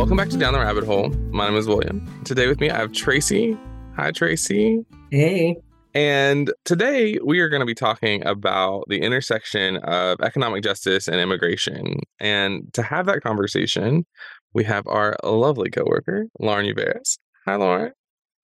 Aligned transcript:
Welcome 0.00 0.16
back 0.16 0.30
to 0.30 0.38
Down 0.38 0.54
the 0.54 0.60
Rabbit 0.60 0.84
Hole. 0.84 1.10
My 1.30 1.46
name 1.46 1.58
is 1.58 1.66
William. 1.66 2.02
Today 2.24 2.46
with 2.46 2.58
me, 2.58 2.70
I 2.70 2.78
have 2.78 2.90
Tracy. 2.90 3.54
Hi, 3.96 4.10
Tracy. 4.12 4.82
Hey. 5.10 5.56
And 5.92 6.50
today 6.64 7.18
we 7.22 7.40
are 7.40 7.50
going 7.50 7.60
to 7.60 7.66
be 7.66 7.74
talking 7.74 8.26
about 8.26 8.84
the 8.88 9.02
intersection 9.02 9.76
of 9.76 10.18
economic 10.22 10.64
justice 10.64 11.06
and 11.06 11.20
immigration. 11.20 11.98
And 12.18 12.72
to 12.72 12.82
have 12.82 13.04
that 13.06 13.20
conversation, 13.20 14.06
we 14.54 14.64
have 14.64 14.86
our 14.86 15.16
lovely 15.22 15.68
coworker, 15.68 16.28
Lauren 16.40 16.64
Lluveras. 16.64 17.18
Hi, 17.44 17.56
Lauren. 17.56 17.92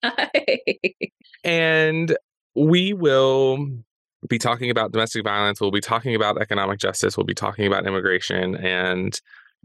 Hi. 0.03 0.29
And 1.43 2.15
we 2.55 2.93
will 2.93 3.65
be 4.29 4.37
talking 4.37 4.69
about 4.69 4.91
domestic 4.91 5.23
violence. 5.23 5.59
We'll 5.59 5.71
be 5.71 5.81
talking 5.81 6.13
about 6.13 6.39
economic 6.39 6.77
justice. 6.77 7.17
We'll 7.17 7.25
be 7.25 7.33
talking 7.33 7.65
about 7.65 7.87
immigration. 7.87 8.55
And 8.57 9.19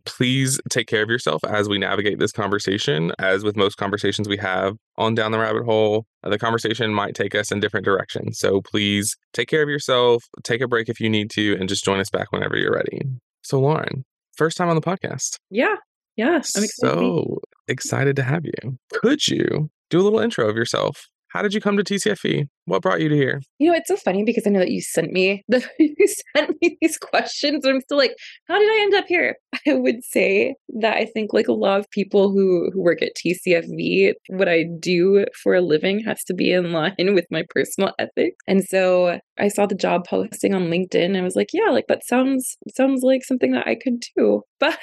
please 0.05 0.61
take 0.70 0.87
care 0.87 1.02
of 1.02 1.09
yourself 1.09 1.42
as 1.45 1.69
we 1.69 1.79
navigate 1.79 2.19
this 2.19 2.33
conversation. 2.33 3.12
As 3.19 3.45
with 3.45 3.56
most 3.56 3.77
conversations 3.77 4.28
we 4.28 4.37
have 4.38 4.77
on 4.97 5.15
Down 5.15 5.33
the 5.33 5.38
Rabbit 5.38 5.65
Hole, 5.65 6.06
uh, 6.25 6.30
the 6.30 6.38
conversation 6.38 6.92
might 6.92 7.15
take 7.15 7.34
us 7.34 7.51
in 7.51 7.61
different 7.61 7.84
directions. 7.84 8.38
So 8.38 8.61
please 8.61 9.16
take 9.33 9.48
care 9.48 9.62
of 9.62 9.69
yourself, 9.69 10.25
take 10.42 10.61
a 10.61 10.69
break 10.69 10.88
if 10.88 11.01
you 11.01 11.09
need 11.09 11.30
to, 11.30 11.56
and 11.59 11.69
just 11.69 11.84
join 11.84 12.01
us 12.01 12.11
back 12.11 12.33
whenever 12.33 12.56
you're 12.56 12.75
ready. 12.75 13.02
So, 13.42 13.61
Lauren, 13.61 14.05
first 14.37 14.56
time 14.56 14.69
on 14.69 14.77
the 14.77 14.83
podcast. 14.83 15.37
Yeah. 15.51 15.77
Yeah. 16.16 16.34
I'm 16.56 16.64
excited. 16.64 16.70
So 16.80 17.41
excited 17.69 18.16
to 18.16 18.23
have 18.23 18.45
you. 18.45 18.78
Could 18.92 19.27
you 19.28 19.70
do 19.91 20.00
a 20.00 20.03
little 20.03 20.20
intro 20.20 20.48
of 20.48 20.56
yourself? 20.56 21.09
How 21.32 21.41
did 21.41 21.54
you 21.54 21.60
come 21.60 21.78
to 21.78 21.84
TCFV? 21.84 22.46
What 22.66 22.82
brought 22.82 23.00
you 23.00 23.09
to 23.09 23.16
here? 23.16 23.41
You 23.59 23.70
know, 23.70 23.77
it's 23.77 23.88
so 23.88 23.96
funny 23.96 24.22
because 24.22 24.46
I 24.46 24.50
know 24.50 24.60
that 24.60 24.70
you 24.70 24.82
sent 24.82 25.12
me 25.12 25.42
the 25.48 25.66
you 25.78 26.06
sent 26.36 26.56
me 26.61 26.77
these 26.80 26.98
questions, 26.98 27.64
and 27.64 27.74
I'm 27.74 27.80
still 27.80 27.98
like, 27.98 28.14
how 28.48 28.58
did 28.58 28.69
I 28.69 28.83
end 28.83 28.94
up 28.94 29.06
here? 29.06 29.36
I 29.66 29.74
would 29.74 30.05
say 30.05 30.55
that 30.80 30.97
I 30.97 31.06
think 31.06 31.33
like 31.33 31.48
a 31.48 31.52
lot 31.52 31.80
of 31.80 31.91
people 31.91 32.30
who 32.30 32.70
who 32.72 32.83
work 32.83 33.02
at 33.02 33.16
TCFV, 33.16 34.12
what 34.28 34.48
I 34.48 34.64
do 34.78 35.24
for 35.42 35.55
a 35.55 35.61
living 35.61 36.05
has 36.05 36.22
to 36.24 36.34
be 36.34 36.52
in 36.52 36.72
line 36.72 37.14
with 37.14 37.27
my 37.30 37.44
personal 37.50 37.92
ethics. 37.98 38.36
And 38.46 38.62
so 38.64 39.19
I 39.39 39.48
saw 39.48 39.67
the 39.67 39.74
job 39.74 40.06
posting 40.06 40.55
on 40.55 40.69
LinkedIn 40.69 41.05
and 41.05 41.17
I 41.17 41.22
was 41.22 41.36
like, 41.36 41.50
yeah, 41.52 41.70
like 41.70 41.86
that 41.89 42.05
sounds 42.05 42.56
sounds 42.74 43.02
like 43.02 43.24
something 43.24 43.52
that 43.52 43.67
I 43.67 43.77
could 43.77 44.02
do. 44.17 44.42
But 44.61 44.78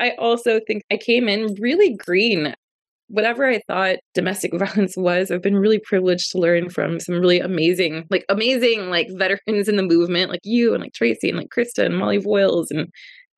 I 0.00 0.12
also 0.18 0.60
think 0.66 0.82
I 0.90 0.96
came 0.96 1.28
in 1.28 1.56
really 1.60 1.94
green 1.94 2.54
whatever 3.08 3.46
I 3.46 3.60
thought 3.66 3.96
domestic 4.14 4.52
violence 4.58 4.96
was, 4.96 5.30
I've 5.30 5.42
been 5.42 5.56
really 5.56 5.80
privileged 5.80 6.30
to 6.32 6.38
learn 6.38 6.70
from 6.70 7.00
some 7.00 7.16
really 7.16 7.40
amazing, 7.40 8.04
like 8.10 8.24
amazing, 8.28 8.90
like 8.90 9.08
veterans 9.16 9.68
in 9.68 9.76
the 9.76 9.82
movement, 9.82 10.30
like 10.30 10.40
you 10.44 10.74
and 10.74 10.82
like 10.82 10.92
Tracy 10.94 11.28
and 11.28 11.38
like 11.38 11.48
Krista 11.56 11.84
and 11.84 11.96
Molly 11.98 12.18
Voyles 12.18 12.66
and 12.70 12.88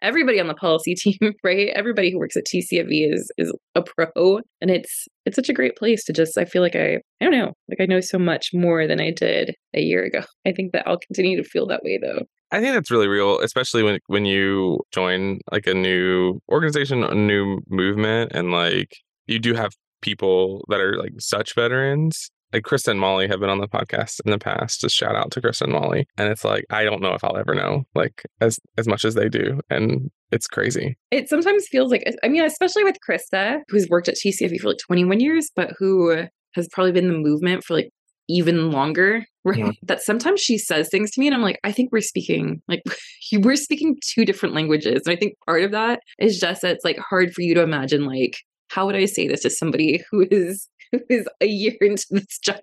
everybody 0.03 0.41
on 0.41 0.47
the 0.47 0.55
policy 0.55 0.95
team, 0.99 1.35
right? 1.43 1.69
Everybody 1.75 2.11
who 2.11 2.19
works 2.19 2.37
at 2.37 2.45
TCFV 2.47 3.13
is 3.13 3.31
is 3.39 3.53
a 3.75 3.83
pro, 3.83 4.41
and 4.61 4.71
it's 4.71 5.07
it's 5.25 5.37
such 5.37 5.49
a 5.49 5.55
great 5.55 5.77
place 5.77 6.05
to 6.05 6.13
just. 6.13 6.39
I 6.39 6.45
feel 6.45 6.63
like 6.63 6.77
I 6.77 6.97
I 7.21 7.25
don't 7.25 7.33
know, 7.33 7.53
like 7.69 7.81
I 7.81 7.87
know 7.87 8.01
so 8.01 8.19
much 8.19 8.51
more 8.53 8.87
than 8.87 9.01
I 9.01 9.11
did 9.11 9.55
a 9.75 9.81
year 9.81 10.05
ago. 10.05 10.21
I 10.47 10.53
think 10.53 10.73
that 10.73 10.87
I'll 10.87 10.99
continue 10.99 11.37
to 11.43 11.49
feel 11.49 11.67
that 11.67 11.83
way 11.83 11.99
though. 12.01 12.23
I 12.53 12.61
think 12.61 12.75
that's 12.75 12.93
really 12.93 13.09
real, 13.09 13.41
especially 13.41 13.83
when 13.83 13.99
when 14.07 14.25
you 14.25 14.81
join 14.93 15.41
like 15.51 15.67
a 15.67 15.75
new 15.75 16.41
organization, 16.49 17.03
a 17.03 17.15
new 17.15 17.59
movement, 17.69 18.33
and 18.33 18.53
like 18.53 18.97
you 19.27 19.39
do 19.39 19.55
have 19.55 19.73
people 20.03 20.65
that 20.69 20.81
are 20.81 20.97
like 20.97 21.13
such 21.19 21.55
veterans. 21.55 22.31
Like 22.53 22.63
Krista 22.63 22.89
and 22.89 23.01
Molly 23.01 23.27
have 23.27 23.41
been 23.41 23.51
on 23.51 23.59
the 23.59 23.69
podcast 23.69 24.21
in 24.25 24.31
the 24.31 24.39
past. 24.39 24.81
Just 24.81 24.95
shout 24.95 25.17
out 25.17 25.33
to 25.33 25.41
Krista 25.41 25.63
and 25.63 25.73
Molly. 25.73 26.07
And 26.17 26.29
it's 26.29 26.45
like 26.45 26.65
I 26.71 26.85
don't 26.85 27.03
know 27.03 27.13
if 27.13 27.25
I'll 27.25 27.37
ever 27.37 27.55
know 27.55 27.85
like 27.95 28.23
as 28.41 28.59
as 28.79 28.87
much 28.87 29.05
as 29.05 29.15
they 29.15 29.29
do. 29.29 29.61
And 29.69 30.11
it's 30.31 30.47
crazy. 30.47 30.97
It 31.11 31.29
sometimes 31.29 31.67
feels 31.67 31.91
like 31.91 32.05
I 32.23 32.29
mean, 32.29 32.45
especially 32.45 32.85
with 32.85 32.99
Krista, 33.07 33.61
who's 33.69 33.89
worked 33.89 34.09
at 34.09 34.15
TCFV 34.15 34.61
for 34.61 34.69
like 34.69 34.79
21 34.79 35.21
years, 35.21 35.51
but 35.55 35.73
who 35.79 36.27
has 36.55 36.69
probably 36.73 36.93
been 36.93 37.09
the 37.09 37.19
movement 37.19 37.65
for 37.65 37.75
like 37.75 37.91
even 38.29 38.71
longer 38.71 39.25
right 39.45 39.59
yeah. 39.59 39.71
that 39.85 40.03
sometimes 40.03 40.41
she 40.41 40.59
says 40.59 40.89
things 40.89 41.13
to 41.13 41.21
me 41.21 41.29
and 41.29 41.37
i'm 41.37 41.43
like 41.43 41.61
i 41.63 41.71
think 41.71 41.93
we're 41.93 42.01
speaking 42.01 42.61
like 42.67 42.83
we're 43.35 43.55
speaking 43.55 43.97
two 44.03 44.25
different 44.25 44.53
languages 44.53 45.03
and 45.07 45.13
i 45.13 45.17
think 45.17 45.35
part 45.47 45.63
of 45.63 45.71
that 45.71 46.01
is 46.19 46.41
just 46.41 46.63
that 46.63 46.75
it's 46.75 46.85
like 46.85 46.99
hard 46.99 47.33
for 47.33 47.43
you 47.43 47.55
to 47.55 47.63
imagine 47.63 48.05
like 48.05 48.39
how 48.69 48.87
would 48.87 48.97
I 48.97 49.07
say 49.07 49.29
this 49.29 49.43
to 49.43 49.51
somebody 49.51 50.03
who 50.11 50.27
is 50.31 50.69
who 50.93 51.01
is 51.09 51.29
a 51.41 51.47
year 51.47 51.75
into 51.81 52.07
this 52.11 52.39
job? 52.39 52.61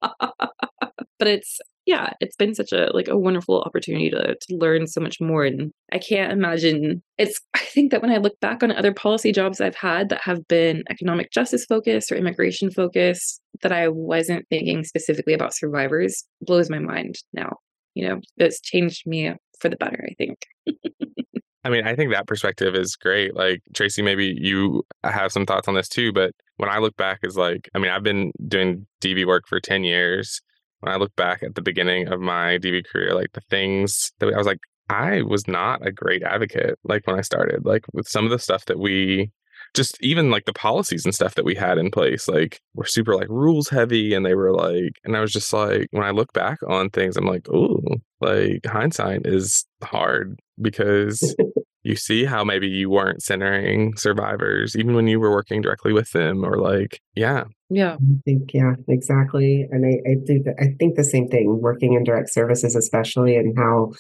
but 1.20 1.28
it's 1.28 1.60
yeah, 1.86 2.14
it's 2.22 2.38
been 2.38 2.56
such 2.56 2.72
a 2.72 2.90
like 2.94 3.10
a 3.10 3.18
wonderful 3.18 3.62
opportunity 3.62 4.10
to 4.10 4.36
to 4.36 4.56
learn 4.56 4.88
so 4.88 5.02
much 5.02 5.20
more. 5.20 5.44
And 5.44 5.72
I 5.92 5.98
can't 5.98 6.32
imagine 6.32 7.04
it's 7.18 7.40
I 7.54 7.60
think 7.60 7.92
that 7.92 8.02
when 8.02 8.12
I 8.12 8.18
look 8.18 8.40
back 8.40 8.64
on 8.64 8.72
other 8.72 8.94
policy 8.94 9.32
jobs 9.32 9.60
I've 9.60 9.76
had 9.76 10.10
that 10.10 10.22
have 10.24 10.48
been 10.48 10.84
economic 10.90 11.32
justice 11.32 11.66
focused 11.66 12.12
or 12.12 12.16
immigration 12.16 12.72
focused, 12.72 13.42
that 13.62 13.72
I 13.72 13.90
wasn't 13.90 14.48
thinking 14.50 14.84
specifically 14.84 15.34
about 15.34 15.56
survivors 15.56 16.24
blows 16.42 16.70
my 16.70 16.80
mind 16.80 17.16
now. 17.34 17.58
You 17.96 18.08
know, 18.08 18.22
it's 18.38 18.62
changed 18.62 19.06
me 19.06 19.34
for 19.60 19.70
the 19.70 19.76
better, 19.76 20.08
I 20.10 20.14
think. 20.16 20.40
I 21.64 21.70
mean, 21.70 21.88
I 21.88 21.96
think 21.96 22.12
that 22.12 22.28
perspective 22.28 22.76
is 22.76 22.96
great. 22.96 23.36
Like 23.36 23.62
Tracy, 23.74 24.02
maybe 24.02 24.36
you 24.38 24.84
have 25.04 25.32
some 25.32 25.46
thoughts 25.46 25.68
on 25.68 25.76
this 25.76 25.88
too, 25.88 26.12
but 26.12 26.34
when 26.58 26.70
I 26.70 26.80
look 26.80 26.96
back 26.98 27.20
is 27.24 27.38
like, 27.38 27.70
I 27.74 27.80
mean, 27.80 27.92
I've 27.92 28.04
been 28.04 28.32
doing 28.48 28.86
DV 29.02 29.26
work 29.26 29.46
for 29.48 29.60
10 29.60 29.84
years. 29.84 30.42
When 30.82 30.92
I 30.94 30.98
look 30.98 31.16
back 31.16 31.42
at 31.42 31.56
the 31.56 31.62
beginning 31.62 32.10
of 32.10 32.20
my 32.20 32.58
DV 32.58 32.86
career, 32.86 33.14
like 33.14 33.32
the 33.34 33.42
things 33.50 34.12
that 34.20 34.34
I 34.34 34.38
was 34.38 34.48
like, 34.48 34.60
I 34.90 35.22
was 35.22 35.48
not 35.48 35.86
a 35.88 35.92
great 35.94 36.24
advocate 36.24 36.78
like 36.84 37.08
when 37.08 37.18
I 37.18 37.22
started, 37.22 37.66
like 37.66 37.86
with 37.94 38.08
some 38.08 38.26
of 38.26 38.32
the 38.32 38.40
stuff 38.40 38.66
that 38.66 38.80
we 38.80 39.32
just 39.74 39.98
even 40.04 40.30
like 40.30 40.46
the 40.46 40.54
policies 40.54 41.06
and 41.06 41.16
stuff 41.16 41.36
that 41.36 41.46
we 41.46 41.56
had 41.56 41.78
in 41.78 41.90
place, 41.90 42.28
like 42.28 42.62
were 42.76 42.86
super 42.86 43.16
like 43.16 43.30
rules 43.30 43.70
heavy 43.70 44.14
and 44.14 44.26
they 44.26 44.36
were 44.36 44.52
like, 44.52 44.98
and 45.06 45.16
I 45.16 45.22
was 45.22 45.32
just 45.32 45.52
like, 45.54 45.88
when 45.92 46.04
I 46.04 46.12
look 46.12 46.34
back 46.34 46.60
on 46.68 46.90
things, 46.90 47.16
I'm 47.16 47.26
like, 47.26 47.48
oh, 47.50 47.82
like 48.20 48.66
hindsight 48.66 49.26
is 49.26 49.66
hard 49.82 50.38
because 50.62 51.36
you 51.84 51.96
see 51.96 52.26
how 52.26 52.44
maybe 52.44 52.68
you 52.68 52.90
weren't 52.90 53.22
centering 53.22 53.96
survivors 53.98 54.76
even 54.76 54.96
when 54.96 55.08
you 55.08 55.20
were 55.20 55.32
working 55.32 55.62
directly 55.62 55.94
with 55.94 56.12
them 56.12 56.44
or 56.44 56.58
like 56.58 57.02
yeah. 57.16 57.44
Yeah. 57.70 57.96
I 57.96 58.22
think 58.26 58.54
yeah 58.54 58.74
exactly 58.88 59.68
and 59.72 59.86
i 59.86 60.10
i 60.10 60.16
do 60.26 60.42
the, 60.44 60.54
i 60.60 60.76
think 60.80 60.96
the 60.96 61.04
same 61.04 61.28
thing 61.28 61.60
working 61.62 61.94
in 61.94 62.04
direct 62.04 62.32
services 62.32 62.76
especially 62.76 63.36
and 63.36 63.58
how 63.58 63.92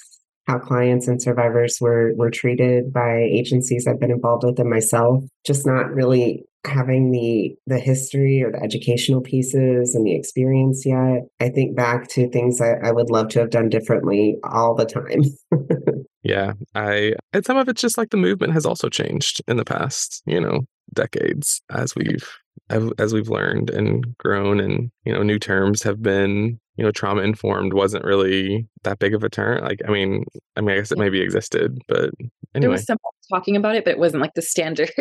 how 0.46 0.59
clients 0.59 1.08
and 1.08 1.22
survivors 1.22 1.78
were 1.80 2.14
were 2.16 2.31
treated 2.31 2.92
by 2.92 3.18
agencies 3.18 3.88
I've 3.88 4.00
been 4.00 4.12
involved 4.12 4.44
with 4.44 4.59
and 4.59 4.70
myself, 4.70 5.24
just 5.46 5.66
not 5.66 5.94
really 5.94 6.46
having 6.66 7.12
the 7.12 7.56
the 7.68 7.80
history 7.80 8.42
or 8.42 8.52
the 8.52 8.62
educational 8.62 9.22
pieces 9.22 9.96
and 9.96 10.06
the 10.06 10.16
experience 10.16 10.86
yet. 10.86 11.24
I 11.40 11.50
think 11.50 11.76
back 11.76 12.08
to 12.09 12.30
things 12.30 12.62
I, 12.62 12.74
I 12.84 12.92
would 12.92 13.09
love 13.09 13.30
to 13.30 13.40
have 13.40 13.50
done 13.50 13.70
differently 13.70 14.38
all 14.44 14.76
the 14.76 14.86
time. 14.86 15.24
yeah. 16.24 16.54
I 16.75 17.14
and 17.34 17.46
some 17.46 17.58
of 17.58 17.68
it's 17.70 17.81
just 17.81 17.98
like 17.98 18.12
the 18.12 18.18
movement 18.18 18.54
has 18.54 18.66
also 18.66 18.90
changed 18.90 19.42
in 19.48 19.58
the 19.58 19.66
past, 19.66 20.22
you 20.25 20.40
know, 20.40 20.62
decades 20.94 21.62
as 21.70 21.96
we've 21.96 22.30
as 22.70 23.14
we've 23.14 23.30
learned 23.30 23.70
and 23.70 24.18
grown 24.18 24.60
and 24.60 24.92
you 25.06 25.14
know 25.14 25.22
new 25.22 25.40
terms 25.40 25.84
have 25.84 26.02
been 26.02 26.60
you 26.76 26.84
know 26.84 26.92
trauma 26.92 27.22
informed 27.22 27.74
wasn't 27.74 28.04
really 28.04 28.68
that 28.84 29.00
big 29.00 29.14
of 29.14 29.24
a 29.24 29.30
term 29.30 29.64
like 29.64 29.80
i 29.88 29.92
mean 29.92 30.24
i 30.56 30.62
mean 30.62 30.72
i 30.72 30.78
guess 30.78 30.92
it 30.92 30.98
maybe 30.98 31.22
existed 31.22 31.78
but 31.88 32.10
anyway 32.56 32.62
there 32.62 32.70
was 32.70 32.86
some 32.86 32.98
talking 33.32 33.56
about 33.56 33.76
it 33.76 33.86
but 33.86 33.92
it 33.92 34.00
wasn't 34.00 34.22
like 34.22 34.34
the 34.36 34.42
standard. 34.42 34.92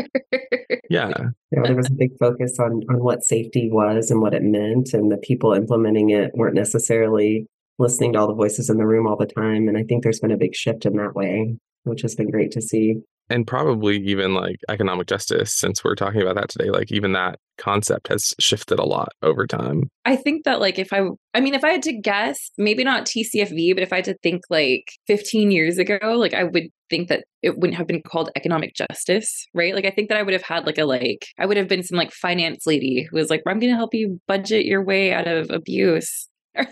Yeah. 0.90 1.12
Yeah 1.50 1.62
there 1.64 1.76
was 1.76 1.88
a 1.88 1.92
big 1.92 2.16
focus 2.18 2.58
on 2.58 2.82
on 2.88 3.02
what 3.02 3.22
safety 3.22 3.70
was 3.70 4.10
and 4.10 4.20
what 4.20 4.34
it 4.34 4.42
meant 4.42 4.92
and 4.92 5.10
the 5.10 5.16
people 5.16 5.54
implementing 5.54 6.10
it 6.10 6.30
weren't 6.34 6.54
necessarily 6.54 7.46
listening 7.78 8.12
to 8.12 8.18
all 8.18 8.26
the 8.26 8.34
voices 8.34 8.68
in 8.68 8.76
the 8.76 8.86
room 8.86 9.06
all 9.06 9.16
the 9.16 9.26
time 9.26 9.68
and 9.68 9.78
i 9.78 9.82
think 9.82 10.02
there's 10.02 10.20
been 10.20 10.30
a 10.30 10.36
big 10.36 10.54
shift 10.54 10.84
in 10.84 10.96
that 10.96 11.14
way 11.14 11.56
which 11.84 12.02
has 12.02 12.14
been 12.14 12.30
great 12.30 12.50
to 12.50 12.60
see 12.60 12.96
and 13.32 13.46
probably 13.46 13.96
even 13.98 14.34
like 14.34 14.56
economic 14.68 15.06
justice 15.06 15.52
since 15.54 15.82
we're 15.82 15.94
talking 15.94 16.20
about 16.20 16.36
that 16.36 16.48
today 16.48 16.70
like 16.70 16.92
even 16.92 17.12
that 17.12 17.38
concept 17.58 18.08
has 18.08 18.34
shifted 18.40 18.78
a 18.78 18.84
lot 18.84 19.10
over 19.22 19.46
time. 19.46 19.88
I 20.04 20.16
think 20.16 20.44
that 20.44 20.60
like 20.60 20.78
if 20.78 20.92
i 20.92 21.02
i 21.34 21.40
mean 21.40 21.54
if 21.54 21.64
i 21.64 21.70
had 21.70 21.82
to 21.82 21.92
guess 21.92 22.50
maybe 22.58 22.84
not 22.84 23.06
tcfv 23.06 23.74
but 23.74 23.82
if 23.82 23.92
i 23.92 23.96
had 23.96 24.04
to 24.06 24.16
think 24.22 24.42
like 24.50 24.84
15 25.06 25.50
years 25.50 25.78
ago 25.78 25.98
like 26.02 26.34
i 26.34 26.44
would 26.44 26.68
think 26.90 27.08
that 27.08 27.24
it 27.42 27.58
wouldn't 27.58 27.76
have 27.76 27.86
been 27.86 28.02
called 28.02 28.30
economic 28.36 28.74
justice 28.74 29.46
right? 29.54 29.74
Like 29.74 29.84
i 29.84 29.90
think 29.90 30.08
that 30.08 30.18
i 30.18 30.22
would 30.22 30.32
have 30.32 30.42
had 30.42 30.66
like 30.66 30.78
a 30.78 30.84
like 30.84 31.26
i 31.38 31.46
would 31.46 31.56
have 31.56 31.68
been 31.68 31.82
some 31.82 31.96
like 31.96 32.12
finance 32.12 32.66
lady 32.66 33.06
who 33.10 33.16
was 33.16 33.30
like 33.30 33.42
i'm 33.46 33.58
going 33.60 33.72
to 33.72 33.76
help 33.76 33.94
you 33.94 34.20
budget 34.26 34.64
your 34.66 34.84
way 34.84 35.12
out 35.12 35.26
of 35.26 35.50
abuse. 35.50 36.28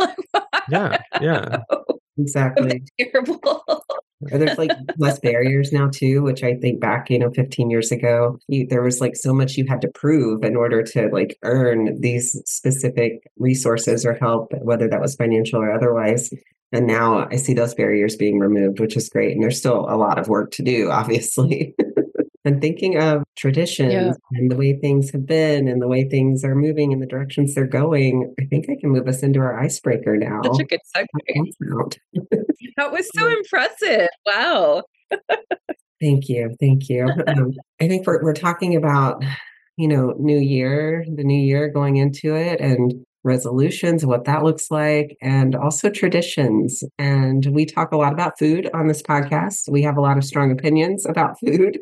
Yeah 0.68 0.98
yeah. 1.20 1.58
exactly. 2.18 2.82
terrible 2.98 3.64
there's 4.20 4.58
like 4.58 4.70
less 4.98 5.18
barriers 5.18 5.72
now 5.72 5.88
too, 5.88 6.22
which 6.22 6.42
I 6.42 6.54
think 6.54 6.80
back, 6.80 7.10
you 7.10 7.18
know, 7.18 7.30
15 7.30 7.70
years 7.70 7.90
ago, 7.90 8.38
you, 8.48 8.66
there 8.66 8.82
was 8.82 9.00
like 9.00 9.16
so 9.16 9.32
much 9.32 9.56
you 9.56 9.64
had 9.66 9.80
to 9.82 9.88
prove 9.88 10.44
in 10.44 10.56
order 10.56 10.82
to 10.82 11.08
like 11.12 11.38
earn 11.42 12.00
these 12.00 12.40
specific 12.44 13.22
resources 13.38 14.04
or 14.04 14.14
help, 14.14 14.52
whether 14.60 14.88
that 14.88 15.00
was 15.00 15.16
financial 15.16 15.60
or 15.60 15.72
otherwise. 15.72 16.30
And 16.72 16.86
now 16.86 17.26
I 17.30 17.36
see 17.36 17.54
those 17.54 17.74
barriers 17.74 18.16
being 18.16 18.38
removed, 18.38 18.78
which 18.78 18.96
is 18.96 19.08
great. 19.08 19.32
And 19.32 19.42
there's 19.42 19.58
still 19.58 19.86
a 19.88 19.96
lot 19.96 20.18
of 20.18 20.28
work 20.28 20.52
to 20.52 20.62
do, 20.62 20.90
obviously. 20.90 21.74
And 22.44 22.60
thinking 22.60 22.96
of 22.98 23.22
traditions 23.36 23.92
Yeah. 23.92 24.12
and 24.32 24.50
the 24.50 24.56
way 24.56 24.72
things 24.80 25.10
have 25.10 25.26
been 25.26 25.68
and 25.68 25.82
the 25.82 25.88
way 25.88 26.08
things 26.08 26.42
are 26.44 26.54
moving 26.54 26.92
and 26.92 27.02
the 27.02 27.06
directions 27.06 27.54
they're 27.54 27.66
going, 27.66 28.34
I 28.40 28.44
think 28.46 28.66
I 28.70 28.76
can 28.80 28.90
move 28.90 29.06
us 29.08 29.22
into 29.22 29.40
our 29.40 29.60
icebreaker 29.60 30.16
now. 30.16 30.40
Such 30.44 30.60
a 30.60 30.64
good 30.64 30.80
segue. 30.96 31.96
That 32.76 32.92
was 32.92 33.08
so 33.14 33.26
impressive. 33.26 34.08
Wow. 34.24 34.84
Thank 36.00 36.28
you. 36.28 36.54
Thank 36.60 36.88
you. 36.88 37.06
Um, 37.26 37.52
I 37.80 37.88
think 37.88 38.06
we're, 38.06 38.22
we're 38.22 38.32
talking 38.32 38.74
about, 38.74 39.22
you 39.76 39.86
know, 39.88 40.14
new 40.18 40.38
year, 40.38 41.04
the 41.14 41.24
new 41.24 41.38
year 41.38 41.68
going 41.68 41.96
into 41.96 42.34
it 42.34 42.60
and 42.60 42.94
resolutions, 43.22 44.06
what 44.06 44.24
that 44.24 44.42
looks 44.44 44.70
like, 44.70 45.14
and 45.20 45.54
also 45.54 45.90
traditions. 45.90 46.82
And 46.98 47.46
we 47.52 47.66
talk 47.66 47.92
a 47.92 47.96
lot 47.98 48.14
about 48.14 48.38
food 48.38 48.70
on 48.72 48.86
this 48.88 49.02
podcast. 49.02 49.70
We 49.70 49.82
have 49.82 49.98
a 49.98 50.00
lot 50.00 50.16
of 50.16 50.24
strong 50.24 50.50
opinions 50.50 51.04
about 51.04 51.38
food. 51.38 51.78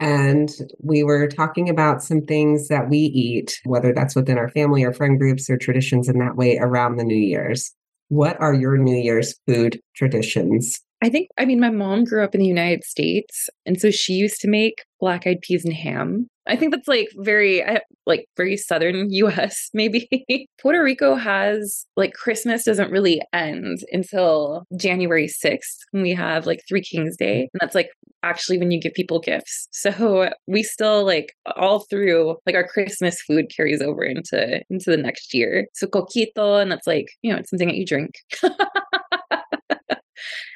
And 0.00 0.50
we 0.80 1.02
were 1.02 1.28
talking 1.28 1.68
about 1.68 2.02
some 2.02 2.20
things 2.20 2.68
that 2.68 2.90
we 2.90 2.98
eat, 2.98 3.58
whether 3.64 3.92
that's 3.92 4.16
within 4.16 4.38
our 4.38 4.48
family 4.48 4.82
or 4.82 4.92
friend 4.92 5.18
groups 5.18 5.48
or 5.48 5.56
traditions 5.56 6.08
in 6.08 6.18
that 6.18 6.36
way 6.36 6.58
around 6.58 6.96
the 6.96 7.04
New 7.04 7.14
Year's. 7.16 7.72
What 8.08 8.38
are 8.40 8.54
your 8.54 8.76
New 8.76 8.96
Year's 8.96 9.34
food 9.46 9.80
traditions? 9.94 10.83
I 11.02 11.08
think, 11.10 11.28
I 11.38 11.44
mean, 11.44 11.60
my 11.60 11.70
mom 11.70 12.04
grew 12.04 12.24
up 12.24 12.34
in 12.34 12.40
the 12.40 12.46
United 12.46 12.84
States. 12.84 13.48
And 13.66 13.80
so 13.80 13.90
she 13.90 14.14
used 14.14 14.40
to 14.40 14.48
make 14.48 14.84
black 15.00 15.26
eyed 15.26 15.40
peas 15.42 15.64
and 15.64 15.74
ham. 15.74 16.28
I 16.46 16.56
think 16.56 16.72
that's 16.72 16.88
like 16.88 17.08
very, 17.16 17.62
like 18.06 18.26
very 18.36 18.56
southern 18.56 19.10
US, 19.10 19.70
maybe. 19.74 20.08
Puerto 20.60 20.82
Rico 20.82 21.14
has 21.14 21.86
like 21.96 22.14
Christmas 22.14 22.64
doesn't 22.64 22.90
really 22.90 23.20
end 23.32 23.80
until 23.92 24.64
January 24.76 25.26
6th 25.26 25.78
when 25.90 26.02
we 26.02 26.12
have 26.12 26.46
like 26.46 26.62
Three 26.68 26.82
Kings 26.82 27.16
Day. 27.16 27.48
And 27.52 27.60
that's 27.60 27.74
like 27.74 27.90
actually 28.22 28.58
when 28.58 28.70
you 28.70 28.80
give 28.80 28.94
people 28.94 29.20
gifts. 29.20 29.68
So 29.72 30.30
we 30.46 30.62
still 30.62 31.04
like 31.04 31.34
all 31.56 31.80
through 31.90 32.36
like 32.46 32.54
our 32.54 32.66
Christmas 32.66 33.20
food 33.22 33.46
carries 33.54 33.82
over 33.82 34.02
into 34.02 34.62
into 34.70 34.90
the 34.90 34.96
next 34.96 35.34
year. 35.34 35.66
So 35.74 35.86
coquito, 35.86 36.60
and 36.60 36.72
that's 36.72 36.86
like, 36.86 37.06
you 37.22 37.32
know, 37.32 37.38
it's 37.38 37.50
something 37.50 37.68
that 37.68 37.76
you 37.76 37.86
drink. 37.86 38.14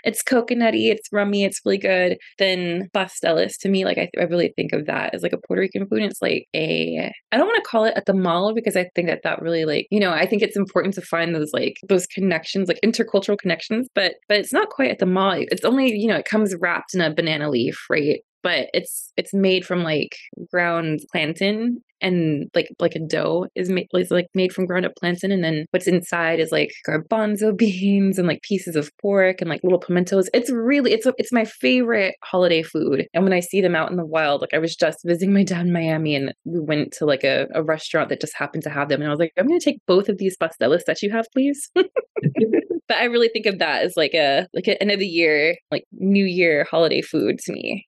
it's 0.05 0.23
coconutty, 0.23 0.91
it's 0.91 1.09
rummy, 1.13 1.45
it's 1.45 1.61
really 1.65 1.79
good. 1.79 2.19
Then 2.39 2.89
pasteles 2.95 3.55
to 3.61 3.69
me, 3.69 3.85
like 3.85 3.99
I, 3.99 4.09
I 4.19 4.25
really 4.25 4.53
think 4.57 4.73
of 4.73 4.87
that 4.87 5.15
as 5.15 5.23
like 5.23 5.33
a 5.33 5.39
Puerto 5.47 5.61
Rican 5.61 5.87
food. 5.87 6.03
And 6.03 6.11
it's 6.11 6.23
like 6.23 6.47
a, 6.55 7.13
I 7.33 7.37
don't 7.37 7.47
want 7.47 7.63
to 7.63 7.69
call 7.69 7.85
it 7.85 7.95
a 7.97 8.03
tamal 8.03 8.55
because 8.55 8.77
I 8.77 8.89
think 8.95 9.09
that 9.09 9.23
that 9.25 9.43
really 9.43 9.65
like, 9.65 9.87
you 9.91 10.01
know, 10.01 10.13
I 10.13 10.27
think 10.27 10.43
it's 10.43 10.57
important 10.57 10.95
to 10.95 11.03
find 11.03 11.35
those 11.35 11.53
like 11.53 11.77
those 11.89 12.07
connections, 12.07 12.69
like 12.69 12.81
intercultural 12.85 13.39
connections, 13.39 13.89
but 13.95 14.15
but 14.29 14.39
it's 14.39 14.53
not 14.53 14.71
quite 14.71 14.91
a 14.91 15.05
tamal. 15.05 15.47
It's 15.51 15.65
only, 15.65 15.95
you 15.95 16.09
know, 16.09 16.17
it 16.17 16.25
comes 16.25 16.55
wrapped 16.61 16.95
in 16.95 17.01
a 17.01 17.15
banana 17.15 17.51
leaf, 17.51 17.77
right? 17.91 18.21
But 18.43 18.69
it's 18.73 19.13
it's 19.17 19.35
made 19.35 19.65
from 19.65 19.83
like 19.83 20.17
ground 20.51 21.01
plantain 21.13 21.79
and 22.01 22.49
like 22.55 22.69
like 22.79 22.95
a 22.95 23.01
dough 23.01 23.47
is 23.55 23.69
made 23.69 23.89
is 23.95 24.11
like 24.11 24.29
made 24.35 24.53
from 24.53 24.67
ground 24.67 24.87
up 24.87 24.93
plantain 24.99 25.33
and 25.33 25.43
then 25.43 25.67
what's 25.73 25.89
inside 25.89 26.39
is 26.39 26.53
like 26.53 26.71
garbanzo 26.87 27.57
beans 27.57 28.19
and 28.19 28.29
like 28.29 28.41
pieces 28.43 28.77
of 28.77 28.91
pork 29.01 29.41
and 29.41 29.51
like 29.51 29.61
little 29.65 29.81
pimentos. 29.81 30.29
It's 30.33 30.51
really 30.51 30.93
it's 30.93 31.07
it's 31.19 31.33
my 31.33 31.45
favorite 31.45 32.15
holiday 32.23 32.63
food. 32.63 33.07
And 33.15 33.25
when 33.25 33.33
i 33.33 33.41
see 33.41 33.61
them 33.61 33.75
out 33.75 33.91
in 33.91 33.97
the 33.97 34.07
wild 34.07 34.41
like 34.41 34.55
i 34.55 34.59
was 34.59 34.77
just 34.77 34.99
visiting 35.05 35.33
my 35.33 35.43
dad 35.43 35.67
in 35.67 35.73
miami 35.73 36.15
and 36.15 36.33
we 36.45 36.61
went 36.61 36.93
to 36.99 37.05
like 37.05 37.25
a, 37.25 37.47
a 37.55 37.63
restaurant 37.63 38.09
that 38.09 38.21
just 38.21 38.37
happened 38.37 38.63
to 38.65 38.71
have 38.71 38.89
them 38.89 39.01
and 39.01 39.09
i 39.09 39.11
was 39.11 39.19
like 39.19 39.33
i'm 39.37 39.47
gonna 39.47 39.61
take 39.61 39.81
both 39.87 40.09
of 40.09 40.19
these 40.19 40.37
pasteles 40.37 40.85
that 40.87 41.03
you 41.03 41.11
have 41.11 41.27
please 41.33 41.71
but 42.89 42.97
i 42.97 43.05
really 43.05 43.29
think 43.29 43.47
of 43.47 43.59
that 43.59 43.83
as 43.83 43.97
like 43.97 44.15
a 44.15 44.47
like 44.55 44.67
an 44.67 44.75
end 44.81 44.91
of 44.91 44.99
the 44.99 45.07
year 45.07 45.57
like 45.71 45.85
new 45.93 46.25
year 46.25 46.67
holiday 46.71 47.01
food 47.01 47.39
to 47.39 47.53
me 47.53 47.87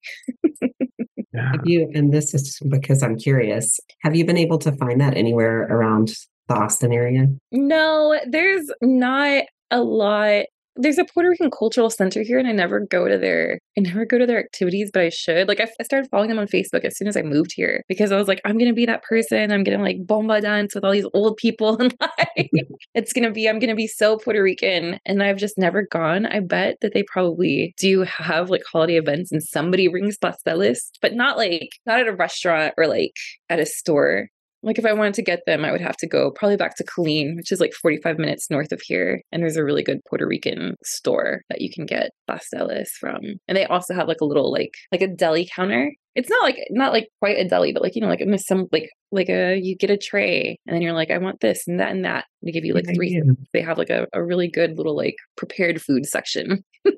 Yeah. 1.32 1.52
Have 1.52 1.60
you, 1.64 1.88
and 1.94 2.12
this 2.12 2.34
is 2.34 2.58
because 2.68 3.02
I'm 3.02 3.16
curious, 3.16 3.78
have 4.00 4.16
you 4.16 4.24
been 4.24 4.36
able 4.36 4.58
to 4.58 4.72
find 4.72 5.00
that 5.00 5.16
anywhere 5.16 5.62
around 5.62 6.12
the 6.48 6.54
Austin 6.54 6.92
area? 6.92 7.28
No, 7.52 8.18
there's 8.28 8.68
not 8.82 9.44
a 9.70 9.80
lot. 9.80 10.46
There's 10.76 10.98
a 10.98 11.04
Puerto 11.04 11.28
Rican 11.28 11.50
cultural 11.50 11.90
center 11.90 12.22
here, 12.22 12.38
and 12.38 12.48
I 12.48 12.52
never 12.52 12.80
go 12.80 13.08
to 13.08 13.18
their 13.18 13.58
I 13.76 13.80
never 13.80 14.04
go 14.04 14.18
to 14.18 14.26
their 14.26 14.38
activities, 14.38 14.90
but 14.92 15.02
I 15.02 15.08
should. 15.08 15.48
Like 15.48 15.60
I, 15.60 15.68
I 15.78 15.82
started 15.82 16.08
following 16.10 16.28
them 16.30 16.38
on 16.38 16.46
Facebook 16.46 16.84
as 16.84 16.96
soon 16.96 17.08
as 17.08 17.16
I 17.16 17.22
moved 17.22 17.52
here 17.54 17.82
because 17.88 18.12
I 18.12 18.16
was 18.16 18.28
like, 18.28 18.40
I'm 18.44 18.58
gonna 18.58 18.72
be 18.72 18.86
that 18.86 19.02
person. 19.02 19.52
I'm 19.52 19.64
gonna 19.64 19.82
like 19.82 20.06
bomba 20.06 20.40
dance 20.40 20.74
with 20.74 20.84
all 20.84 20.92
these 20.92 21.06
old 21.14 21.36
people, 21.36 21.76
and 21.80 21.94
like 22.00 22.50
it's 22.94 23.12
gonna 23.12 23.32
be 23.32 23.48
I'm 23.48 23.58
gonna 23.58 23.74
be 23.74 23.86
so 23.86 24.16
Puerto 24.16 24.42
Rican. 24.42 24.98
And 25.04 25.22
I've 25.22 25.38
just 25.38 25.58
never 25.58 25.86
gone. 25.90 26.26
I 26.26 26.40
bet 26.40 26.76
that 26.82 26.94
they 26.94 27.02
probably 27.02 27.74
do 27.78 28.02
have 28.02 28.50
like 28.50 28.62
holiday 28.70 28.96
events, 28.96 29.32
and 29.32 29.42
somebody 29.42 29.88
brings 29.88 30.18
pasteles, 30.18 30.90
but 31.02 31.14
not 31.14 31.36
like 31.36 31.70
not 31.86 32.00
at 32.00 32.08
a 32.08 32.14
restaurant 32.14 32.74
or 32.76 32.86
like 32.86 33.14
at 33.48 33.60
a 33.60 33.66
store. 33.66 34.28
Like 34.62 34.78
if 34.78 34.84
I 34.84 34.92
wanted 34.92 35.14
to 35.14 35.22
get 35.22 35.40
them, 35.46 35.64
I 35.64 35.72
would 35.72 35.80
have 35.80 35.96
to 35.98 36.06
go 36.06 36.30
probably 36.30 36.56
back 36.56 36.76
to 36.76 36.84
Killeen, 36.84 37.36
which 37.36 37.50
is 37.50 37.60
like 37.60 37.72
45 37.72 38.18
minutes 38.18 38.50
north 38.50 38.72
of 38.72 38.80
here. 38.82 39.22
And 39.32 39.42
there's 39.42 39.56
a 39.56 39.64
really 39.64 39.82
good 39.82 40.00
Puerto 40.08 40.26
Rican 40.26 40.76
store 40.84 41.42
that 41.48 41.60
you 41.60 41.70
can 41.72 41.86
get 41.86 42.10
pasteles 42.28 42.88
from. 42.98 43.20
And 43.48 43.56
they 43.56 43.64
also 43.64 43.94
have 43.94 44.08
like 44.08 44.20
a 44.20 44.26
little 44.26 44.52
like 44.52 44.74
like 44.92 45.02
a 45.02 45.08
deli 45.08 45.48
counter. 45.54 45.92
It's 46.14 46.28
not 46.28 46.42
like 46.42 46.58
not 46.70 46.92
like 46.92 47.08
quite 47.20 47.38
a 47.38 47.48
deli, 47.48 47.72
but 47.72 47.82
like 47.82 47.94
you 47.94 48.02
know, 48.02 48.08
like 48.08 48.22
some 48.38 48.66
like 48.72 48.90
like 49.10 49.28
a 49.28 49.56
you 49.56 49.76
get 49.76 49.90
a 49.90 49.96
tray 49.96 50.58
and 50.66 50.74
then 50.74 50.82
you're 50.82 50.92
like, 50.92 51.10
I 51.10 51.18
want 51.18 51.40
this 51.40 51.66
and 51.66 51.80
that 51.80 51.92
and 51.92 52.04
that. 52.04 52.26
They 52.42 52.52
give 52.52 52.64
you 52.64 52.74
like 52.74 52.86
three 52.94 53.22
they 53.52 53.62
have 53.62 53.78
like 53.78 53.90
a, 53.90 54.06
a 54.12 54.22
really 54.22 54.50
good 54.50 54.76
little 54.76 54.96
like 54.96 55.16
prepared 55.36 55.80
food 55.80 56.04
section. 56.06 56.64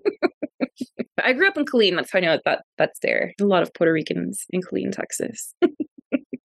I 1.24 1.32
grew 1.34 1.46
up 1.46 1.56
in 1.56 1.64
Killeen. 1.64 1.94
That's 1.94 2.10
how 2.12 2.18
I 2.18 2.22
know 2.22 2.32
that, 2.32 2.42
that 2.44 2.64
that's 2.78 2.98
there. 3.00 3.32
A 3.40 3.44
lot 3.44 3.62
of 3.62 3.72
Puerto 3.74 3.92
Ricans 3.92 4.44
in 4.50 4.60
Killeen, 4.62 4.90
Texas. 4.92 5.54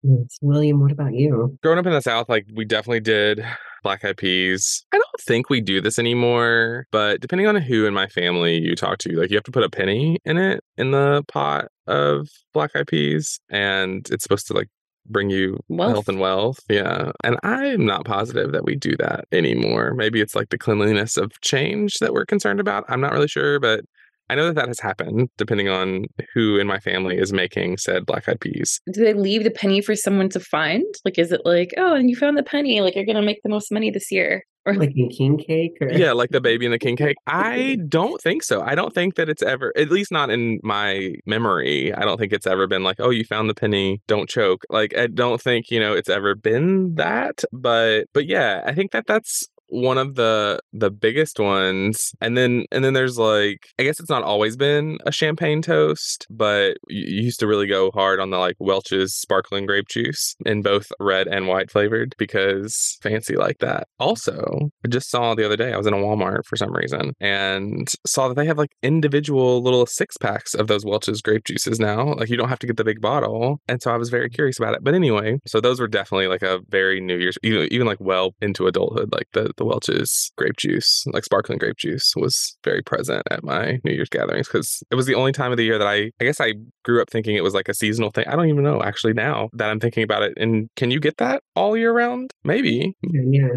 Yes. 0.06 0.38
William, 0.41 0.81
what 0.81 0.93
about 0.93 1.14
you? 1.14 1.58
Growing 1.62 1.79
up 1.79 1.87
in 1.87 1.93
the 1.93 2.00
South, 2.00 2.29
like 2.29 2.47
we 2.55 2.64
definitely 2.64 3.00
did 3.00 3.44
black 3.82 4.05
eyed 4.05 4.17
peas. 4.17 4.85
I 4.93 4.99
don't 4.99 5.20
think 5.20 5.50
we 5.50 5.61
do 5.61 5.81
this 5.81 5.99
anymore, 5.99 6.87
but 6.93 7.20
depending 7.20 7.47
on 7.47 7.56
who 7.56 7.87
in 7.87 7.94
my 7.94 8.06
family 8.06 8.56
you 8.58 8.76
talk 8.76 8.99
to, 8.99 9.19
like 9.19 9.31
you 9.31 9.37
have 9.37 9.44
to 9.44 9.50
put 9.53 9.64
a 9.64 9.70
penny 9.70 10.19
in 10.25 10.37
it 10.38 10.62
in 10.76 10.93
the 10.93 11.25
pot 11.29 11.67
of 11.87 12.29
black 12.53 12.70
eyed 12.76 12.87
peas, 12.87 13.41
and 13.50 14.08
it's 14.11 14.23
supposed 14.23 14.47
to 14.49 14.53
like 14.53 14.69
bring 15.08 15.31
you 15.31 15.58
Wealth. 15.69 15.93
health 15.93 16.09
and 16.09 16.20
wealth. 16.20 16.61
Yeah. 16.69 17.12
And 17.25 17.38
I'm 17.43 17.85
not 17.87 18.05
positive 18.05 18.52
that 18.52 18.64
we 18.64 18.76
do 18.76 18.97
that 18.99 19.26
anymore. 19.32 19.94
Maybe 19.94 20.20
it's 20.20 20.35
like 20.35 20.50
the 20.50 20.59
cleanliness 20.59 21.17
of 21.17 21.41
change 21.41 21.95
that 21.99 22.12
we're 22.12 22.26
concerned 22.26 22.61
about. 22.61 22.85
I'm 22.88 23.00
not 23.00 23.12
really 23.12 23.28
sure, 23.28 23.59
but 23.61 23.85
I 24.28 24.35
know 24.35 24.47
that 24.47 24.54
that 24.56 24.68
has 24.68 24.80
happened 24.80 25.28
depending 25.37 25.68
on 25.68 26.06
who 26.35 26.59
in 26.59 26.66
my 26.66 26.78
family 26.80 27.16
is 27.18 27.33
making 27.33 27.78
said 27.78 28.06
black 28.06 28.28
eyed 28.28 28.40
peas. 28.40 28.80
Do 28.92 29.04
they 29.04 29.14
leave 29.14 29.45
the 29.45 29.50
penny 29.50 29.80
for 29.80 29.95
someone 29.95 30.28
to 30.30 30.40
find? 30.40 30.85
Like, 31.04 31.18
is 31.18 31.33
it 31.33 31.42
like, 31.45 31.75
oh, 31.76 31.95
and 31.95 32.11
you 32.11 32.16
found 32.16 32.37
the 32.37 32.42
penny, 32.42 32.80
like 32.80 32.95
you're 32.97 33.04
gonna 33.06 33.23
make 33.23 33.42
the 33.42 33.49
most 33.49 33.71
money 33.71 33.90
this 33.90 34.11
year? 34.11 34.45
Or 34.64 34.75
Like 34.75 34.90
in 34.97 35.09
king 35.11 35.38
cake? 35.38 35.76
Or? 35.80 35.92
yeah, 35.92 36.11
like 36.11 36.30
the 36.30 36.40
baby 36.40 36.66
and 36.66 36.73
the 36.75 36.78
king 36.87 36.97
cake. 36.97 37.16
I 37.28 37.78
don't 37.88 38.21
think 38.21 38.42
so. 38.42 38.62
I 38.62 38.75
don't 38.75 38.92
think 38.92 39.14
that 39.14 39.28
it's 39.28 39.42
ever, 39.42 39.73
at 39.76 39.90
least 39.90 40.11
not 40.11 40.28
in 40.28 40.59
my 40.64 41.14
memory. 41.25 41.95
I 41.95 42.00
don't 42.00 42.18
think 42.18 42.33
it's 42.33 42.49
ever 42.49 42.66
been 42.66 42.83
like, 42.83 42.97
oh, 42.99 43.11
you 43.11 43.23
found 43.25 43.49
the 43.49 43.54
penny, 43.54 44.02
don't 44.09 44.28
choke. 44.28 44.64
Like 44.68 44.97
I 44.99 45.06
don't 45.06 45.40
think 45.40 45.71
you 45.71 45.78
know 45.78 45.92
it's 45.92 46.09
ever 46.09 46.35
been 46.35 46.97
that. 46.97 47.45
But 47.52 48.06
but 48.12 48.26
yeah, 48.26 48.62
I 48.66 48.75
think 48.75 48.90
that 48.90 49.06
that's 49.06 49.47
one 49.68 49.99
of 49.99 50.14
the 50.14 50.61
the 50.73 50.90
biggest 50.90 51.40
ones 51.40 52.12
and 52.20 52.37
then 52.37 52.64
and 52.70 52.85
then 52.85 52.94
there's 52.94 53.18
like 53.18 53.66
i 53.78 53.82
guess 53.82 53.99
it's 53.99 54.11
not 54.11 54.23
always 54.23 54.56
been 54.56 54.99
a 55.06 55.12
champagne 55.12 55.61
toast 55.61 56.26
but 56.30 56.76
you 56.88 57.25
used 57.25 57.40
to 57.40 57.46
really 57.46 57.66
go 57.66 57.90
hard 57.92 58.20
on 58.20 58.30
the 58.30 58.38
like 58.38 58.56
welch's 58.61 59.14
sparkling 59.14 59.66
grape 59.66 59.88
juice 59.88 60.37
in 60.44 60.62
both 60.62 60.87
red 61.00 61.26
and 61.26 61.49
white 61.49 61.70
flavored 61.70 62.14
because 62.18 62.99
fancy 63.02 63.37
like 63.37 63.58
that. 63.58 63.88
Also 63.99 64.70
i 64.85 64.88
just 64.88 65.11
saw 65.11 65.35
the 65.35 65.44
other 65.44 65.56
day 65.56 65.73
i 65.73 65.76
was 65.76 65.87
in 65.87 65.94
a 65.94 65.99
walmart 65.99 66.44
for 66.44 66.56
some 66.56 66.73
reason 66.73 67.12
and 67.20 67.88
saw 68.06 68.28
that 68.28 68.35
they 68.35 68.46
have 68.46 68.58
like 68.58 68.70
individual 68.82 69.62
little 69.62 69.87
six 69.87 70.16
packs 70.16 70.54
of 70.54 70.68
those 70.68 70.85
welch's 70.85 71.20
grape 71.20 71.44
juices 71.44 71.80
now 71.80 72.14
like 72.14 72.28
you 72.28 72.37
don't 72.37 72.49
have 72.49 72.58
to 72.58 72.66
get 72.66 72.76
the 72.76 72.85
big 72.85 73.00
bottle 73.00 73.61
and 73.68 73.82
so 73.82 73.90
i 73.90 73.96
was 73.96 74.11
very 74.11 74.30
curious 74.30 74.58
about 74.58 74.75
it. 74.75 74.85
But 74.85 74.94
anyway 74.94 75.38
so 75.46 75.61
those 75.61 75.80
were 75.80 75.88
definitely 75.88 76.28
like 76.28 76.42
a 76.42 76.61
very 76.68 77.00
new 77.00 77.16
year's 77.16 77.38
even, 77.42 77.73
even 77.73 77.87
like 77.87 78.00
well 78.00 78.35
into 78.40 78.66
adulthood 78.66 79.12
like 79.12 79.26
the 79.32 79.52
the 79.57 79.65
welch's 79.65 80.31
grape 80.37 80.57
juice 80.57 81.05
like 81.13 81.25
sparkling 81.25 81.59
grape 81.59 81.77
juice 81.77 82.15
was 82.17 82.57
very 82.65 82.83
present 82.83 83.23
at 83.31 83.43
my 83.43 83.79
new 83.85 83.93
year's 83.93 84.09
gatherings 84.09 84.49
because 84.49 84.83
it 84.91 84.95
was 84.95 85.07
the 85.07 85.15
only 85.15 85.33
time 85.33 85.51
of 85.51 85.57
the 85.57 85.65
year 85.65 85.79
that 85.79 85.87
i 85.87 86.11
i 86.21 86.25
guess 86.25 86.41
i 86.41 86.55
grew 86.85 87.01
up 87.01 87.11
thinking 87.11 87.37
it 87.37 87.43
was 87.43 87.55
like 87.55 87.69
a 87.69 87.75
seasonal 87.75 88.11
thing. 88.11 88.27
I 88.29 88.37
don't 88.37 88.49
even 88.49 88.65
know 88.65 88.83
actually 88.83 89.13
now 89.13 89.49
that 89.53 89.71
i'm 89.71 89.81
thinking 89.81 90.03
about 90.03 90.23
it. 90.23 90.35
And 90.37 90.69
can 90.77 90.91
you 90.91 91.01
get 91.01 91.17
that 91.19 91.43
all 91.57 91.77
year 91.77 91.93
round 91.93 92.31
maybe 92.45 92.95
Yeah. 93.03 93.49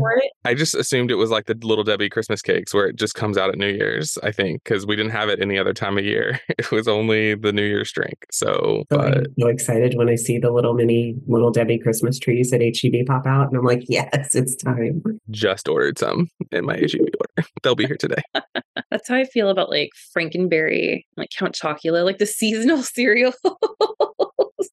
I 0.46 0.54
just 0.56 0.74
assumed 0.74 1.12
it 1.12 1.16
was 1.16 1.30
like 1.30 1.46
the 1.46 1.58
little 1.62 1.84
Debbie 1.84 2.10
Christmas 2.10 2.42
cakes 2.42 2.74
where 2.74 2.88
it 2.88 2.96
just 2.96 3.14
comes 3.14 3.38
out 3.38 3.50
at 3.50 3.58
New 3.58 3.68
Year's, 3.68 4.18
I 4.24 4.32
think, 4.32 4.64
because 4.64 4.86
we 4.88 4.96
didn't 4.96 5.12
have 5.12 5.30
it 5.30 5.40
any 5.42 5.60
other 5.60 5.74
time 5.74 5.98
of 5.98 6.06
year. 6.06 6.40
It 6.60 6.72
was 6.72 6.88
only 6.88 7.36
the 7.36 7.54
New 7.54 7.64
Year's 7.64 7.92
drink. 7.92 8.26
So, 8.32 8.84
So 8.92 8.98
but 8.98 9.18
I'm 9.18 9.26
so 9.40 9.48
excited 9.48 9.96
when 9.96 10.10
I 10.10 10.16
see 10.16 10.38
the 10.40 10.52
little 10.52 10.74
mini 10.74 11.16
little 11.28 11.52
Debbie 11.52 11.78
Christmas 11.80 12.20
trees 12.20 12.52
at 12.54 12.62
HEB 12.62 13.06
pop 13.06 13.26
out, 13.26 13.48
and 13.50 13.58
I'm 13.58 13.64
like, 13.66 13.84
yes, 13.88 14.34
it's 14.36 14.56
time. 14.56 15.02
just 15.30 15.68
ordered 15.68 15.98
some 16.00 16.28
in 16.52 16.66
my 16.66 16.76
HEB 16.78 17.00
order. 17.02 17.50
They'll 17.64 17.76
be 17.76 17.86
here 17.86 17.98
today. 17.98 18.22
that's 18.92 19.08
how 19.08 19.16
I 19.16 19.26
feel 19.26 19.50
about 19.50 19.70
like 19.70 19.90
Frankenberry, 20.18 21.04
like 21.18 21.30
Count 21.38 21.56
Chocula, 21.56 22.04
like 22.04 22.18
the 22.18 22.26
seasonal 22.26 22.82
cereal. 22.84 23.34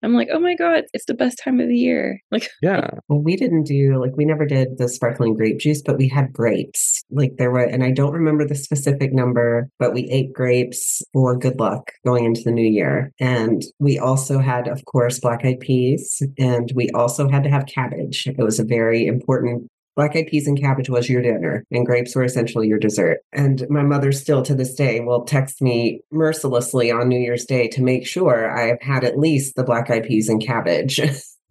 I'm 0.06 0.14
like, 0.14 0.28
oh 0.32 0.38
my 0.38 0.54
God, 0.54 0.84
it's 0.94 1.06
the 1.06 1.14
best 1.14 1.36
time 1.42 1.58
of 1.58 1.68
the 1.68 1.76
year. 1.76 2.20
Like, 2.30 2.50
Yeah. 2.62 2.90
Well, 3.08 3.22
we 3.22 3.36
didn't 3.36 3.64
do 3.64 3.98
like 4.00 4.16
we 4.16 4.25
never 4.25 4.44
did 4.44 4.78
the 4.78 4.88
sparkling 4.88 5.34
grape 5.34 5.58
juice, 5.58 5.80
but 5.80 5.96
we 5.96 6.08
had 6.08 6.32
grapes. 6.32 7.02
Like 7.10 7.32
there 7.38 7.50
were, 7.50 7.64
and 7.64 7.82
I 7.82 7.92
don't 7.92 8.12
remember 8.12 8.46
the 8.46 8.54
specific 8.54 9.12
number, 9.12 9.68
but 9.78 9.94
we 9.94 10.08
ate 10.10 10.32
grapes 10.32 11.02
for 11.12 11.36
good 11.36 11.58
luck 11.58 11.92
going 12.04 12.25
into 12.25 12.42
the 12.44 12.50
new 12.50 12.68
year. 12.68 13.12
And 13.20 13.62
we 13.78 13.98
also 13.98 14.38
had, 14.38 14.68
of 14.68 14.84
course, 14.84 15.18
black 15.18 15.44
eyed 15.44 15.60
peas, 15.60 16.22
and 16.38 16.70
we 16.75 16.90
also 16.90 17.28
had 17.28 17.42
to 17.44 17.50
have 17.50 17.66
cabbage. 17.66 18.26
It 18.26 18.38
was 18.38 18.58
a 18.58 18.64
very 18.64 19.06
important. 19.06 19.70
Black 19.96 20.14
eyed 20.14 20.26
peas 20.26 20.46
and 20.46 20.60
cabbage 20.60 20.90
was 20.90 21.08
your 21.08 21.22
dinner, 21.22 21.64
and 21.70 21.86
grapes 21.86 22.14
were 22.14 22.22
essentially 22.22 22.68
your 22.68 22.78
dessert. 22.78 23.20
And 23.32 23.66
my 23.70 23.82
mother 23.82 24.12
still 24.12 24.42
to 24.42 24.54
this 24.54 24.74
day 24.74 25.00
will 25.00 25.24
text 25.24 25.62
me 25.62 26.02
mercilessly 26.12 26.90
on 26.90 27.08
New 27.08 27.18
Year's 27.18 27.46
Day 27.46 27.66
to 27.68 27.82
make 27.82 28.06
sure 28.06 28.50
I 28.54 28.66
have 28.68 28.82
had 28.82 29.04
at 29.04 29.18
least 29.18 29.56
the 29.56 29.64
black 29.64 29.90
eyed 29.90 30.04
peas 30.04 30.28
and 30.28 30.44
cabbage. 30.44 31.00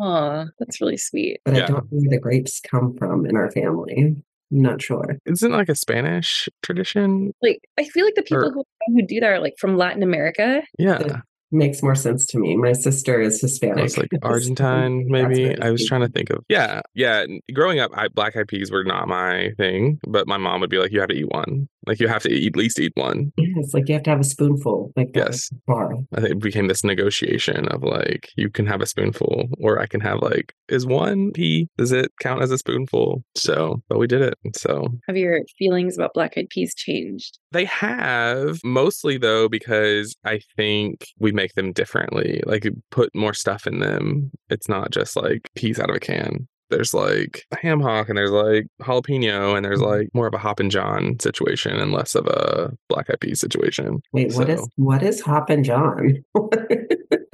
oh, 0.00 0.46
that's 0.58 0.80
really 0.80 0.96
sweet. 0.96 1.38
but 1.44 1.54
Yeah. 1.54 1.64
I 1.64 1.66
don't 1.66 1.76
know 1.76 1.88
where 1.90 2.10
the 2.10 2.18
grapes 2.20 2.60
come 2.60 2.96
from 2.98 3.26
in 3.26 3.36
our 3.36 3.50
family. 3.52 3.94
I'm 3.96 4.24
not 4.50 4.82
sure. 4.82 5.18
Isn't 5.24 5.52
like 5.52 5.68
a 5.68 5.74
Spanish 5.74 6.48
tradition? 6.62 7.32
Like, 7.42 7.60
I 7.78 7.84
feel 7.84 8.04
like 8.04 8.16
the 8.16 8.22
people 8.22 8.48
Or- 8.48 8.52
who, 8.52 8.64
who 8.88 9.06
do 9.06 9.20
that 9.20 9.26
are 9.30 9.40
like 9.40 9.54
from 9.58 9.76
Latin 9.76 10.02
America. 10.02 10.62
Yeah. 10.78 11.20
Makes 11.54 11.82
more 11.82 11.94
sense 11.94 12.24
to 12.28 12.38
me. 12.38 12.56
My 12.56 12.72
sister 12.72 13.20
is 13.20 13.40
Hispanic. 13.40 13.84
It's 13.84 13.98
like 13.98 14.10
Argentine, 14.22 15.06
maybe. 15.08 15.60
I 15.60 15.70
was 15.70 15.86
trying 15.86 16.00
to 16.00 16.08
think 16.08 16.30
of. 16.30 16.44
Yeah, 16.48 16.80
yeah. 16.94 17.26
Growing 17.52 17.78
up, 17.78 17.90
I, 17.94 18.08
black 18.08 18.36
eyed 18.36 18.48
peas 18.48 18.70
were 18.70 18.84
not 18.84 19.06
my 19.06 19.50
thing, 19.58 20.00
but 20.08 20.26
my 20.26 20.38
mom 20.38 20.62
would 20.62 20.70
be 20.70 20.78
like, 20.78 20.92
"You 20.92 21.00
have 21.00 21.10
to 21.10 21.14
eat 21.14 21.28
one. 21.28 21.68
Like 21.86 22.00
you 22.00 22.08
have 22.08 22.22
to 22.22 22.30
eat, 22.30 22.48
at 22.54 22.56
least 22.56 22.78
eat 22.78 22.92
one." 22.94 23.32
Yeah, 23.36 23.46
it's 23.56 23.74
like 23.74 23.88
you 23.88 23.94
have 23.94 24.02
to 24.04 24.10
have 24.10 24.20
a 24.20 24.24
spoonful. 24.24 24.92
Like 24.96 25.10
Yes. 25.14 25.50
bar. 25.66 25.92
I 26.14 26.20
think 26.20 26.32
it 26.32 26.38
became 26.40 26.68
this 26.68 26.84
negotiation 26.84 27.68
of 27.68 27.82
like, 27.82 28.30
you 28.36 28.50
can 28.50 28.66
have 28.66 28.80
a 28.80 28.86
spoonful, 28.86 29.48
or 29.58 29.80
I 29.80 29.86
can 29.86 30.00
have 30.00 30.20
like, 30.20 30.54
is 30.68 30.86
one 30.86 31.32
pea? 31.32 31.68
Does 31.78 31.92
it 31.92 32.10
count 32.20 32.42
as 32.42 32.50
a 32.50 32.58
spoonful? 32.58 33.22
So, 33.36 33.82
but 33.88 33.98
we 33.98 34.06
did 34.06 34.22
it. 34.22 34.34
So 34.56 34.88
Have 35.08 35.16
your 35.16 35.40
feelings 35.58 35.96
about 35.96 36.14
black 36.14 36.34
eyed 36.36 36.48
peas 36.50 36.74
changed? 36.74 37.38
They 37.52 37.64
have 37.66 38.58
mostly 38.64 39.18
though 39.18 39.48
because 39.48 40.16
I 40.24 40.40
think 40.56 41.06
we 41.18 41.32
make 41.32 41.54
them 41.54 41.72
differently. 41.72 42.42
Like 42.46 42.68
put 42.90 43.14
more 43.14 43.34
stuff 43.34 43.66
in 43.66 43.80
them. 43.80 44.30
It's 44.48 44.68
not 44.68 44.90
just 44.90 45.16
like 45.16 45.50
peas 45.56 45.78
out 45.78 45.90
of 45.90 45.96
a 45.96 46.00
can. 46.00 46.48
There's 46.72 46.94
like 46.94 47.44
a 47.52 47.56
ham 47.56 47.80
hock 47.80 48.08
and 48.08 48.18
there's 48.18 48.30
like 48.30 48.66
jalapeno 48.80 49.56
and 49.56 49.64
there's 49.64 49.80
mm-hmm. 49.80 50.00
like 50.00 50.08
more 50.14 50.26
of 50.26 50.34
a 50.34 50.38
Hoppin' 50.38 50.70
John 50.70 51.18
situation 51.20 51.76
and 51.76 51.92
less 51.92 52.14
of 52.14 52.26
a 52.26 52.72
black 52.88 53.10
eyed 53.10 53.20
pea 53.20 53.34
situation. 53.34 54.00
Wait, 54.12 54.34
what 54.34 54.48
is 54.48 54.60
So- 54.60 54.68
what 54.76 55.02
is 55.02 55.20
Hoppin' 55.20 55.64
John? 55.64 56.24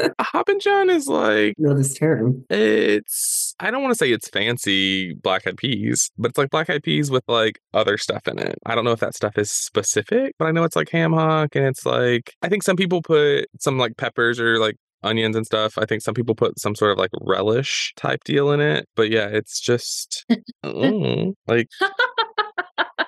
A 0.00 0.22
Hoppin' 0.22 0.60
John 0.60 0.90
is 0.90 1.08
like 1.08 1.54
know 1.58 1.74
this 1.74 1.94
term. 1.94 2.44
it's 2.50 3.54
I 3.58 3.70
don't 3.70 3.82
want 3.82 3.92
to 3.92 3.98
say 3.98 4.12
it's 4.12 4.28
fancy 4.28 5.14
black 5.14 5.46
eyed 5.46 5.56
peas, 5.56 6.10
but 6.16 6.30
it's 6.30 6.38
like 6.38 6.50
black 6.50 6.70
eyed 6.70 6.84
peas 6.84 7.10
with 7.10 7.24
like 7.26 7.60
other 7.74 7.96
stuff 7.96 8.28
in 8.28 8.38
it. 8.38 8.58
I 8.64 8.74
don't 8.74 8.84
know 8.84 8.92
if 8.92 9.00
that 9.00 9.14
stuff 9.14 9.36
is 9.36 9.50
specific, 9.50 10.34
but 10.38 10.46
I 10.46 10.52
know 10.52 10.62
it's 10.62 10.76
like 10.76 10.90
ham 10.90 11.12
hock 11.12 11.56
and 11.56 11.66
it's 11.66 11.84
like 11.84 12.34
I 12.42 12.48
think 12.48 12.62
some 12.62 12.76
people 12.76 13.02
put 13.02 13.46
some 13.58 13.78
like 13.78 13.96
peppers 13.96 14.38
or 14.38 14.58
like 14.58 14.76
onions 15.02 15.36
and 15.36 15.46
stuff. 15.46 15.78
I 15.78 15.84
think 15.84 16.02
some 16.02 16.14
people 16.14 16.34
put 16.34 16.58
some 16.58 16.74
sort 16.74 16.92
of 16.92 16.98
like 16.98 17.10
relish 17.20 17.92
type 17.96 18.24
deal 18.24 18.52
in 18.52 18.60
it. 18.60 18.88
But 18.96 19.10
yeah, 19.10 19.26
it's 19.26 19.60
just 19.60 20.24
mm, 20.64 21.34
like 21.46 21.68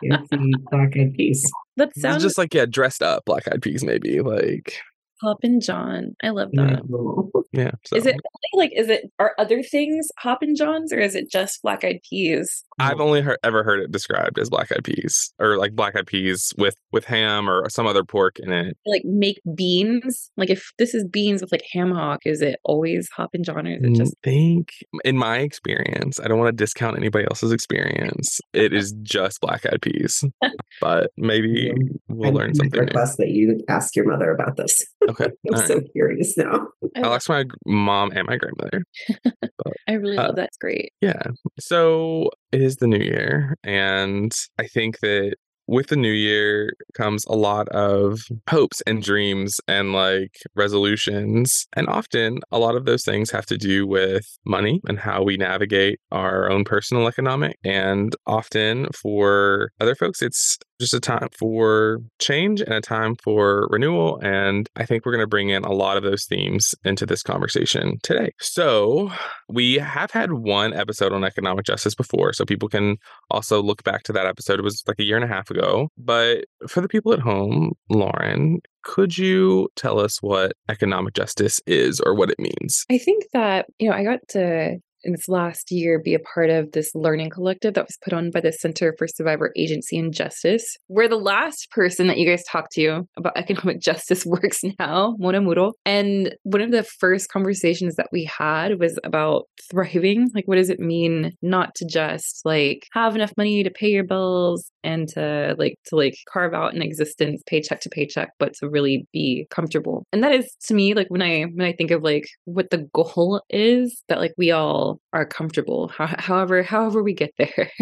Fancy 0.08 0.52
black 0.70 0.96
eyed 0.96 1.14
peas. 1.14 1.50
That 1.76 1.88
it's 1.88 2.00
sounds 2.00 2.22
just 2.22 2.38
like 2.38 2.54
yeah, 2.54 2.66
dressed 2.66 3.02
up 3.02 3.24
black 3.24 3.48
eyed 3.48 3.62
peas 3.62 3.84
maybe. 3.84 4.20
Like 4.20 4.80
Pop 5.20 5.38
and 5.42 5.62
John. 5.62 6.16
I 6.22 6.30
love 6.30 6.50
that. 6.52 6.82
No. 6.88 7.30
yeah. 7.52 7.72
So. 7.86 7.96
Is 7.96 8.06
it 8.06 8.16
like 8.54 8.72
is 8.74 8.88
it 8.88 9.10
are 9.18 9.34
other 9.38 9.62
things 9.62 10.08
Hoppin' 10.18 10.56
Johns 10.56 10.92
or 10.92 10.98
is 10.98 11.14
it 11.14 11.30
just 11.30 11.62
black 11.62 11.84
eyed 11.84 12.00
peas? 12.08 12.64
I've 12.78 13.00
only 13.00 13.20
heard, 13.20 13.38
ever 13.44 13.62
heard 13.62 13.80
it 13.80 13.92
described 13.92 14.38
as 14.38 14.48
black 14.48 14.72
eyed 14.72 14.84
peas 14.84 15.32
or 15.38 15.58
like 15.58 15.74
black 15.76 15.96
eyed 15.96 16.06
peas 16.06 16.52
with 16.56 16.74
with 16.92 17.04
ham 17.04 17.48
or 17.48 17.68
some 17.68 17.86
other 17.86 18.04
pork 18.04 18.38
in 18.38 18.52
it. 18.52 18.76
Like 18.86 19.02
make 19.04 19.40
beans? 19.54 20.30
Like 20.36 20.50
if 20.50 20.70
this 20.78 20.94
is 20.94 21.04
beans 21.06 21.42
with 21.42 21.52
like 21.52 21.64
ham 21.72 21.90
hock, 21.92 22.20
is 22.24 22.40
it 22.40 22.58
always 22.64 23.08
Hoppin' 23.14 23.44
John 23.44 23.66
or 23.66 23.72
is 23.72 23.82
it 23.82 23.90
mm, 23.90 23.96
just 23.96 24.14
I 24.24 24.30
think 24.30 24.72
in 25.04 25.18
my 25.18 25.38
experience, 25.38 26.18
I 26.20 26.28
don't 26.28 26.38
want 26.38 26.56
to 26.56 26.64
discount 26.64 26.96
anybody 26.96 27.26
else's 27.28 27.52
experience. 27.52 28.40
It 28.52 28.72
is 28.72 28.92
just 29.02 29.40
black 29.40 29.66
eyed 29.66 29.82
peas, 29.82 30.24
but 30.80 31.10
maybe 31.16 31.72
we'll 32.08 32.30
I 32.30 32.32
learn 32.32 32.48
might 32.48 32.56
something 32.56 32.80
new. 32.80 32.86
request 32.86 33.18
that 33.18 33.28
you 33.28 33.60
ask 33.68 33.94
your 33.94 34.06
mother 34.06 34.30
about 34.30 34.56
this. 34.56 34.84
Okay, 35.10 35.24
I'm 35.48 35.54
all 35.54 35.60
right. 35.60 35.68
so 35.68 35.80
curious 35.92 36.36
now. 36.36 36.68
I, 36.96 37.00
I'll 37.00 37.14
ask 37.14 37.28
my 37.28 37.44
mom 37.66 38.12
and 38.14 38.26
my 38.26 38.36
grandmother. 38.36 38.84
I 39.88 39.92
really 39.92 40.18
uh, 40.18 40.28
love 40.28 40.36
that. 40.36 40.48
It's 40.48 40.56
great. 40.56 40.92
Yeah. 41.00 41.22
So 41.58 42.30
it 42.52 42.62
is 42.62 42.76
the 42.76 42.86
new 42.86 42.98
year. 42.98 43.56
And 43.64 44.32
I 44.58 44.66
think 44.66 45.00
that 45.00 45.36
with 45.66 45.86
the 45.86 45.96
new 45.96 46.10
year 46.10 46.72
comes 46.94 47.24
a 47.26 47.34
lot 47.36 47.68
of 47.68 48.20
hopes 48.48 48.82
and 48.88 49.02
dreams 49.02 49.60
and 49.68 49.92
like 49.92 50.36
resolutions. 50.56 51.68
And 51.74 51.88
often 51.88 52.40
a 52.50 52.58
lot 52.58 52.74
of 52.74 52.86
those 52.86 53.04
things 53.04 53.30
have 53.30 53.46
to 53.46 53.56
do 53.56 53.86
with 53.86 54.26
money 54.44 54.80
and 54.88 54.98
how 54.98 55.22
we 55.22 55.36
navigate 55.36 56.00
our 56.10 56.50
own 56.50 56.64
personal 56.64 57.06
economic. 57.06 57.56
And 57.64 58.16
often 58.26 58.88
for 59.00 59.70
other 59.80 59.94
folks, 59.94 60.22
it's 60.22 60.58
just 60.80 60.94
a 60.94 61.00
time 61.00 61.28
for 61.38 61.98
change 62.18 62.60
and 62.60 62.72
a 62.72 62.80
time 62.80 63.14
for 63.22 63.68
renewal. 63.70 64.18
And 64.22 64.68
I 64.76 64.86
think 64.86 65.04
we're 65.04 65.12
going 65.12 65.22
to 65.24 65.28
bring 65.28 65.50
in 65.50 65.64
a 65.64 65.72
lot 65.72 65.96
of 65.96 66.02
those 66.02 66.24
themes 66.24 66.74
into 66.84 67.06
this 67.06 67.22
conversation 67.22 67.98
today. 68.02 68.32
So, 68.40 69.12
we 69.48 69.74
have 69.74 70.10
had 70.10 70.32
one 70.32 70.72
episode 70.72 71.12
on 71.12 71.24
economic 71.24 71.66
justice 71.66 71.94
before, 71.94 72.32
so 72.32 72.44
people 72.44 72.68
can 72.68 72.96
also 73.30 73.62
look 73.62 73.84
back 73.84 74.02
to 74.04 74.12
that 74.12 74.26
episode. 74.26 74.58
It 74.58 74.62
was 74.62 74.82
like 74.86 74.98
a 74.98 75.04
year 75.04 75.16
and 75.16 75.24
a 75.24 75.28
half 75.28 75.50
ago. 75.50 75.88
But 75.98 76.44
for 76.68 76.80
the 76.80 76.88
people 76.88 77.12
at 77.12 77.20
home, 77.20 77.72
Lauren, 77.90 78.60
could 78.82 79.18
you 79.18 79.68
tell 79.76 79.98
us 79.98 80.22
what 80.22 80.52
economic 80.68 81.14
justice 81.14 81.60
is 81.66 82.00
or 82.00 82.14
what 82.14 82.30
it 82.30 82.38
means? 82.38 82.84
I 82.90 82.98
think 82.98 83.24
that, 83.32 83.66
you 83.78 83.90
know, 83.90 83.96
I 83.96 84.04
got 84.04 84.20
to 84.30 84.78
in 85.04 85.12
this 85.12 85.28
last 85.28 85.70
year 85.70 85.98
be 85.98 86.14
a 86.14 86.18
part 86.18 86.50
of 86.50 86.72
this 86.72 86.94
learning 86.94 87.30
collective 87.30 87.74
that 87.74 87.86
was 87.86 87.98
put 88.02 88.12
on 88.12 88.30
by 88.30 88.40
the 88.40 88.52
Center 88.52 88.94
for 88.98 89.06
Survivor 89.06 89.52
Agency 89.56 89.98
and 89.98 90.12
Justice, 90.12 90.76
where 90.88 91.08
the 91.08 91.16
last 91.16 91.70
person 91.70 92.06
that 92.06 92.18
you 92.18 92.28
guys 92.28 92.44
talked 92.44 92.72
to 92.72 93.06
about 93.16 93.36
economic 93.36 93.80
justice 93.82 94.24
works 94.26 94.60
now, 94.78 95.16
Mona 95.18 95.40
Muro. 95.40 95.72
And 95.84 96.34
one 96.42 96.62
of 96.62 96.70
the 96.70 96.82
first 96.82 97.30
conversations 97.30 97.96
that 97.96 98.08
we 98.12 98.24
had 98.24 98.78
was 98.78 98.98
about 99.04 99.44
thriving. 99.70 100.30
Like, 100.34 100.46
what 100.46 100.56
does 100.56 100.70
it 100.70 100.80
mean 100.80 101.32
not 101.42 101.74
to 101.76 101.86
just 101.86 102.42
like 102.44 102.86
have 102.92 103.14
enough 103.14 103.32
money 103.36 103.62
to 103.62 103.70
pay 103.70 103.88
your 103.88 104.04
bills 104.04 104.70
and 104.82 105.08
to 105.08 105.54
like 105.58 105.74
to 105.86 105.96
like 105.96 106.14
carve 106.32 106.54
out 106.54 106.74
an 106.74 106.82
existence 106.82 107.42
paycheck 107.46 107.80
to 107.80 107.88
paycheck, 107.88 108.30
but 108.38 108.54
to 108.54 108.68
really 108.68 109.06
be 109.12 109.46
comfortable. 109.50 110.06
And 110.12 110.22
that 110.22 110.32
is 110.32 110.54
to 110.66 110.74
me 110.74 110.94
like 110.94 111.08
when 111.08 111.22
I 111.22 111.42
when 111.42 111.66
I 111.66 111.72
think 111.72 111.90
of 111.90 112.02
like 112.02 112.26
what 112.44 112.70
the 112.70 112.88
goal 112.94 113.42
is 113.50 114.02
that 114.08 114.18
like 114.18 114.34
we 114.38 114.50
all 114.50 114.89
are 115.12 115.26
comfortable 115.26 115.88
how, 115.88 116.06
however 116.18 116.62
however 116.62 117.02
we 117.02 117.14
get 117.14 117.32
there. 117.38 117.70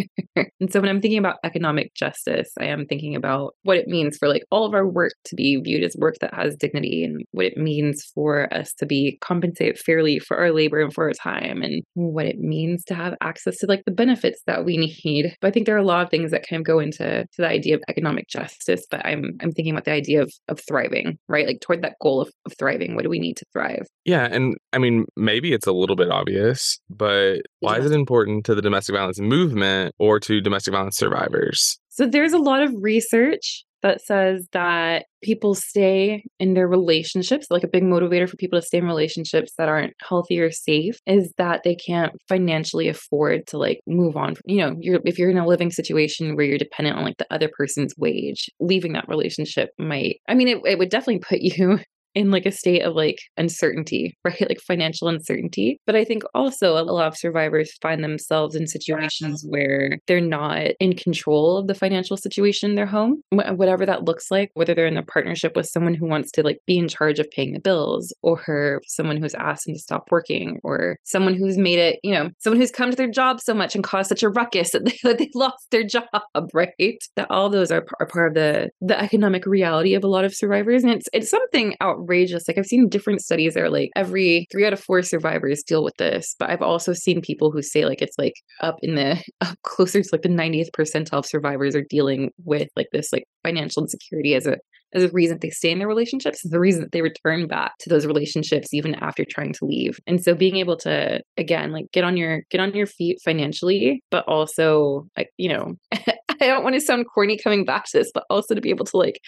And 0.60 0.72
so 0.72 0.80
when 0.80 0.88
i'm 0.88 1.00
thinking 1.00 1.18
about 1.18 1.36
economic 1.44 1.94
justice 1.94 2.50
i 2.60 2.64
am 2.64 2.86
thinking 2.86 3.16
about 3.16 3.54
what 3.62 3.76
it 3.76 3.88
means 3.88 4.16
for 4.16 4.28
like 4.28 4.42
all 4.50 4.64
of 4.64 4.74
our 4.74 4.86
work 4.86 5.12
to 5.24 5.34
be 5.34 5.60
viewed 5.62 5.82
as 5.82 5.96
work 5.98 6.16
that 6.20 6.34
has 6.34 6.56
dignity 6.56 7.04
and 7.04 7.24
what 7.32 7.46
it 7.46 7.56
means 7.56 8.04
for 8.14 8.52
us 8.52 8.72
to 8.74 8.86
be 8.86 9.18
compensated 9.20 9.78
fairly 9.78 10.18
for 10.18 10.36
our 10.36 10.52
labor 10.52 10.80
and 10.80 10.92
for 10.92 11.06
our 11.06 11.12
time 11.12 11.62
and 11.62 11.82
what 11.94 12.26
it 12.26 12.38
means 12.38 12.84
to 12.84 12.94
have 12.94 13.14
access 13.20 13.56
to 13.58 13.66
like 13.66 13.82
the 13.84 13.92
benefits 13.92 14.40
that 14.46 14.64
we 14.64 14.76
need. 15.04 15.36
But 15.40 15.48
i 15.48 15.50
think 15.50 15.66
there 15.66 15.74
are 15.74 15.78
a 15.78 15.84
lot 15.84 16.04
of 16.04 16.10
things 16.10 16.30
that 16.30 16.46
kind 16.48 16.60
of 16.60 16.66
go 16.66 16.78
into 16.78 16.98
to 16.98 17.26
the 17.36 17.48
idea 17.48 17.74
of 17.74 17.82
economic 17.88 18.28
justice 18.28 18.84
but 18.90 19.04
i'm 19.04 19.38
i'm 19.40 19.52
thinking 19.52 19.72
about 19.72 19.84
the 19.84 19.92
idea 19.92 20.22
of 20.22 20.32
of 20.48 20.60
thriving 20.66 21.18
right? 21.28 21.46
Like 21.46 21.60
toward 21.60 21.82
that 21.82 21.96
goal 22.00 22.20
of, 22.20 22.30
of 22.46 22.54
thriving 22.58 22.94
what 22.94 23.02
do 23.02 23.10
we 23.10 23.18
need 23.18 23.36
to 23.36 23.44
thrive? 23.52 23.86
Yeah, 24.04 24.28
and 24.30 24.56
I 24.72 24.78
mean, 24.78 25.04
maybe 25.16 25.52
it's 25.52 25.66
a 25.66 25.72
little 25.72 25.96
bit 25.96 26.10
obvious, 26.10 26.78
but 26.98 27.42
why 27.60 27.78
is 27.78 27.86
it 27.86 27.92
important 27.92 28.44
to 28.46 28.54
the 28.54 28.62
domestic 28.62 28.94
violence 28.94 29.20
movement 29.20 29.94
or 29.98 30.20
to 30.20 30.40
domestic 30.40 30.72
violence 30.72 30.96
survivors? 30.96 31.78
So 31.88 32.06
there's 32.06 32.32
a 32.32 32.38
lot 32.38 32.62
of 32.62 32.72
research 32.80 33.64
that 33.82 34.00
says 34.00 34.46
that 34.52 35.06
people 35.22 35.54
stay 35.54 36.24
in 36.38 36.54
their 36.54 36.68
relationships 36.68 37.46
like 37.50 37.62
a 37.62 37.68
big 37.68 37.82
motivator 37.82 38.28
for 38.28 38.36
people 38.36 38.60
to 38.60 38.66
stay 38.66 38.78
in 38.78 38.84
relationships 38.84 39.52
that 39.58 39.68
aren't 39.68 39.94
healthy 40.00 40.40
or 40.40 40.50
safe 40.50 40.98
is 41.06 41.32
that 41.38 41.62
they 41.64 41.74
can't 41.74 42.12
financially 42.28 42.88
afford 42.88 43.46
to 43.46 43.58
like 43.58 43.80
move 43.86 44.16
on 44.16 44.34
you 44.46 44.58
know 44.58 44.76
you're 44.80 45.00
if 45.04 45.18
you're 45.18 45.30
in 45.30 45.38
a 45.38 45.46
living 45.46 45.70
situation 45.70 46.36
where 46.36 46.44
you're 46.44 46.58
dependent 46.58 46.96
on 46.96 47.04
like 47.04 47.16
the 47.18 47.26
other 47.32 47.50
person's 47.56 47.94
wage 47.96 48.48
leaving 48.60 48.92
that 48.92 49.08
relationship 49.08 49.70
might 49.78 50.16
i 50.28 50.34
mean 50.34 50.48
it, 50.48 50.58
it 50.64 50.78
would 50.78 50.90
definitely 50.90 51.20
put 51.20 51.40
you 51.40 51.78
in 52.14 52.30
like 52.30 52.46
a 52.46 52.52
state 52.52 52.82
of 52.82 52.94
like 52.94 53.18
uncertainty, 53.36 54.16
right? 54.24 54.36
Like 54.48 54.60
financial 54.60 55.08
uncertainty. 55.08 55.78
But 55.84 55.94
I 55.94 56.04
think 56.04 56.22
also 56.34 56.78
a 56.78 56.82
lot 56.82 57.06
of 57.06 57.18
survivors 57.18 57.76
find 57.82 58.02
themselves 58.02 58.54
in 58.54 58.66
situations 58.66 59.44
where 59.46 59.98
they're 60.06 60.22
not 60.22 60.68
in 60.80 60.94
control 60.94 61.58
of 61.58 61.66
the 61.66 61.74
financial 61.74 62.16
situation 62.16 62.70
in 62.70 62.76
their 62.76 62.86
home, 62.86 63.22
whatever 63.30 63.84
that 63.84 64.04
looks 64.04 64.30
like, 64.30 64.50
whether 64.54 64.74
they're 64.74 64.86
in 64.86 64.96
a 64.96 65.02
partnership 65.02 65.54
with 65.54 65.66
someone 65.66 65.92
who 65.92 66.06
wants 66.06 66.30
to 66.32 66.42
like 66.42 66.60
be 66.66 66.78
in 66.78 66.88
charge 66.88 67.18
of 67.18 67.30
paying 67.30 67.52
the 67.52 67.60
bills 67.60 68.14
or 68.22 68.80
someone 68.86 69.18
who's 69.18 69.34
asked 69.34 69.66
them 69.66 69.74
to 69.74 69.80
stop 69.80 70.08
working 70.10 70.58
or 70.62 70.96
someone 71.04 71.34
who's 71.34 71.58
made 71.58 71.78
it, 71.78 71.98
you 72.02 72.14
know, 72.14 72.30
someone 72.38 72.58
who's 72.58 72.70
come 72.70 72.90
to 72.90 72.96
their 72.96 73.10
job 73.10 73.40
so 73.40 73.52
much 73.52 73.74
and 73.74 73.84
caused 73.84 74.08
such 74.08 74.22
a 74.22 74.30
ruckus 74.30 74.70
that 74.70 74.84
they, 74.84 74.98
that 75.02 75.18
they 75.18 75.30
lost 75.34 75.66
their 75.70 75.84
job, 75.84 76.04
right? 76.54 76.72
That 77.16 77.30
all 77.30 77.50
those 77.50 77.70
are, 77.70 77.84
are 78.00 78.06
part 78.06 78.28
of 78.28 78.34
the 78.34 78.70
the 78.80 78.98
economic 78.98 79.46
reality 79.46 79.94
of 79.94 80.04
a 80.04 80.08
lot 80.08 80.24
of 80.24 80.34
survivors. 80.34 80.84
And 80.84 80.92
it's 80.92 81.08
it's 81.12 81.30
something 81.30 81.74
outrageous. 81.98 82.48
Like 82.48 82.58
I've 82.58 82.66
seen 82.66 82.88
different 82.88 83.20
studies 83.20 83.54
that 83.54 83.62
are 83.62 83.70
like 83.70 83.90
every 83.96 84.46
three 84.50 84.66
out 84.66 84.72
of 84.72 84.80
four 84.80 85.02
survivors 85.02 85.62
deal 85.62 85.82
with 85.82 85.94
this. 85.98 86.34
But 86.38 86.50
I've 86.50 86.62
also 86.62 86.92
seen 86.92 87.20
people 87.20 87.50
who 87.50 87.62
say 87.62 87.84
like 87.84 88.02
it's 88.02 88.18
like 88.18 88.34
up 88.60 88.76
in 88.82 88.94
the 88.94 89.22
up 89.40 89.56
closer 89.62 90.02
to 90.02 90.08
like 90.12 90.22
the 90.22 90.28
90th 90.28 90.70
percentile 90.76 91.18
of 91.18 91.26
survivors 91.26 91.74
are 91.74 91.84
dealing 91.88 92.30
with 92.44 92.68
like 92.76 92.88
this 92.92 93.12
like 93.12 93.24
financial 93.42 93.82
insecurity 93.82 94.34
as 94.34 94.46
a 94.46 94.56
as 94.94 95.02
a 95.02 95.08
reason 95.10 95.38
they 95.40 95.50
stay 95.50 95.70
in 95.70 95.78
their 95.78 95.88
relationships 95.88 96.40
the 96.44 96.60
reason 96.60 96.80
that 96.80 96.92
they 96.92 97.02
return 97.02 97.46
back 97.46 97.72
to 97.78 97.88
those 97.88 98.06
relationships 98.06 98.72
even 98.72 98.94
after 98.96 99.24
trying 99.28 99.52
to 99.52 99.64
leave 99.64 99.98
and 100.06 100.22
so 100.22 100.34
being 100.34 100.56
able 100.56 100.76
to 100.76 101.20
again 101.36 101.72
like 101.72 101.86
get 101.92 102.04
on 102.04 102.16
your 102.16 102.42
get 102.50 102.60
on 102.60 102.72
your 102.72 102.86
feet 102.86 103.18
financially 103.24 104.02
but 104.10 104.24
also 104.26 105.06
like 105.16 105.30
you 105.36 105.48
know 105.48 105.74
i 105.92 106.46
don't 106.46 106.64
want 106.64 106.74
to 106.74 106.80
sound 106.80 107.04
corny 107.12 107.36
coming 107.36 107.64
back 107.64 107.84
to 107.84 107.98
this 107.98 108.10
but 108.14 108.24
also 108.30 108.54
to 108.54 108.60
be 108.60 108.70
able 108.70 108.84
to 108.84 108.96
like 108.96 109.20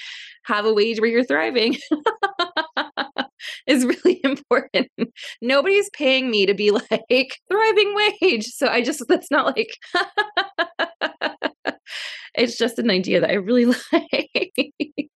have 0.44 0.64
a 0.64 0.72
wage 0.72 1.00
where 1.00 1.10
you're 1.10 1.24
thriving 1.24 1.76
is 3.70 3.84
really 4.04 4.20
important. 4.24 4.88
Nobody's 5.40 5.88
paying 5.90 6.30
me 6.30 6.44
to 6.46 6.54
be 6.54 6.70
like 6.70 7.36
thriving 7.50 7.94
wage. 7.94 8.46
So 8.46 8.66
I 8.66 8.82
just, 8.82 9.02
that's 9.08 9.30
not 9.30 9.56
like, 9.56 9.70
it's 12.34 12.58
just 12.58 12.78
an 12.78 12.90
idea 12.90 13.20
that 13.20 13.30
I 13.30 13.34
really 13.34 13.66
like. 13.92 15.10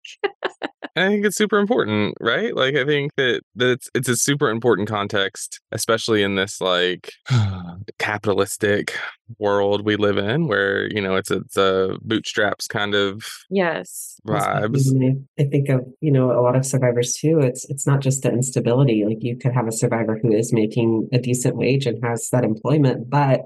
I 0.96 1.08
think 1.08 1.24
it's 1.24 1.36
super 1.36 1.58
important, 1.58 2.14
right? 2.20 2.54
Like 2.54 2.76
I 2.76 2.84
think 2.84 3.14
that 3.16 3.42
that 3.56 3.72
it's 3.72 3.90
it's 3.94 4.08
a 4.08 4.16
super 4.16 4.48
important 4.48 4.88
context, 4.88 5.60
especially 5.72 6.22
in 6.22 6.36
this 6.36 6.60
like 6.60 7.12
capitalistic 7.98 8.96
world 9.38 9.84
we 9.84 9.96
live 9.96 10.18
in, 10.18 10.46
where 10.46 10.88
you 10.92 11.00
know 11.00 11.16
it's 11.16 11.32
it's 11.32 11.56
a 11.56 11.96
bootstraps 12.02 12.68
kind 12.68 12.94
of 12.94 13.26
yes 13.50 14.20
vibes. 14.26 14.92
I 15.38 15.44
think 15.44 15.68
of 15.68 15.80
you 16.00 16.12
know 16.12 16.30
a 16.30 16.42
lot 16.42 16.54
of 16.56 16.64
survivors 16.64 17.14
too. 17.14 17.40
It's 17.40 17.68
it's 17.68 17.86
not 17.86 18.00
just 18.00 18.22
the 18.22 18.30
instability. 18.30 19.04
Like 19.04 19.18
you 19.20 19.36
could 19.36 19.52
have 19.52 19.66
a 19.66 19.72
survivor 19.72 20.18
who 20.22 20.32
is 20.32 20.52
making 20.52 21.08
a 21.12 21.18
decent 21.18 21.56
wage 21.56 21.86
and 21.86 22.02
has 22.04 22.28
that 22.30 22.44
employment, 22.44 23.10
but 23.10 23.42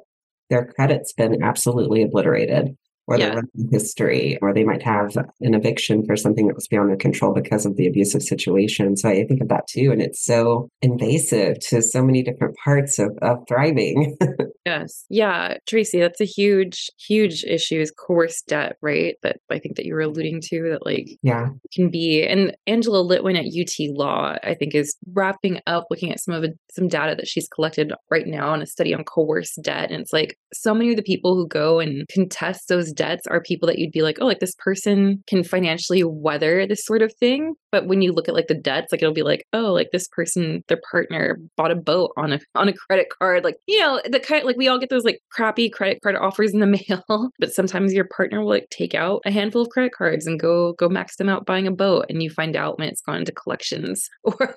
their 0.50 0.67
credit's 0.67 1.12
been 1.12 1.43
absolutely 1.43 2.02
obliterated 2.02 2.76
or 3.09 3.19
yeah. 3.19 3.31
their 3.31 3.43
history, 3.73 4.38
or 4.43 4.53
they 4.53 4.65
might 4.65 4.83
have 4.83 5.17
an 5.41 5.55
eviction 5.55 6.05
for 6.05 6.17
something 6.17 6.47
that 6.47 6.55
was 6.55 6.69
beyond 6.69 6.91
their 6.91 6.97
control 6.97 7.33
because 7.33 7.67
of 7.67 7.77
the 7.77 7.87
abusive 7.87 8.23
situation. 8.23 8.97
So 8.97 9.09
I 9.09 9.25
think 9.25 9.41
of 9.41 9.49
that 9.49 9.67
too. 9.67 9.91
And 9.91 10.03
it's 10.03 10.23
so 10.23 10.69
invasive 10.83 11.59
to 11.71 11.83
so 11.83 12.05
many 12.05 12.23
different 12.23 12.55
parts 12.62 12.99
of, 12.99 13.11
of 13.23 13.38
thriving. 13.49 14.17
yes. 14.67 15.05
Yeah. 15.09 15.57
Tracy, 15.67 16.00
that's 16.00 16.21
a 16.21 16.27
huge, 16.27 16.91
huge 16.99 17.45
issue 17.45 17.81
is 17.81 17.91
coerced 17.91 18.47
debt, 18.47 18.77
right? 18.83 19.17
That 19.23 19.38
I 19.50 19.59
think 19.59 19.77
that 19.77 19.87
you 19.87 19.95
were 19.95 20.03
alluding 20.03 20.43
to 20.43 20.71
that 20.71 20.85
like 20.85 21.09
yeah 21.23 21.49
can 21.75 21.91
be 21.91 22.27
and 22.27 22.55
Angela 22.67 23.03
Littwin 23.03 23.38
at 23.38 23.47
UT 23.47 23.97
Law, 23.97 24.37
I 24.43 24.55
think, 24.55 24.75
is 24.75 24.97
wrapping 25.12 25.61
up 25.67 25.87
looking 25.91 26.12
at 26.12 26.21
some 26.21 26.35
of 26.35 26.43
the, 26.43 26.55
some 26.71 26.88
data 26.88 27.15
that 27.17 27.27
she's 27.27 27.49
collected 27.49 27.93
right 28.11 28.27
now 28.27 28.55
in 28.55 28.62
a 28.62 28.67
study 28.67 28.95
on 28.95 29.05
coerced 29.05 29.61
debt. 29.62 29.91
And 29.91 30.03
it's 30.03 30.12
like 30.12 30.38
so 30.53 30.75
many 30.75 30.91
of 30.91 30.97
the 30.97 31.03
people 31.03 31.35
who 31.35 31.49
go 31.49 31.81
and 31.81 32.07
contest 32.09 32.69
those 32.69 32.93
debts 32.99 33.26
are 33.28 33.40
people 33.40 33.69
that 33.69 33.78
you'd 33.78 33.93
be 33.93 34.02
like, 34.02 34.19
oh, 34.21 34.26
like 34.26 34.40
this 34.40 34.57
person 34.59 35.23
can 35.28 35.45
financially 35.45 36.02
weather 36.05 36.67
this 36.67 36.85
sort 36.85 37.00
of 37.00 37.14
thing. 37.14 37.55
But 37.70 37.87
when 37.87 38.03
you 38.03 38.12
look 38.12 38.29
at 38.29 38.35
like 38.35 38.49
the 38.49 38.55
debts, 38.55 38.90
like 38.90 39.01
it'll 39.01 39.14
be 39.14 39.23
like, 39.23 39.46
oh, 39.53 39.73
like 39.73 39.90
this 39.92 40.09
person, 40.09 40.64
their 40.68 40.81
partner 40.90 41.38
bought 41.57 41.70
a 41.70 41.77
boat 41.77 42.11
on 42.16 42.33
a 42.33 42.40
on 42.57 42.68
a 42.68 42.73
credit 42.73 43.07
card. 43.16 43.44
Like, 43.44 43.57
you 43.66 43.79
know, 43.79 44.01
the 44.05 44.20
kind 44.20 44.44
like 44.44 44.57
we 44.57 44.68
all 44.68 44.81
get 44.81 44.90
those 44.90 45.05
like 45.05 45.20
crappy 45.31 45.70
credit 45.70 46.01
card 46.03 46.16
offers 46.16 46.53
in 46.53 46.61
the 46.61 46.66
mail. 46.88 47.31
but 47.38 47.53
sometimes 47.53 47.94
your 47.94 48.09
partner 48.16 48.40
will 48.40 48.49
like 48.49 48.68
take 48.70 48.94
out 48.94 49.23
a 49.25 49.31
handful 49.31 49.62
of 49.62 49.68
credit 49.68 49.92
cards 49.96 50.27
and 50.27 50.40
go 50.40 50.73
go 50.75 50.88
max 50.88 51.16
them 51.16 51.29
out 51.29 51.46
buying 51.46 51.68
a 51.68 51.73
boat. 51.73 52.07
And 52.09 52.23
you 52.23 52.31
find 52.31 52.57
out 52.57 52.79
when 52.79 52.88
it's 52.88 53.01
gone 53.01 53.18
into 53.18 53.33
collections 53.33 54.09
or 54.25 54.55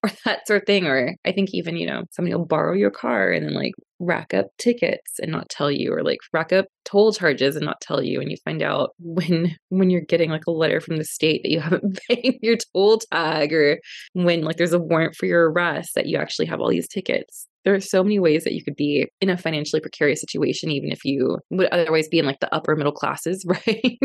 or 0.04 0.10
that 0.24 0.46
sort 0.46 0.62
of 0.62 0.66
thing. 0.66 0.86
Or 0.86 1.14
I 1.24 1.32
think 1.32 1.50
even, 1.52 1.76
you 1.76 1.86
know, 1.86 2.04
somebody 2.10 2.34
will 2.34 2.46
borrow 2.46 2.74
your 2.74 2.90
car 2.90 3.30
and 3.30 3.44
then 3.44 3.54
like 3.54 3.72
rack 4.00 4.32
up 4.32 4.46
tickets 4.58 5.18
and 5.20 5.32
not 5.32 5.48
tell 5.48 5.70
you 5.70 5.92
or 5.92 6.02
like 6.02 6.18
rack 6.32 6.52
up 6.52 6.66
toll 6.84 7.12
charges 7.12 7.56
and 7.56 7.64
not 7.64 7.80
tell 7.80 8.02
you 8.02 8.20
and 8.20 8.30
you 8.30 8.36
find 8.44 8.62
out 8.62 8.90
when 8.98 9.56
when 9.70 9.90
you're 9.90 10.00
getting 10.00 10.30
like 10.30 10.46
a 10.46 10.52
letter 10.52 10.80
from 10.80 10.98
the 10.98 11.04
state 11.04 11.42
that 11.42 11.50
you 11.50 11.60
haven't 11.60 11.98
paid 12.08 12.38
your 12.40 12.56
toll 12.72 13.00
tag 13.12 13.52
or 13.52 13.80
when 14.12 14.42
like 14.42 14.56
there's 14.56 14.72
a 14.72 14.78
warrant 14.78 15.16
for 15.16 15.26
your 15.26 15.50
arrest 15.50 15.90
that 15.94 16.06
you 16.06 16.16
actually 16.16 16.46
have 16.46 16.60
all 16.60 16.70
these 16.70 16.88
tickets 16.88 17.46
there 17.68 17.74
are 17.74 17.80
so 17.80 18.02
many 18.02 18.18
ways 18.18 18.44
that 18.44 18.54
you 18.54 18.64
could 18.64 18.76
be 18.76 19.06
in 19.20 19.28
a 19.28 19.36
financially 19.36 19.78
precarious 19.78 20.22
situation, 20.22 20.70
even 20.70 20.90
if 20.90 21.04
you 21.04 21.36
would 21.50 21.68
otherwise 21.68 22.08
be 22.08 22.18
in 22.18 22.24
like 22.24 22.40
the 22.40 22.52
upper 22.54 22.74
middle 22.74 22.92
classes, 22.92 23.44
right? 23.66 23.98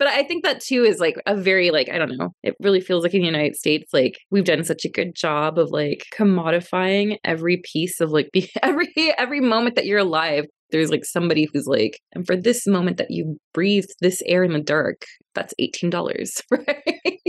but 0.00 0.08
I 0.08 0.24
think 0.24 0.42
that 0.42 0.60
too 0.60 0.82
is 0.82 0.98
like 0.98 1.14
a 1.24 1.36
very, 1.36 1.70
like, 1.70 1.88
I 1.88 1.98
don't 1.98 2.18
know, 2.18 2.30
it 2.42 2.56
really 2.58 2.80
feels 2.80 3.04
like 3.04 3.14
in 3.14 3.20
the 3.20 3.26
United 3.26 3.54
States, 3.54 3.92
like 3.92 4.18
we've 4.32 4.42
done 4.42 4.64
such 4.64 4.84
a 4.84 4.90
good 4.90 5.14
job 5.14 5.60
of 5.60 5.70
like 5.70 6.06
commodifying 6.12 7.18
every 7.22 7.62
piece 7.72 8.00
of 8.00 8.10
like 8.10 8.30
be, 8.32 8.50
every, 8.64 8.92
every 9.16 9.40
moment 9.40 9.76
that 9.76 9.86
you're 9.86 10.00
alive 10.00 10.46
there's 10.70 10.90
like 10.90 11.04
somebody 11.04 11.46
who's 11.52 11.68
like, 11.68 12.00
and 12.14 12.26
for 12.26 12.34
this 12.34 12.66
moment 12.66 12.96
that 12.96 13.10
you 13.10 13.38
breathe 13.52 13.84
this 14.00 14.22
air 14.26 14.42
in 14.42 14.52
the 14.52 14.60
dark, 14.60 15.04
that's 15.32 15.54
$18, 15.60 16.42
right? 16.50 17.20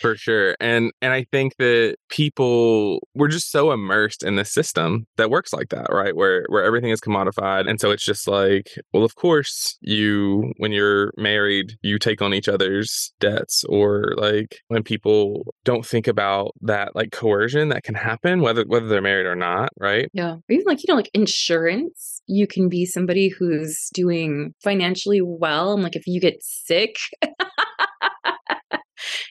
For 0.00 0.16
sure 0.16 0.56
and 0.60 0.92
and 1.00 1.12
i 1.12 1.24
think 1.30 1.56
that 1.58 1.96
people 2.08 3.00
we're 3.14 3.28
just 3.28 3.50
so 3.50 3.72
immersed 3.72 4.22
in 4.22 4.36
the 4.36 4.44
system 4.44 5.06
that 5.16 5.30
works 5.30 5.52
like 5.52 5.68
that 5.68 5.86
right 5.90 6.16
where 6.16 6.44
where 6.48 6.64
everything 6.64 6.90
is 6.90 7.00
commodified 7.00 7.68
and 7.68 7.80
so 7.80 7.90
it's 7.90 8.04
just 8.04 8.28
like 8.28 8.70
well 8.92 9.04
of 9.04 9.14
course 9.16 9.78
you 9.80 10.52
when 10.58 10.72
you're 10.72 11.12
married 11.16 11.72
you 11.82 11.98
take 11.98 12.22
on 12.22 12.34
each 12.34 12.48
other's 12.48 13.12
debts 13.20 13.64
or 13.68 14.14
like 14.16 14.58
when 14.68 14.82
people 14.82 15.54
don't 15.64 15.86
think 15.86 16.06
about 16.06 16.52
that 16.60 16.94
like 16.94 17.12
coercion 17.12 17.68
that 17.68 17.82
can 17.82 17.94
happen 17.94 18.40
whether 18.40 18.64
whether 18.66 18.88
they're 18.88 19.02
married 19.02 19.26
or 19.26 19.36
not 19.36 19.70
right? 19.78 20.08
Yeah 20.12 20.36
even 20.48 20.64
like 20.66 20.82
you 20.82 20.86
know 20.88 20.96
like 20.96 21.10
insurance 21.14 22.22
you 22.26 22.46
can 22.46 22.68
be 22.68 22.86
somebody 22.86 23.28
who's 23.28 23.90
doing 23.92 24.54
financially 24.62 25.20
well 25.20 25.74
and 25.74 25.82
like 25.82 25.96
if 25.96 26.06
you 26.06 26.20
get 26.20 26.42
sick 26.42 26.96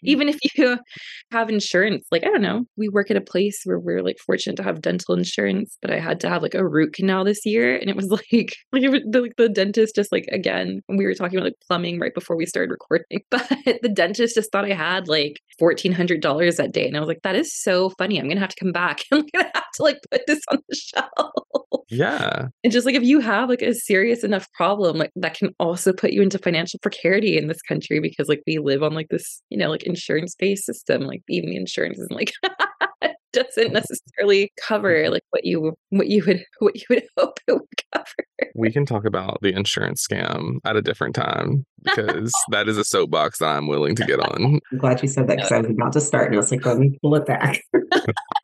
Mm. 0.04 0.10
even 0.10 0.30
if 0.30 0.38
you 0.56 0.78
have 1.32 1.50
insurance, 1.50 2.06
like, 2.12 2.24
I 2.24 2.30
don't 2.30 2.42
know, 2.42 2.66
we 2.78 2.90
work 2.90 3.12
at 3.12 3.18
a 3.18 3.22
place 3.22 3.62
where 3.64 3.80
we're 3.80 4.02
like 4.02 4.18
fortunate 4.26 4.56
to 4.58 4.64
have 4.64 4.82
dental 4.82 5.16
insurance, 5.16 5.78
but 5.82 5.92
I 5.92 6.00
had 6.00 6.20
to 6.22 6.30
have 6.30 6.42
like 6.42 6.56
a 6.56 6.68
root 6.68 6.94
canal 6.94 7.24
this 7.24 7.46
year. 7.46 7.76
And 7.76 7.90
it 7.90 7.96
was 7.96 8.08
like, 8.10 8.56
like, 8.72 8.90
was, 8.90 9.02
the, 9.10 9.22
like 9.22 9.36
the 9.38 9.50
dentist 9.50 9.96
just 9.96 10.12
like, 10.12 10.26
again, 10.32 10.82
we 10.90 11.06
were 11.06 11.14
talking 11.14 11.38
about 11.38 11.46
like 11.46 11.60
plumbing 11.68 12.00
right 12.00 12.14
before 12.14 12.36
we 12.36 12.46
started 12.46 12.72
recording, 12.82 13.22
but 13.30 13.48
the 13.82 13.90
dentist 13.90 14.36
just 14.36 14.52
thought 14.52 14.66
I 14.66 14.74
had 14.74 15.08
like 15.08 15.40
$1,400 15.60 16.56
that 16.58 16.74
day. 16.74 16.88
And 16.88 16.98
I 16.98 17.00
was 17.00 17.08
like, 17.08 17.22
that 17.24 17.36
is 17.36 17.54
so 17.54 17.92
funny. 17.92 18.18
I'm 18.18 18.26
going 18.26 18.38
to 18.38 18.42
have 18.42 18.50
to 18.50 18.64
come 18.64 18.72
back. 18.72 19.02
I'm 19.12 19.26
to 19.34 19.52
have 19.54 19.72
to 19.76 19.84
like 19.84 20.00
put 20.10 20.26
this 20.28 20.42
on 20.52 20.60
the 20.68 20.76
shelf. 20.76 21.32
Yeah. 21.90 22.48
And 22.64 22.72
just 22.72 22.86
like 22.86 22.96
if 22.96 23.04
you 23.04 23.20
have 23.20 23.50
like 23.50 23.62
a 23.62 23.74
serious 23.74 24.24
enough 24.24 24.52
problem, 24.54 24.98
like 24.98 25.12
that 25.18 25.34
can 25.34 25.50
also 25.60 25.92
put 25.92 26.12
you 26.12 26.22
into 26.22 26.40
financial 26.40 26.80
precarity 26.80 27.38
in 27.38 27.48
this 27.48 27.62
country 27.62 28.00
because 28.00 28.30
like 28.30 28.42
we 28.48 28.60
live 28.60 28.82
on 28.82 28.94
like 28.94 29.10
this, 29.10 29.42
you 29.50 29.58
know, 29.58 29.61
like 29.69 29.84
insurance 29.84 30.36
based 30.36 30.65
system. 30.65 31.02
Like 31.04 31.21
even 31.30 31.50
the 31.50 31.58
insurance 31.58 32.00
isn't 32.00 32.12
like 32.12 32.34
doesn't 33.34 33.69
mm. 33.69 33.74
necessarily 33.74 34.45
mm. 34.45 34.50
cover 34.62 35.10
like 35.10 35.24
what 35.30 35.45
you 35.45 35.74
what 35.89 36.08
you 36.08 36.24
would 36.26 36.43
what 36.60 36.76
you 36.76 36.84
would 36.89 37.04
hope 37.17 37.39
it 37.47 37.54
would 37.54 37.63
cover. 37.93 38.52
We 38.56 38.71
can 38.71 38.86
talk 38.86 39.06
about 39.06 39.39
the 39.41 39.54
insurance 39.54 40.06
scam 40.06 40.58
at 40.65 40.76
a 40.76 40.82
different 40.82 41.15
time 41.15 41.65
because 41.84 42.32
that 42.50 42.67
is 42.67 42.78
a 42.78 42.84
soapbox 42.84 43.39
that 43.39 43.50
I'm 43.50 43.67
willing 43.67 43.95
to 43.95 44.06
get 44.06 44.19
on. 44.19 44.60
I'm 44.71 44.78
glad 44.78 45.02
you 45.02 45.08
said 45.08 45.28
that 45.28 45.38
because 45.38 45.52
I 45.52 45.62
was 45.62 45.69
about 45.69 45.93
to 45.93 46.02
start 46.02 46.28
and 46.28 46.36
I 46.36 46.38
was 46.38 46.52
like, 46.52 46.65
let 46.65 46.78
me 46.78 46.97
pull 47.02 47.15
it 47.15 47.26
back. 47.26 47.62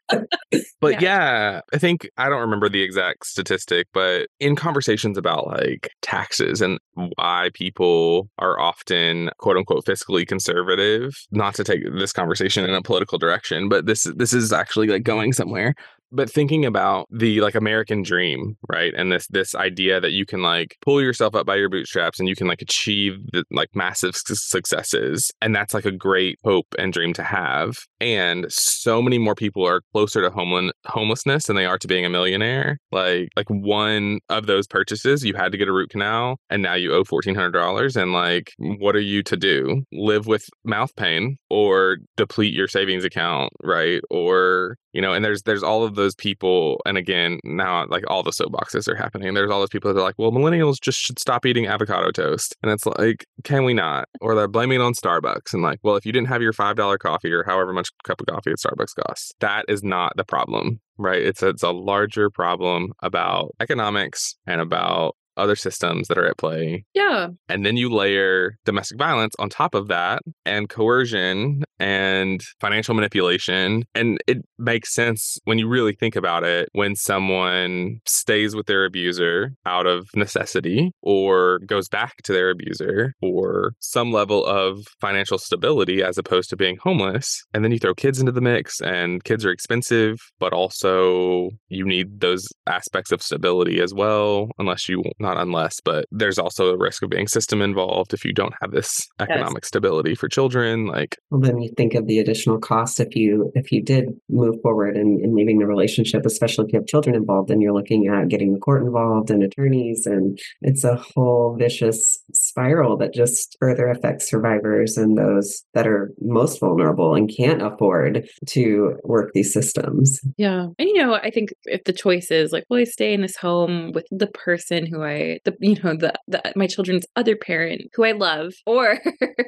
But 0.10 0.93
yeah. 0.93 1.02
yeah. 1.02 1.62
I 1.74 1.78
think 1.78 2.10
I 2.17 2.30
don't 2.30 2.41
remember 2.41 2.70
the 2.70 2.82
exact 2.82 3.26
statistic, 3.26 3.88
but 3.93 4.28
in 4.39 4.56
conversations 4.56 5.17
about 5.17 5.48
like 5.48 5.89
taxes 6.02 6.62
and 6.62 6.80
why 7.15 7.50
people 7.54 8.30
are 8.39 8.60
often 8.60 9.30
quote 9.39 9.58
unquote 9.58 9.86
fiscally 9.86 10.26
conservative, 10.26 11.15
not 11.32 11.56
to 11.56 11.63
take 11.63 11.82
this 11.98 12.13
conversation 12.13 12.63
in 12.63 12.74
a 12.74 12.82
political 12.82 13.17
direction, 13.17 13.70
but 13.70 13.86
this 13.86 14.04
this 14.15 14.34
is 14.34 14.54
actually 14.54 14.88
like 14.88 15.04
going 15.04 15.34
somewhere. 15.34 15.74
But 16.12 16.32
thinking 16.32 16.65
about 16.65 17.08
the 17.12 17.41
like 17.41 17.56
American 17.56 18.04
dream, 18.04 18.58
right? 18.70 18.93
And 18.96 19.12
this 19.12 19.28
this 19.28 19.56
idea 19.56 20.00
that 20.00 20.12
you 20.12 20.26
can 20.26 20.41
like 20.41 20.76
pull 20.82 21.02
yourself 21.02 21.36
up 21.36 21.46
by 21.46 21.56
your 21.56 21.70
bootstraps 21.70 22.20
and 22.20 22.28
you 22.30 22.36
can 22.36 22.48
like 22.48 22.62
achieve 22.62 23.17
the, 23.32 23.43
like 23.52 23.70
massive 23.76 24.15
successes, 24.15 25.32
and 25.41 25.56
that's 25.56 25.74
like 25.74 25.86
a 25.86 25.91
great 25.91 26.38
hope 26.43 26.67
and 26.78 26.93
dream 26.93 27.13
to 27.13 27.24
have. 27.24 27.78
And 28.00 28.46
so 28.50 29.02
many 29.02 29.17
more 29.17 29.36
people 29.36 29.65
are 29.65 29.82
closer 29.93 30.22
to 30.22 30.30
homeless 30.30 30.72
homelessness 30.86 31.46
than 31.46 31.56
they 31.56 31.65
are 31.65 31.78
to 31.78 31.88
being 31.88 32.06
a 32.06 32.10
millionaire. 32.10 32.80
Like 32.91 33.30
like 33.36 33.50
one 33.50 34.20
of 34.30 34.48
those 34.48 34.67
purchases, 34.67 35.24
you 35.24 35.34
had 35.34 35.52
to 35.52 35.58
get 35.58 35.67
a 35.67 35.74
root 35.74 35.89
canal, 35.89 36.38
and 36.50 36.62
now 36.62 36.76
you 36.76 36.93
owe 36.93 37.04
fourteen 37.04 37.36
hundred 37.36 37.52
dollars. 37.52 37.96
And 37.96 38.13
like, 38.13 38.52
what 38.58 38.96
are 38.96 39.00
you 39.02 39.24
to 39.24 39.38
do? 39.38 39.84
Live 39.91 40.28
with 40.28 40.46
mouth 40.63 40.96
pain 40.96 41.38
or 41.50 41.98
deplete 42.15 42.54
your 42.54 42.67
savings 42.67 43.06
account, 43.06 43.52
right? 43.63 44.02
Or 44.10 44.78
you 44.93 45.02
know 45.02 45.13
and 45.13 45.23
there's 45.23 45.43
there's 45.43 45.63
all 45.63 45.84
of 45.84 45.95
those 45.95 46.15
people 46.15 46.82
and 46.86 46.97
again 46.97 47.39
now 47.43 47.86
like 47.88 48.04
all 48.08 48.23
the 48.23 48.32
soapboxes 48.32 48.88
are 48.88 48.95
happening. 48.95 49.34
There's 49.34 49.52
all 49.52 49.60
those 49.60 49.69
people 49.69 49.93
that 49.93 50.00
are 50.00 50.04
like 50.04 50.15
well 50.17 50.32
millennials 50.32 50.80
just 50.82 51.00
should 51.00 51.19
stop 51.19 51.45
eating 51.45 51.67
avocado 51.67 52.12
toast. 52.12 52.56
And 52.63 52.71
it's 52.71 52.86
like 52.86 53.26
can 53.43 53.63
we 53.63 53.73
not? 53.73 54.08
Or 54.21 54.36
they're 54.36 54.47
blaming 54.47 54.80
it 54.80 54.84
on 54.84 54.93
starbucks 54.93 55.54
and 55.54 55.63
like 55.63 55.80
well 55.84 55.95
if 55.95 56.06
you 56.06 56.12
didn't 56.12 56.28
have 56.28 56.41
your 56.41 56.54
five 56.54 56.76
dollar 56.76 56.97
coffee 56.97 57.32
or 57.32 57.43
however 57.43 57.73
much 57.73 57.89
cup 58.04 58.21
of 58.21 58.28
coffee 58.28 58.52
at 58.52 58.58
starbucks 58.58 58.95
costs 59.06 59.34
that 59.39 59.65
is 59.67 59.84
not 59.84 60.13
the 60.15 60.23
problem 60.23 60.80
right? 60.97 61.21
It's 61.21 61.43
it's 61.43 61.63
a 61.63 61.71
larger 61.71 62.30
problem 62.30 62.93
about 63.02 63.56
economics 63.60 64.36
and 64.45 64.62
about 64.62 65.15
other 65.38 65.56
systems 65.56 66.08
that 66.08 66.17
are 66.17 66.26
at 66.26 66.38
play. 66.38 66.86
Yeah. 66.93 67.30
And 67.50 67.65
then 67.65 67.78
you 67.78 67.89
layer 67.93 68.58
domestic 68.65 68.97
violence 68.97 69.34
on 69.39 69.50
top 69.50 69.76
of 69.76 69.88
that 69.88 70.21
and 70.45 70.69
coercion 70.69 71.63
and 71.80 72.41
financial 72.60 72.95
manipulation. 72.95 73.84
And 73.93 74.19
it 74.28 74.38
makes 74.58 74.93
sense 74.93 75.38
when 75.45 75.60
you 75.60 75.67
really 75.67 75.93
think 75.93 76.15
about 76.15 76.43
it 76.43 76.69
when 76.73 76.95
someone 76.95 78.00
stays 78.06 78.56
with 78.56 78.65
their 78.65 78.86
abuser 78.86 79.52
out 79.65 79.86
of 79.86 80.08
necessity 80.15 80.91
or 81.02 81.60
goes 81.60 81.88
back 81.88 82.15
to 82.23 82.34
their 82.34 82.50
abuser 82.50 83.13
or 83.21 83.73
some 83.80 84.12
level 84.12 84.45
of 84.45 84.80
financial 85.00 85.38
stability 85.38 86.02
as 86.04 86.17
opposed 86.17 86.50
to 86.50 86.56
being 86.56 86.78
homeless. 86.82 87.45
And 87.54 87.63
then 87.63 87.71
you 87.71 87.80
throw 87.80 87.93
kids 87.93 88.19
into 88.19 88.32
the 88.32 88.41
mix, 88.41 88.82
and 88.82 89.23
kids 89.23 89.45
are 89.45 89.52
expensive, 89.52 90.17
but 90.39 90.54
also 90.54 91.50
you 91.69 91.86
need 91.86 92.19
those 92.19 92.47
aspects 92.67 93.12
of 93.12 93.21
stability 93.21 93.82
as 93.82 93.93
well, 93.93 94.50
unless 94.58 94.89
you 94.89 95.04
not 95.28 95.38
unless, 95.38 95.82
but 95.82 96.06
there's 96.12 96.40
also 96.40 96.74
a 96.74 96.78
risk 96.78 97.04
of 97.04 97.10
being 97.10 97.28
system 97.28 97.62
involved 97.62 98.13
if 98.13 98.24
you 98.24 98.34
don't 98.34 98.54
have 98.62 98.72
this 98.72 99.08
economic 99.20 99.63
yes. 99.63 99.68
stability 99.68 100.16
for 100.16 100.30
children. 100.30 100.86
Like, 100.88 101.18
well, 101.30 101.42
then 101.42 101.60
you 101.60 101.70
think 101.76 101.94
of 101.96 102.08
the 102.08 102.20
additional 102.20 102.60
cost 102.60 103.00
if 103.00 103.16
you 103.16 103.52
if 103.54 103.72
you 103.72 103.84
did 103.84 104.06
move 104.30 104.56
forward 104.62 104.96
in, 104.96 105.20
in 105.24 105.36
leaving 105.36 105.60
the 105.60 105.68
relationship, 105.68 106.26
especially 106.26 106.66
if 106.66 106.74
you 106.74 106.80
have 106.80 106.88
children 106.88 107.16
involved, 107.16 107.52
and 107.52 107.62
you're 107.62 107.74
looking 107.74 108.08
at 108.08 108.30
getting 108.30 108.54
the 108.54 108.60
court 108.60 108.84
involved 108.84 109.30
and 109.30 109.44
attorneys, 109.44 110.06
and 110.06 110.40
it's 110.62 110.84
a 110.84 110.96
whole 110.96 111.56
vicious 111.60 112.20
spiral 112.32 112.98
that 112.98 113.13
just 113.13 113.58
further 113.60 113.90
affects 113.90 114.30
survivors 114.30 114.98
and 114.98 115.18
those 115.18 115.63
that 115.74 115.88
are 115.88 116.12
most 116.22 116.60
vulnerable 116.60 117.13
and 117.13 117.32
can't 117.36 117.62
afford 117.62 118.28
to 118.48 118.98
work 119.04 119.32
these 119.34 119.52
systems. 119.52 120.22
Yeah, 120.38 120.68
and 120.80 120.88
you 120.88 120.96
know, 120.96 121.16
I 121.16 121.30
think 121.32 121.50
if 121.66 121.84
the 121.84 121.94
choice 121.94 122.32
is 122.32 122.54
like, 122.54 122.63
will 122.70 122.78
I 122.78 122.86
stay 122.86 123.13
in 123.13 123.22
this 123.22 123.36
home 123.36 123.92
with 123.92 124.08
the 124.12 124.28
person 124.28 124.86
who 124.86 125.04
I 125.04 125.16
the 125.45 125.56
you 125.60 125.75
know 125.84 125.95
the, 125.95 126.13
the 126.27 126.41
my 126.56 126.67
children's 126.67 127.06
other 127.15 127.36
parent 127.36 127.84
who 127.93 128.03
I 128.03 128.12
love 128.13 128.53
or 128.65 128.99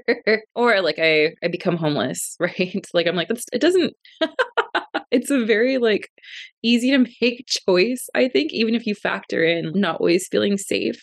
or 0.56 0.82
like 0.82 1.00
I 1.00 1.34
I 1.44 1.48
become 1.50 1.78
homeless 1.78 2.36
right? 2.40 2.86
Like 2.94 3.08
I'm 3.08 3.16
like 3.16 3.30
that's 3.30 3.46
it 3.54 3.62
doesn't 3.62 3.94
it's 5.12 5.32
a 5.32 5.46
very 5.46 5.78
like 5.78 6.10
easy 6.64 6.92
to 6.92 7.06
make 7.22 7.46
choice 7.48 8.08
I 8.16 8.28
think 8.28 8.52
even 8.54 8.76
if 8.76 8.86
you 8.86 8.96
factor 8.96 9.44
in 9.44 9.72
not 9.76 10.00
always 10.00 10.28
feeling 10.28 10.58
safe 10.58 11.02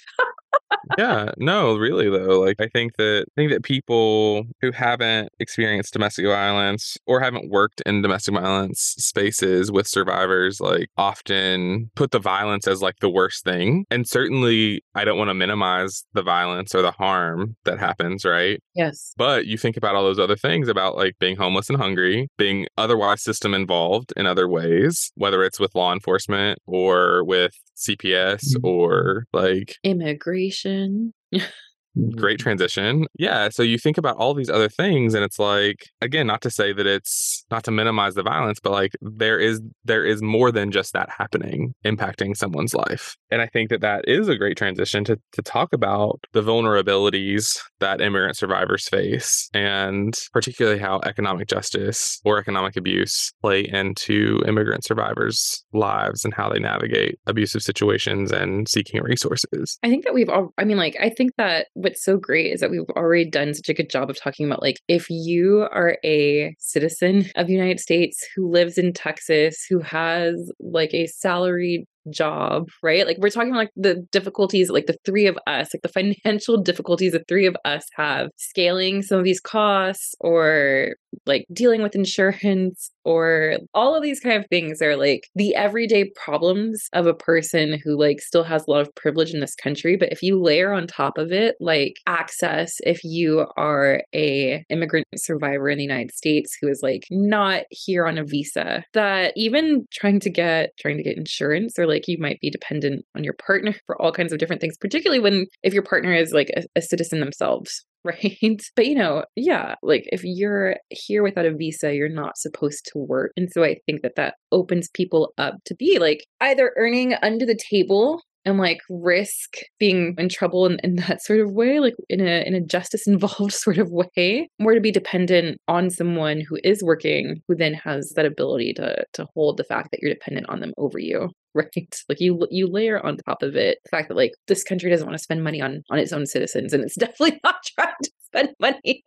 yeah, 0.98 1.30
no, 1.36 1.76
really 1.76 2.08
though. 2.08 2.40
Like 2.40 2.60
I 2.60 2.68
think 2.68 2.96
that 2.96 3.26
I 3.28 3.40
think 3.40 3.52
that 3.52 3.62
people 3.62 4.44
who 4.60 4.72
haven't 4.72 5.30
experienced 5.38 5.92
domestic 5.92 6.26
violence 6.26 6.96
or 7.06 7.20
haven't 7.20 7.50
worked 7.50 7.82
in 7.86 8.02
domestic 8.02 8.34
violence 8.34 8.94
spaces 8.98 9.70
with 9.70 9.86
survivors 9.86 10.60
like 10.60 10.88
often 10.96 11.90
put 11.94 12.10
the 12.10 12.18
violence 12.18 12.66
as 12.66 12.82
like 12.82 12.96
the 13.00 13.10
worst 13.10 13.44
thing. 13.44 13.84
And 13.90 14.08
certainly 14.08 14.82
I 14.94 15.04
don't 15.04 15.18
want 15.18 15.30
to 15.30 15.34
minimize 15.34 16.04
the 16.14 16.22
violence 16.22 16.74
or 16.74 16.82
the 16.82 16.92
harm 16.92 17.56
that 17.64 17.78
happens, 17.78 18.24
right? 18.24 18.60
Yes. 18.74 19.12
But 19.16 19.46
you 19.46 19.58
think 19.58 19.76
about 19.76 19.94
all 19.94 20.04
those 20.04 20.18
other 20.18 20.36
things 20.36 20.68
about 20.68 20.96
like 20.96 21.14
being 21.18 21.36
homeless 21.36 21.68
and 21.68 21.78
hungry, 21.78 22.28
being 22.38 22.66
otherwise 22.76 23.22
system 23.22 23.54
involved 23.54 24.12
in 24.16 24.26
other 24.26 24.48
ways, 24.48 25.12
whether 25.14 25.42
it's 25.44 25.60
with 25.60 25.74
law 25.74 25.92
enforcement 25.92 26.58
or 26.66 27.24
with 27.24 27.52
CPS 27.76 28.56
mm-hmm. 28.56 28.66
or 28.66 29.26
like 29.32 29.76
immigration 29.84 30.55
meditation 30.64 31.12
Mm-hmm. 31.96 32.18
great 32.18 32.38
transition. 32.38 33.06
Yeah. 33.18 33.48
So 33.48 33.62
you 33.62 33.78
think 33.78 33.96
about 33.96 34.16
all 34.16 34.34
these 34.34 34.50
other 34.50 34.68
things, 34.68 35.14
and 35.14 35.24
it's 35.24 35.38
like, 35.38 35.88
again, 36.02 36.26
not 36.26 36.42
to 36.42 36.50
say 36.50 36.72
that 36.74 36.86
it's 36.86 37.44
not 37.50 37.64
to 37.64 37.70
minimize 37.70 38.14
the 38.14 38.22
violence, 38.22 38.60
but 38.62 38.72
like 38.72 38.92
there 39.00 39.38
is 39.38 39.62
there 39.84 40.04
is 40.04 40.20
more 40.20 40.52
than 40.52 40.70
just 40.70 40.92
that 40.92 41.08
happening 41.16 41.74
impacting 41.86 42.36
someone's 42.36 42.74
life. 42.74 43.16
And 43.30 43.40
I 43.40 43.46
think 43.46 43.70
that 43.70 43.80
that 43.80 44.06
is 44.06 44.28
a 44.28 44.36
great 44.36 44.58
transition 44.58 45.04
to 45.04 45.18
to 45.32 45.42
talk 45.42 45.72
about 45.72 46.20
the 46.32 46.42
vulnerabilities 46.42 47.58
that 47.80 48.02
immigrant 48.02 48.36
survivors 48.36 48.88
face, 48.88 49.48
and 49.54 50.14
particularly 50.32 50.78
how 50.78 51.00
economic 51.04 51.48
justice 51.48 52.20
or 52.24 52.38
economic 52.38 52.76
abuse 52.76 53.32
play 53.40 53.60
into 53.60 54.42
immigrant 54.46 54.84
survivors' 54.84 55.64
lives 55.72 56.24
and 56.26 56.34
how 56.34 56.50
they 56.50 56.58
navigate 56.58 57.18
abusive 57.26 57.62
situations 57.62 58.32
and 58.32 58.68
seeking 58.68 59.02
resources. 59.02 59.78
I 59.82 59.88
think 59.88 60.04
that 60.04 60.12
we've 60.12 60.28
all. 60.28 60.52
I 60.58 60.64
mean, 60.64 60.76
like 60.76 60.96
I 61.00 61.08
think 61.08 61.32
that 61.38 61.68
what's 61.86 62.02
so 62.02 62.16
great 62.16 62.52
is 62.52 62.58
that 62.58 62.70
we've 62.70 62.80
already 62.96 63.24
done 63.24 63.54
such 63.54 63.68
a 63.68 63.74
good 63.74 63.88
job 63.88 64.10
of 64.10 64.18
talking 64.18 64.44
about 64.44 64.60
like 64.60 64.80
if 64.88 65.08
you 65.08 65.68
are 65.70 65.98
a 66.04 66.52
citizen 66.58 67.30
of 67.36 67.46
the 67.46 67.52
United 67.52 67.78
States 67.78 68.26
who 68.34 68.50
lives 68.50 68.76
in 68.76 68.92
Texas 68.92 69.64
who 69.70 69.78
has 69.78 70.50
like 70.58 70.92
a 70.92 71.06
salaried 71.06 71.86
job, 72.10 72.68
right? 72.82 73.06
Like 73.06 73.18
we're 73.18 73.30
talking 73.30 73.54
like 73.54 73.70
the 73.76 74.06
difficulties, 74.12 74.70
like 74.70 74.86
the 74.86 74.98
three 75.04 75.26
of 75.26 75.38
us, 75.46 75.74
like 75.74 75.82
the 75.82 75.88
financial 75.88 76.56
difficulties 76.62 77.12
the 77.12 77.24
three 77.28 77.46
of 77.46 77.56
us 77.64 77.84
have 77.96 78.28
scaling 78.36 79.02
some 79.02 79.18
of 79.18 79.24
these 79.24 79.40
costs 79.40 80.14
or 80.20 80.96
like 81.24 81.46
dealing 81.52 81.82
with 81.82 81.94
insurance 81.94 82.90
or 83.04 83.56
all 83.72 83.94
of 83.94 84.02
these 84.02 84.20
kind 84.20 84.36
of 84.36 84.48
things 84.50 84.82
are 84.82 84.96
like 84.96 85.28
the 85.34 85.54
everyday 85.54 86.10
problems 86.16 86.88
of 86.92 87.06
a 87.06 87.14
person 87.14 87.78
who 87.84 87.98
like 87.98 88.20
still 88.20 88.44
has 88.44 88.64
a 88.66 88.70
lot 88.70 88.80
of 88.80 88.94
privilege 88.94 89.32
in 89.32 89.40
this 89.40 89.54
country 89.54 89.96
but 89.96 90.12
if 90.12 90.22
you 90.22 90.40
layer 90.40 90.72
on 90.72 90.86
top 90.86 91.16
of 91.16 91.32
it 91.32 91.54
like 91.60 91.94
access 92.06 92.74
if 92.80 93.02
you 93.04 93.46
are 93.56 94.02
a 94.14 94.64
immigrant 94.68 95.06
survivor 95.16 95.68
in 95.68 95.78
the 95.78 95.84
United 95.84 96.12
States 96.12 96.56
who 96.60 96.68
is 96.68 96.80
like 96.82 97.04
not 97.10 97.62
here 97.70 98.06
on 98.06 98.18
a 98.18 98.24
visa 98.24 98.84
that 98.92 99.32
even 99.36 99.86
trying 99.92 100.20
to 100.20 100.30
get 100.30 100.70
trying 100.78 100.96
to 100.96 101.02
get 101.02 101.16
insurance 101.16 101.78
or 101.78 101.86
like 101.86 101.95
you 102.06 102.18
might 102.18 102.38
be 102.40 102.50
dependent 102.50 103.04
on 103.16 103.24
your 103.24 103.34
partner 103.34 103.74
for 103.86 104.00
all 104.00 104.12
kinds 104.12 104.32
of 104.32 104.38
different 104.38 104.60
things 104.60 104.76
particularly 104.78 105.20
when 105.20 105.46
if 105.62 105.72
your 105.72 105.82
partner 105.82 106.14
is 106.14 106.32
like 106.32 106.50
a, 106.56 106.62
a 106.76 106.82
citizen 106.82 107.20
themselves 107.20 107.84
right? 108.06 108.62
But 108.76 108.86
you 108.86 108.94
know, 108.94 109.24
yeah, 109.34 109.74
like 109.82 110.04
if 110.12 110.20
you're 110.22 110.76
here 110.90 111.24
without 111.24 111.44
a 111.44 111.52
visa, 111.52 111.92
you're 111.92 112.08
not 112.08 112.38
supposed 112.38 112.88
to 112.92 112.98
work. 112.98 113.32
And 113.36 113.50
so 113.50 113.64
I 113.64 113.78
think 113.84 114.02
that 114.02 114.14
that 114.16 114.34
opens 114.52 114.88
people 114.88 115.32
up 115.38 115.54
to 115.64 115.74
be 115.74 115.98
like 115.98 116.24
either 116.40 116.72
earning 116.76 117.14
under 117.20 117.44
the 117.44 117.58
table 117.70 118.22
and 118.46 118.58
like 118.58 118.80
risk 118.88 119.56
being 119.78 120.14
in 120.16 120.28
trouble 120.28 120.64
in, 120.66 120.78
in, 120.82 120.96
that 120.96 121.22
sort 121.22 121.40
of 121.40 121.52
way 121.52 121.80
like 121.80 121.94
in 122.08 122.20
a 122.20 122.46
in 122.46 122.54
a 122.54 122.60
justice 122.60 123.06
involved 123.06 123.52
sort 123.52 123.78
of 123.78 123.90
way 123.90 124.48
more 124.58 124.74
to 124.74 124.80
be 124.80 124.92
dependent 124.92 125.60
on 125.68 125.90
someone 125.90 126.40
who 126.40 126.58
is 126.64 126.82
working 126.82 127.42
who 127.48 127.54
then 127.54 127.74
has 127.74 128.12
that 128.16 128.24
ability 128.24 128.72
to 128.72 129.04
to 129.12 129.26
hold 129.34 129.56
the 129.56 129.64
fact 129.64 129.90
that 129.90 130.00
you're 130.00 130.14
dependent 130.14 130.48
on 130.48 130.60
them 130.60 130.72
over 130.78 130.98
you 130.98 131.30
right? 131.56 131.96
Like 132.08 132.20
you 132.20 132.46
you 132.50 132.66
layer 132.66 133.04
on 133.04 133.16
top 133.16 133.42
of 133.42 133.56
it 133.56 133.78
the 133.84 133.88
fact 133.88 134.08
that 134.08 134.16
like 134.16 134.32
this 134.46 134.62
country 134.62 134.90
doesn't 134.90 135.06
want 135.06 135.18
to 135.18 135.22
spend 135.22 135.42
money 135.42 135.60
on 135.60 135.82
on 135.90 135.98
its 135.98 136.12
own 136.12 136.26
citizens 136.26 136.72
and 136.72 136.84
it's 136.84 136.94
definitely 136.98 137.40
not 137.42 137.56
trying 137.74 137.94
to 138.02 138.10
spend 138.24 138.50
money 138.60 139.02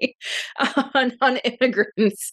on 0.95 1.11
on 1.21 1.37
immigrants. 1.37 2.31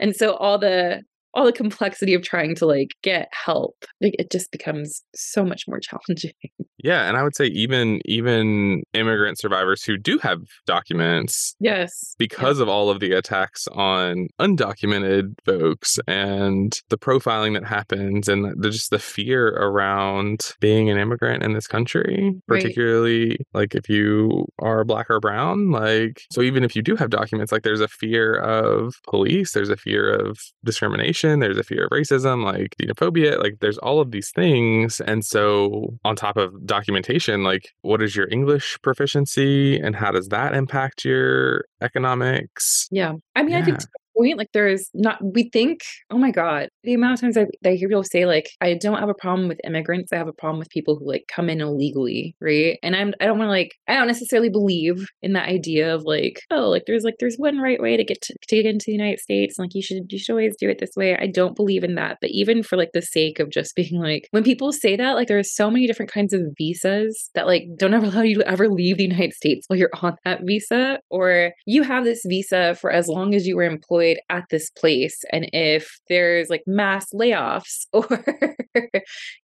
And 0.00 0.16
so 0.16 0.34
all 0.36 0.58
the 0.58 1.02
all 1.38 1.44
the 1.44 1.52
complexity 1.52 2.14
of 2.14 2.22
trying 2.22 2.56
to 2.56 2.66
like 2.66 2.96
get 3.02 3.28
help 3.32 3.84
it 4.00 4.28
just 4.28 4.50
becomes 4.50 5.02
so 5.14 5.44
much 5.44 5.68
more 5.68 5.78
challenging 5.88 6.32
yeah 6.78 7.08
and 7.08 7.16
i 7.16 7.22
would 7.22 7.36
say 7.36 7.46
even 7.46 8.00
even 8.06 8.82
immigrant 8.92 9.38
survivors 9.38 9.84
who 9.84 9.96
do 9.96 10.18
have 10.18 10.40
documents 10.66 11.54
yes 11.60 12.16
because 12.18 12.58
yeah. 12.58 12.64
of 12.64 12.68
all 12.68 12.90
of 12.90 12.98
the 12.98 13.12
attacks 13.12 13.68
on 13.68 14.26
undocumented 14.40 15.34
folks 15.44 16.00
and 16.08 16.80
the 16.88 16.98
profiling 16.98 17.54
that 17.54 17.64
happens 17.64 18.28
and 18.28 18.44
the, 18.60 18.70
just 18.70 18.90
the 18.90 18.98
fear 18.98 19.48
around 19.50 20.40
being 20.60 20.90
an 20.90 20.98
immigrant 20.98 21.44
in 21.44 21.52
this 21.52 21.68
country 21.68 22.34
particularly 22.48 23.28
right. 23.28 23.46
like 23.54 23.74
if 23.76 23.88
you 23.88 24.44
are 24.58 24.84
black 24.84 25.08
or 25.08 25.20
brown 25.20 25.70
like 25.70 26.22
so 26.32 26.42
even 26.42 26.64
if 26.64 26.74
you 26.74 26.82
do 26.82 26.96
have 26.96 27.10
documents 27.10 27.52
like 27.52 27.62
there's 27.62 27.80
a 27.80 27.86
fear 27.86 28.34
of 28.34 28.92
police 29.08 29.52
there's 29.52 29.70
a 29.70 29.76
fear 29.76 30.12
of 30.12 30.36
discrimination 30.64 31.27
discrimination, 31.28 31.40
there's 31.40 31.58
a 31.58 31.62
fear 31.62 31.84
of 31.84 31.90
racism, 31.90 32.44
like 32.44 32.74
xenophobia, 32.80 33.38
like 33.42 33.58
there's 33.60 33.78
all 33.78 34.00
of 34.00 34.10
these 34.10 34.30
things. 34.34 35.00
And 35.00 35.24
so, 35.24 35.94
on 36.04 36.16
top 36.16 36.36
of 36.36 36.66
documentation, 36.66 37.42
like 37.44 37.72
what 37.82 38.02
is 38.02 38.16
your 38.16 38.28
English 38.30 38.78
proficiency 38.82 39.78
and 39.78 39.94
how 39.96 40.10
does 40.12 40.28
that 40.28 40.54
impact 40.54 41.04
your 41.04 41.64
economics? 41.80 42.88
Yeah. 42.90 43.14
I 43.36 43.42
mean, 43.42 43.54
I 43.54 43.62
think 43.62 43.76
Yeah. 43.76 43.80
to 43.80 43.86
the 43.86 43.98
point, 44.18 44.38
like 44.38 44.48
there's 44.52 44.88
not, 44.94 45.18
we 45.22 45.50
think, 45.52 45.80
oh 46.10 46.18
my 46.18 46.30
God, 46.30 46.68
the 46.84 46.94
amount 46.94 47.14
of 47.14 47.20
times 47.20 47.36
I, 47.36 47.46
I 47.66 47.74
hear 47.74 47.88
people 47.88 48.04
say, 48.04 48.26
like, 48.26 48.50
I 48.60 48.74
don't 48.74 48.98
have 48.98 49.08
a 49.08 49.14
problem 49.14 49.48
with 49.48 49.60
immigrants. 49.64 50.12
I 50.12 50.16
have 50.16 50.28
a 50.28 50.32
problem 50.32 50.58
with 50.58 50.70
people 50.70 50.96
who 50.98 51.08
like 51.08 51.24
come 51.34 51.48
in 51.48 51.60
illegally. 51.60 52.34
Right. 52.40 52.78
And 52.82 52.96
I'm, 52.96 53.14
I 53.20 53.26
don't 53.26 53.38
want 53.38 53.48
to 53.48 53.52
like, 53.52 53.72
I 53.86 53.94
don't 53.94 54.06
necessarily 54.06 54.48
believe 54.48 55.06
in 55.22 55.32
that 55.34 55.48
idea 55.48 55.94
of 55.94 56.02
like, 56.04 56.40
oh, 56.50 56.68
like 56.68 56.84
there's 56.86 57.04
like, 57.04 57.16
there's 57.20 57.36
one 57.36 57.58
right 57.58 57.80
way 57.80 57.96
to 57.96 58.04
get 58.04 58.20
to, 58.22 58.34
to 58.48 58.56
get 58.56 58.66
into 58.66 58.84
the 58.86 58.92
United 58.92 59.20
States. 59.20 59.58
And 59.58 59.64
like, 59.64 59.74
you 59.74 59.82
should, 59.82 60.10
you 60.10 60.18
should 60.18 60.32
always 60.32 60.56
do 60.58 60.68
it 60.68 60.78
this 60.78 60.96
way. 60.96 61.16
I 61.16 61.26
don't 61.26 61.56
believe 61.56 61.84
in 61.84 61.94
that. 61.94 62.18
But 62.20 62.30
even 62.30 62.62
for 62.62 62.76
like 62.76 62.90
the 62.92 63.02
sake 63.02 63.38
of 63.38 63.50
just 63.50 63.74
being 63.76 64.00
like, 64.00 64.28
when 64.30 64.44
people 64.44 64.72
say 64.72 64.96
that, 64.96 65.14
like 65.14 65.28
there 65.28 65.38
are 65.38 65.44
so 65.44 65.70
many 65.70 65.86
different 65.86 66.12
kinds 66.12 66.32
of 66.32 66.42
visas 66.56 67.30
that 67.34 67.46
like 67.46 67.64
don't 67.78 67.94
ever 67.94 68.06
allow 68.08 68.22
you 68.22 68.36
to 68.36 68.48
ever 68.48 68.68
leave 68.68 68.96
the 68.96 69.04
United 69.04 69.34
States 69.34 69.64
while 69.68 69.78
you're 69.78 69.90
on 70.02 70.16
that 70.24 70.40
visa, 70.44 70.98
or 71.10 71.52
you 71.66 71.82
have 71.82 72.04
this 72.04 72.22
visa 72.26 72.74
for 72.74 72.90
as 72.90 73.08
long 73.08 73.34
as 73.34 73.46
you 73.46 73.56
were 73.56 73.64
employed 73.64 74.07
at 74.30 74.44
this 74.50 74.70
place. 74.70 75.22
And 75.32 75.48
if 75.52 75.98
there's 76.08 76.48
like 76.48 76.62
mass 76.66 77.06
layoffs, 77.12 77.86
or 77.92 78.06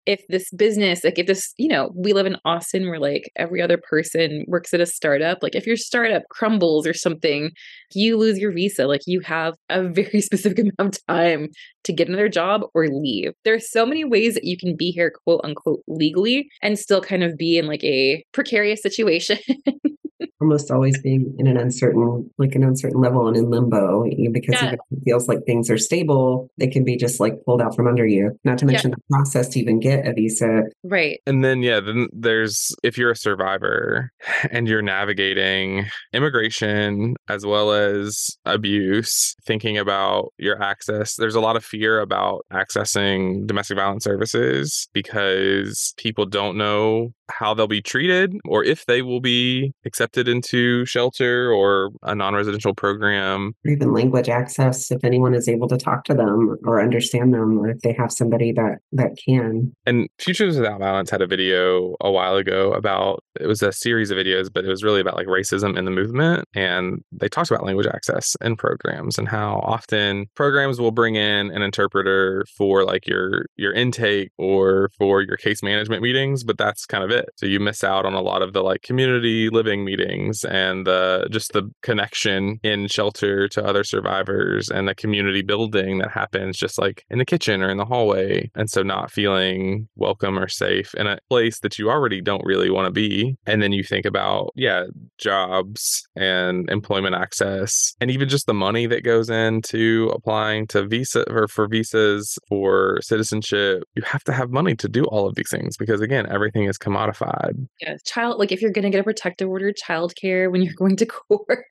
if 0.07 0.23
this 0.29 0.51
business, 0.51 1.05
like 1.05 1.19
if 1.19 1.27
this, 1.27 1.53
you 1.57 1.69
know, 1.69 1.91
we 1.95 2.13
live 2.13 2.27
in 2.27 2.37
Austin 2.45 2.89
where 2.89 2.99
like 2.99 3.31
every 3.37 3.61
other 3.61 3.79
person 3.79 4.45
works 4.49 4.73
at 4.75 4.81
a 4.81 4.87
startup, 4.87 5.43
like 5.43 5.55
if 5.55 5.67
your 5.67 5.77
startup 5.77 6.23
crumbles 6.31 6.87
or 6.87 6.95
something, 6.95 7.51
you 7.93 8.17
lose 8.17 8.39
your 8.39 8.53
visa. 8.53 8.87
Like 8.87 9.03
you 9.07 9.21
have 9.21 9.55
a 9.69 9.83
very 9.83 10.21
specific 10.23 10.59
amount 10.59 10.97
of 10.97 11.07
time 11.07 11.49
to 11.85 11.93
get 11.93 12.09
another 12.09 12.29
job 12.29 12.63
or 12.75 12.89
leave. 12.89 13.33
There's 13.45 13.71
so 13.71 13.85
many 13.87 14.05
ways 14.05 14.35
that 14.35 14.45
you 14.45 14.57
can 14.57 14.77
be 14.77 14.91
here, 14.91 15.13
quote 15.25 15.41
unquote, 15.45 15.83
legally 15.87 16.49
and 16.63 16.79
still 16.79 17.01
kind 17.01 17.23
of 17.23 17.37
be 17.37 17.59
in 17.59 17.67
like 17.67 17.85
a 17.85 18.25
precarious 18.33 18.83
situation. 18.83 19.39
almost 20.41 20.71
always 20.71 21.01
being 21.03 21.35
in 21.39 21.47
an 21.47 21.57
uncertain, 21.57 22.31
like 22.39 22.55
an 22.55 22.63
uncertain 22.65 23.01
level 23.01 23.27
and 23.29 23.37
in 23.37 23.51
limbo 23.51 24.05
you- 24.05 24.31
because 24.31 24.55
Yeah. 24.55 24.67
even 24.69 24.75
if 24.75 24.99
it 24.99 25.05
feels 25.05 25.29
like 25.29 25.39
things 25.47 25.71
are 25.71 25.79
stable, 25.79 26.49
they 26.59 26.67
can 26.69 26.85
be 26.85 26.97
just 26.97 27.21
like 27.21 27.35
pulled 27.45 27.61
out 27.61 27.75
from 27.75 27.87
under 27.87 28.07
you. 28.07 28.33
Not 28.45 28.59
to 28.59 28.65
Yeah. 28.67 28.73
mention 28.73 28.91
the 28.93 28.97
process 29.11 29.49
to 29.51 29.61
even 29.61 29.81
get 29.81 30.07
a 30.07 30.13
visa. 30.13 30.63
right. 30.85 31.21
And 31.27 31.45
then, 31.45 31.63
yeah, 31.63 31.81
then 31.81 32.09
there's 32.13 32.75
if 32.83 32.97
you're 32.99 33.11
a 33.11 33.17
survivor 33.17 34.11
and 34.51 34.69
you're 34.69 34.83
navigating 34.83 35.87
immigration 36.13 37.15
as 37.29 37.45
well 37.45 37.73
as 37.73 38.37
abuse, 38.45 39.35
thinking 39.47 39.77
about 39.79 40.33
your 40.39 40.63
access, 40.63 41.17
there's 41.17 41.35
a 41.35 41.41
lot 41.41 41.57
of 41.57 41.65
fear 41.65 42.01
about 42.01 42.45
accessing 42.53 43.47
domestic 43.47 43.77
violence 43.77 44.05
services 44.05 44.89
because 44.93 45.95
people 45.97 46.27
don't 46.27 46.57
know 46.57 47.11
how 47.31 47.55
they'll 47.55 47.67
be 47.67 47.83
treated 47.83 48.35
or 48.47 48.65
if 48.65 48.87
they 48.87 49.03
will 49.03 49.21
be 49.21 49.73
accepted 49.85 50.29
into 50.29 50.85
shelter 50.87 51.53
or 51.53 51.91
a 52.03 52.15
non 52.15 52.35
residential 52.35 52.75
program. 52.75 53.53
or 53.65 53.71
even 53.71 53.93
language 53.93 54.29
access 54.29 54.91
if 54.91 55.05
anyone 55.05 55.35
is 55.35 55.49
able 55.49 55.69
to 55.69 55.77
talk 55.77 56.05
to 56.05 56.15
them 56.15 56.57
or 56.65 56.81
understand 56.81 57.33
them 57.33 57.59
or 57.59 57.71
if 57.71 57.81
they 57.81 57.93
have 57.93 58.13
somebody 58.13 58.53
that 58.53 58.79
that 58.93 59.17
can 59.25 59.73
And 59.87 60.09
Futures 60.19 60.57
Without 60.57 60.81
Violence 60.81 61.11
had 61.11 61.23
a 61.23 61.27
video 61.27 61.95
a 62.01 62.11
while 62.11 62.37
ago 62.37 62.73
about 62.73 63.23
it 63.41 63.47
was 63.47 63.63
a 63.63 63.73
series 63.73 64.11
of 64.11 64.19
videos, 64.19 64.49
but 64.53 64.65
it 64.65 64.69
was 64.69 64.85
really 64.85 65.01
about 65.01 65.17
like 65.17 65.27
racism 65.27 65.77
in 65.77 65.85
the 65.85 65.91
movement. 65.91 66.47
And 66.55 67.03
they 67.11 67.29
talked 67.29 67.51
about 67.51 67.65
language 67.65 67.87
access 67.87 68.37
in 68.41 68.57
programs 68.57 69.19
and 69.19 69.29
how 69.29 69.61
often 69.65 70.27
programs 70.37 70.81
will 70.81 70.93
bring 70.93 71.17
in 71.17 71.51
an 71.51 71.63
interpreter 71.63 72.45
for 72.57 72.85
like 72.85 73.07
your 73.07 73.47
your 73.57 73.73
intake 73.73 74.31
or 74.39 74.91
for 74.99 75.23
your 75.23 75.37
case 75.37 75.63
management 75.63 76.03
meetings, 76.03 76.45
but 76.45 76.59
that's 76.59 76.87
kind 76.87 77.03
of 77.03 77.11
it. 77.15 77.31
So 77.37 77.47
you 77.47 77.61
miss 77.61 77.85
out 77.85 78.05
on 78.05 78.15
a 78.15 78.21
lot 78.21 78.43
of 78.43 78.53
the 78.53 78.63
like 78.63 78.83
community 78.83 79.49
living 79.49 79.85
meetings 79.85 80.45
and 80.45 80.87
the 80.87 81.29
just 81.31 81.53
the 81.53 81.71
connection 81.83 82.59
in 82.63 82.89
shelter 82.89 83.49
to 83.49 83.65
other 83.65 83.85
survivors 83.85 84.69
and 84.69 84.89
the 84.89 84.95
community 84.95 85.43
building 85.43 85.99
that 85.99 86.11
happens 86.11 86.57
just 86.57 86.79
like 86.79 87.05
in 87.11 87.19
the 87.19 87.25
kitchen 87.25 87.63
or 87.63 87.71
in 87.71 87.77
the 87.77 87.85
hallway. 87.85 88.51
And 88.55 88.69
so 88.69 88.83
not 88.83 89.11
feeling 89.11 89.89
welcome 89.97 90.39
or 90.39 90.49
safe 90.49 90.95
in 90.95 91.07
a 91.07 91.19
place 91.29 91.61
that 91.61 91.79
you 91.79 91.91
already 91.91 92.21
don't 92.21 92.45
really 92.45 92.71
want 92.71 92.87
to 92.87 92.93
be. 92.93 93.37
And 93.47 93.63
then 93.63 93.73
you 93.73 93.83
think 93.83 94.05
about, 94.05 94.51
yeah, 94.55 94.85
jobs 95.19 96.03
and 96.17 96.69
employment 96.71 97.15
access 97.15 97.95
and 98.01 98.11
even 98.11 98.29
just 98.29 98.47
the 98.47 98.55
money 98.55 98.87
that 98.87 99.05
goes 99.05 99.31
into 99.31 100.11
applying 100.15 100.67
to 100.69 100.87
visa 100.87 101.25
or 101.31 101.49
for 101.49 101.69
visas 101.69 102.39
for 102.49 102.99
citizenship. 103.03 103.85
You 103.95 104.03
have 104.07 104.25
to 104.25 104.33
have 104.33 104.51
money 104.51 104.75
to 104.77 104.89
do 104.89 105.05
all 105.05 105.27
of 105.29 105.35
these 105.35 105.51
things 105.51 105.77
because 105.77 106.01
again, 106.01 106.27
everything 106.31 106.65
is 106.65 106.79
commodified. 107.05 107.69
Yeah. 107.81 107.97
Child, 108.05 108.39
like 108.39 108.53
if 108.53 108.63
you're 108.63 108.73
going 108.73 108.85
to 108.85 108.91
get 108.91 109.01
a 109.01 109.05
protective 109.05 109.49
order, 109.49 109.73
childcare 109.73 110.51
when 110.51 110.63
you're 110.63 110.75
going 110.75 110.97
to 110.97 111.07
court, 111.29 111.67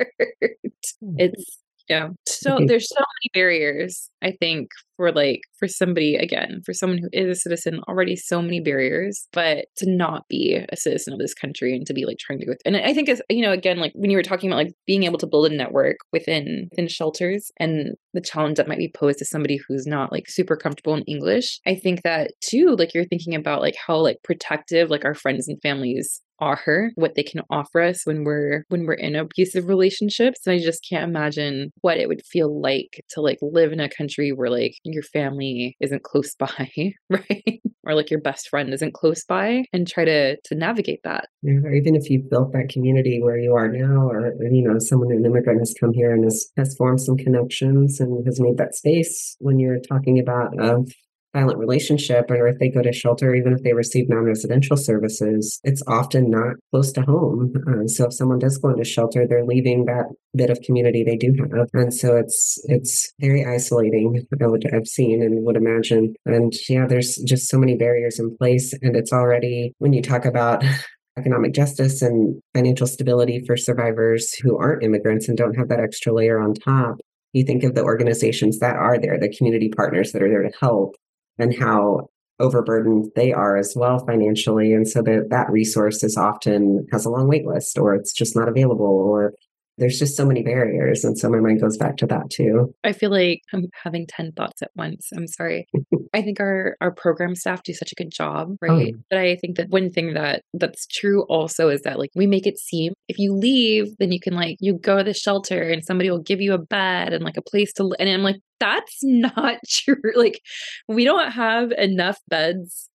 hmm. 1.00 1.15
it's, 1.17 1.60
yeah. 1.89 2.10
So 2.28 2.60
there's 2.65 2.88
so 2.89 3.00
many 3.00 3.32
barriers, 3.34 4.10
I 4.22 4.32
think, 4.39 4.69
for 4.96 5.12
like, 5.12 5.41
for 5.60 5.67
somebody, 5.67 6.15
again, 6.15 6.62
for 6.65 6.74
someone 6.74 6.98
who 7.00 7.10
is 7.12 7.38
a 7.38 7.39
citizen, 7.39 7.82
already 7.88 8.15
so 8.15 8.41
many 8.41 8.60
barriers, 8.60 9.28
but 9.34 9.65
to 9.78 9.89
not 9.89 10.28
be 10.30 10.60
a 10.69 10.78
citizen 10.78 11.13
of 11.13 11.19
this 11.19 11.34
country 11.34 11.76
and 11.76 11.86
to 11.88 11.93
be 11.93 12.06
like 12.06 12.17
trying 12.19 12.39
to 12.39 12.46
go, 12.46 12.54
and 12.65 12.78
I 12.78 12.93
think 12.93 13.10
it's, 13.10 13.22
you 13.30 13.41
know, 13.41 13.52
again, 13.52 13.80
like 13.80 13.91
when 13.96 14.12
you 14.12 14.17
were 14.17 14.24
talking 14.24 14.50
about 14.50 14.63
like 14.63 14.74
being 14.88 15.04
able 15.04 15.17
to 15.19 15.28
build 15.28 15.52
a 15.52 15.56
network 15.56 15.98
within, 16.12 16.67
within 16.72 16.88
shelters 16.88 17.52
and 17.60 17.96
the 18.13 18.22
challenge 18.22 18.58
that 18.58 18.67
might 18.67 18.78
be 18.78 18.91
posed 18.96 19.19
to 19.19 19.26
somebody 19.26 19.60
who's 19.67 19.88
not 19.88 20.12
like 20.12 20.30
super 20.30 20.56
comfortable 20.56 20.96
in 20.96 21.04
English, 21.04 21.60
I 21.65 21.76
think 21.76 22.04
that 22.04 22.32
too, 22.41 22.76
like 22.78 22.93
you're 22.93 23.06
thinking 23.06 23.36
about 23.36 23.62
like 23.62 23.76
how 23.76 23.98
like 23.98 24.17
protective 24.24 24.89
like 24.89 25.06
our 25.06 25.15
friends 25.15 25.48
and 25.48 25.60
families 25.62 26.22
are 26.39 26.91
what 26.96 27.15
they 27.15 27.24
can 27.24 27.41
offer 27.50 27.82
us 27.82 28.06
when 28.06 28.24
we're 28.24 28.65
when 28.69 28.86
we're 28.86 28.93
in 28.93 29.15
abusive 29.15 29.67
relationships 29.67 30.39
and 30.46 30.56
i 30.56 30.60
just 30.60 30.86
can't 30.88 31.04
imagine 31.10 31.72
what 31.82 31.98
it 31.98 32.08
would 32.08 32.26
feel 32.26 32.62
like 32.62 33.04
to 33.10 33.22
like 33.22 33.38
live 33.41 33.72
in 33.72 33.80
a 33.80 33.89
country 33.89 34.32
where 34.32 34.50
like 34.50 34.76
your 34.84 35.04
family 35.04 35.76
isn't 35.80 36.04
close 36.04 36.36
by 36.39 36.93
right? 37.10 37.62
Or 37.86 37.96
like 37.96 38.10
your 38.10 38.22
best 38.22 38.48
friend 38.50 38.74
isn't 38.74 38.93
close 38.93 39.26
by 39.26 39.65
and 39.74 39.88
try 39.88 40.06
to 40.06 40.38
to 40.38 40.56
navigate 40.56 41.02
that. 41.04 41.28
Yeah, 41.41 41.60
or 41.63 41.74
even 41.74 41.96
if 41.96 42.10
you've 42.10 42.30
built 42.30 42.54
that 42.54 42.69
community 42.69 43.22
where 43.22 43.38
you 43.38 43.56
are 43.56 43.67
now, 43.67 44.10
or 44.10 44.34
you 44.41 44.62
know, 44.62 44.80
someone 44.80 45.12
an 45.12 45.26
immigrant 45.26 45.60
has 45.60 45.76
come 45.80 45.93
here 45.93 46.13
and 46.13 46.24
has, 46.24 46.48
has 46.58 46.76
formed 46.76 47.02
some 47.02 47.17
connections 47.17 48.00
and 48.00 48.26
has 48.26 48.39
made 48.39 48.58
that 48.58 48.76
space 48.76 49.36
when 49.39 49.60
you're 49.60 49.80
talking 49.80 50.19
about 50.19 50.58
a 50.60 50.86
violent 51.34 51.58
relationship, 51.58 52.30
or 52.30 52.48
if 52.48 52.60
they 52.60 52.69
go 52.69 52.82
to 52.82 52.93
shelter, 52.93 53.34
even 53.34 53.54
if 53.54 53.63
they 53.63 53.74
receive 53.74 54.08
non-residential 54.08 54.78
services, 54.78 55.60
it's 55.63 55.82
often 55.88 56.30
not 56.30 56.56
close 56.72 56.91
to 56.93 57.02
home. 57.02 57.54
Uh, 57.67 57.88
so 57.88 58.06
if 58.06 58.13
someone 58.13 58.39
does 58.39 58.58
go 58.58 58.69
into 58.69 58.84
shelter, 58.84 59.26
they're 59.28 59.46
leaving 59.46 59.86
that 59.86 60.06
bit 60.36 60.50
of 60.50 60.60
community 60.62 61.04
they 61.04 61.17
do 61.17 61.34
have, 61.39 61.67
and 61.74 61.93
so 61.93 62.15
it's 62.15 62.60
it's 62.65 63.12
very 63.19 63.46
isolating. 63.46 64.26
I 64.41 64.48
would 64.48 64.63
I've 64.74 64.88
seen 64.88 65.22
and 65.22 65.43
would 65.46 65.58
imagine, 65.58 66.13
and 66.26 66.54
yeah, 66.69 66.86
there's 66.88 67.17
just 67.17 67.50
so 67.50 67.58
many 67.58 67.76
barriers 67.76 68.19
in 68.19 68.36
place, 68.38 68.74
and 68.82 68.96
it's 68.96 69.13
already 69.13 69.74
when 69.80 69.93
you 69.93 70.02
talk 70.02 70.26
about 70.26 70.63
economic 71.17 71.54
justice 71.54 72.02
and 72.02 72.41
financial 72.56 72.88
stability 72.88 73.43
for 73.46 73.56
survivors 73.56 74.34
who 74.36 74.58
aren't 74.58 74.84
immigrants 74.84 75.28
and 75.28 75.38
don't 75.38 75.56
have 75.56 75.69
that 75.69 75.80
extra 75.80 76.12
layer 76.12 76.41
on 76.41 76.54
top. 76.56 76.98
You 77.34 77.43
think 77.43 77.63
of 77.63 77.76
the 77.76 77.84
organizations 77.84 78.60
that 78.60 78.76
are 78.76 79.00
there, 79.00 79.19
the 79.19 79.36
community 79.36 79.69
partners 79.69 80.12
that 80.12 80.22
are 80.22 80.30
there 80.30 80.43
to 80.43 80.52
help, 80.60 80.96
and 81.39 81.58
how 81.58 82.10
overburdened 82.39 83.10
they 83.15 83.32
are 83.32 83.58
as 83.58 83.74
well 83.76 84.00
financially. 84.06 84.74
And 84.74 84.88
so 84.88 85.02
that 85.04 85.28
that 85.30 85.50
resource 85.50 86.04
is 86.04 86.17
often 86.17 86.86
has 86.91 87.06
a 87.06 87.10
long 87.10 87.28
wait 87.28 87.46
list 87.46 87.78
or 87.78 87.93
it's 87.96 88.13
just 88.13 88.36
not 88.36 88.50
available 88.50 88.86
or 88.86 89.34
there's 89.78 89.98
just 89.98 90.15
so 90.15 90.26
many 90.26 90.43
barriers. 90.43 91.04
And 91.04 91.17
so 91.17 91.30
my 91.30 91.39
mind 91.39 91.62
goes 91.62 91.78
back 91.78 91.98
to 91.98 92.06
that 92.08 92.30
too. 92.30 92.74
I 92.84 92.93
feel 92.93 93.10
like 93.10 93.41
I'm 93.54 93.67
having 93.84 94.06
10 94.08 94.34
thoughts 94.34 94.62
at 94.62 94.72
once. 94.76 95.10
I'm 95.15 95.28
sorry. 95.28 95.67
I 96.13 96.21
think 96.21 96.39
our 96.39 96.78
our 96.82 96.91
program 96.91 97.36
staff 97.36 97.63
do 97.63 97.73
such 97.73 97.91
a 97.91 97.95
good 97.95 98.12
job, 98.12 98.49
oh, 98.52 98.67
right? 98.67 98.93
Oh. 98.95 99.04
But 99.10 99.19
I 99.19 99.36
think 99.36 99.58
that 99.58 99.69
one 99.69 99.89
thing 99.89 100.13
that 100.13 100.43
that's 100.54 100.86
true 100.88 101.23
also 101.23 101.69
is 101.69 101.82
that 101.82 101.99
like 101.99 102.12
we 102.15 102.28
make 102.28 102.45
it 102.45 102.60
seem 102.60 102.93
if 103.08 103.17
you 103.17 103.34
leave, 103.34 103.97
then 103.97 104.12
you 104.12 104.19
can 104.19 104.34
like 104.34 104.58
you 104.60 104.73
go 104.73 104.97
to 104.97 105.04
the 105.04 105.13
shelter 105.13 105.62
and 105.62 105.84
somebody 105.84 106.10
will 106.10 106.19
give 106.19 106.41
you 106.41 106.54
a 106.54 106.58
bed 106.58 107.13
and 107.13 107.23
like 107.23 107.38
a 107.38 107.41
place 107.41 107.73
to 107.73 107.93
and 107.99 108.10
I'm 108.10 108.23
like 108.23 108.39
that's 108.60 108.99
not 109.04 109.58
true. 109.67 110.02
Like 110.15 110.41
we 110.88 111.04
don't 111.04 111.32
have 111.32 111.71
enough 111.71 112.19
beds 112.30 112.89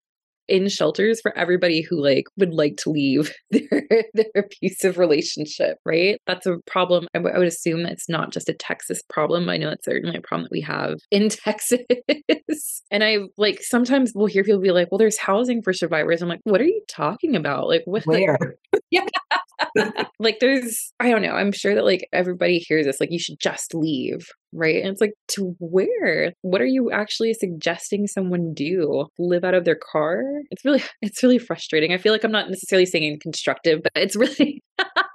in 0.48 0.68
shelters 0.68 1.20
for 1.20 1.36
everybody 1.36 1.80
who 1.80 2.02
like 2.02 2.24
would 2.36 2.52
like 2.52 2.76
to 2.78 2.90
leave 2.90 3.32
their 3.50 4.04
their 4.14 4.26
abusive 4.36 4.98
relationship 4.98 5.78
right? 5.84 6.20
That's 6.26 6.46
a 6.46 6.58
problem. 6.66 7.06
I, 7.14 7.18
w- 7.18 7.34
I 7.34 7.38
would 7.38 7.48
assume 7.48 7.86
it's 7.86 8.08
not 8.08 8.32
just 8.32 8.48
a 8.48 8.54
texas 8.54 9.02
problem. 9.08 9.48
I 9.48 9.56
know 9.56 9.70
it's 9.70 9.84
certainly 9.84 10.16
a 10.16 10.20
problem 10.20 10.44
that 10.44 10.52
we 10.52 10.60
have 10.62 10.98
in 11.10 11.28
texas. 11.30 11.80
And 12.90 13.02
i 13.04 13.18
like 13.36 13.62
sometimes 13.62 14.12
we'll 14.14 14.26
hear 14.26 14.44
people 14.44 14.60
be 14.60 14.70
like 14.70 14.88
well 14.90 14.98
there's 14.98 15.18
housing 15.18 15.62
for 15.62 15.72
survivors. 15.72 16.22
I'm 16.22 16.28
like 16.28 16.40
what 16.44 16.60
are 16.60 16.64
you 16.64 16.82
talking 16.88 17.36
about? 17.36 17.68
Like 17.68 17.82
what 17.84 18.06
like, 18.06 18.26
Where? 18.26 18.56
like 20.18 20.38
there's 20.40 20.92
I 21.00 21.10
don't 21.10 21.22
know, 21.22 21.32
I'm 21.32 21.52
sure 21.52 21.74
that 21.74 21.84
like 21.84 22.08
everybody 22.12 22.58
hears 22.58 22.86
this, 22.86 23.00
like 23.00 23.12
you 23.12 23.18
should 23.18 23.38
just 23.40 23.74
leave, 23.74 24.26
right? 24.52 24.82
And 24.82 24.92
it's 24.92 25.00
like 25.00 25.14
to 25.28 25.54
where? 25.58 26.32
What 26.42 26.60
are 26.60 26.66
you 26.66 26.90
actually 26.90 27.34
suggesting 27.34 28.06
someone 28.06 28.52
do? 28.54 29.06
Live 29.18 29.44
out 29.44 29.54
of 29.54 29.64
their 29.64 29.78
car? 29.92 30.22
It's 30.50 30.64
really 30.64 30.82
it's 31.02 31.22
really 31.22 31.38
frustrating. 31.38 31.92
I 31.92 31.98
feel 31.98 32.12
like 32.12 32.24
I'm 32.24 32.32
not 32.32 32.48
necessarily 32.48 32.86
saying 32.86 33.18
constructive, 33.22 33.80
but 33.82 33.92
it's 33.96 34.16
really 34.16 34.62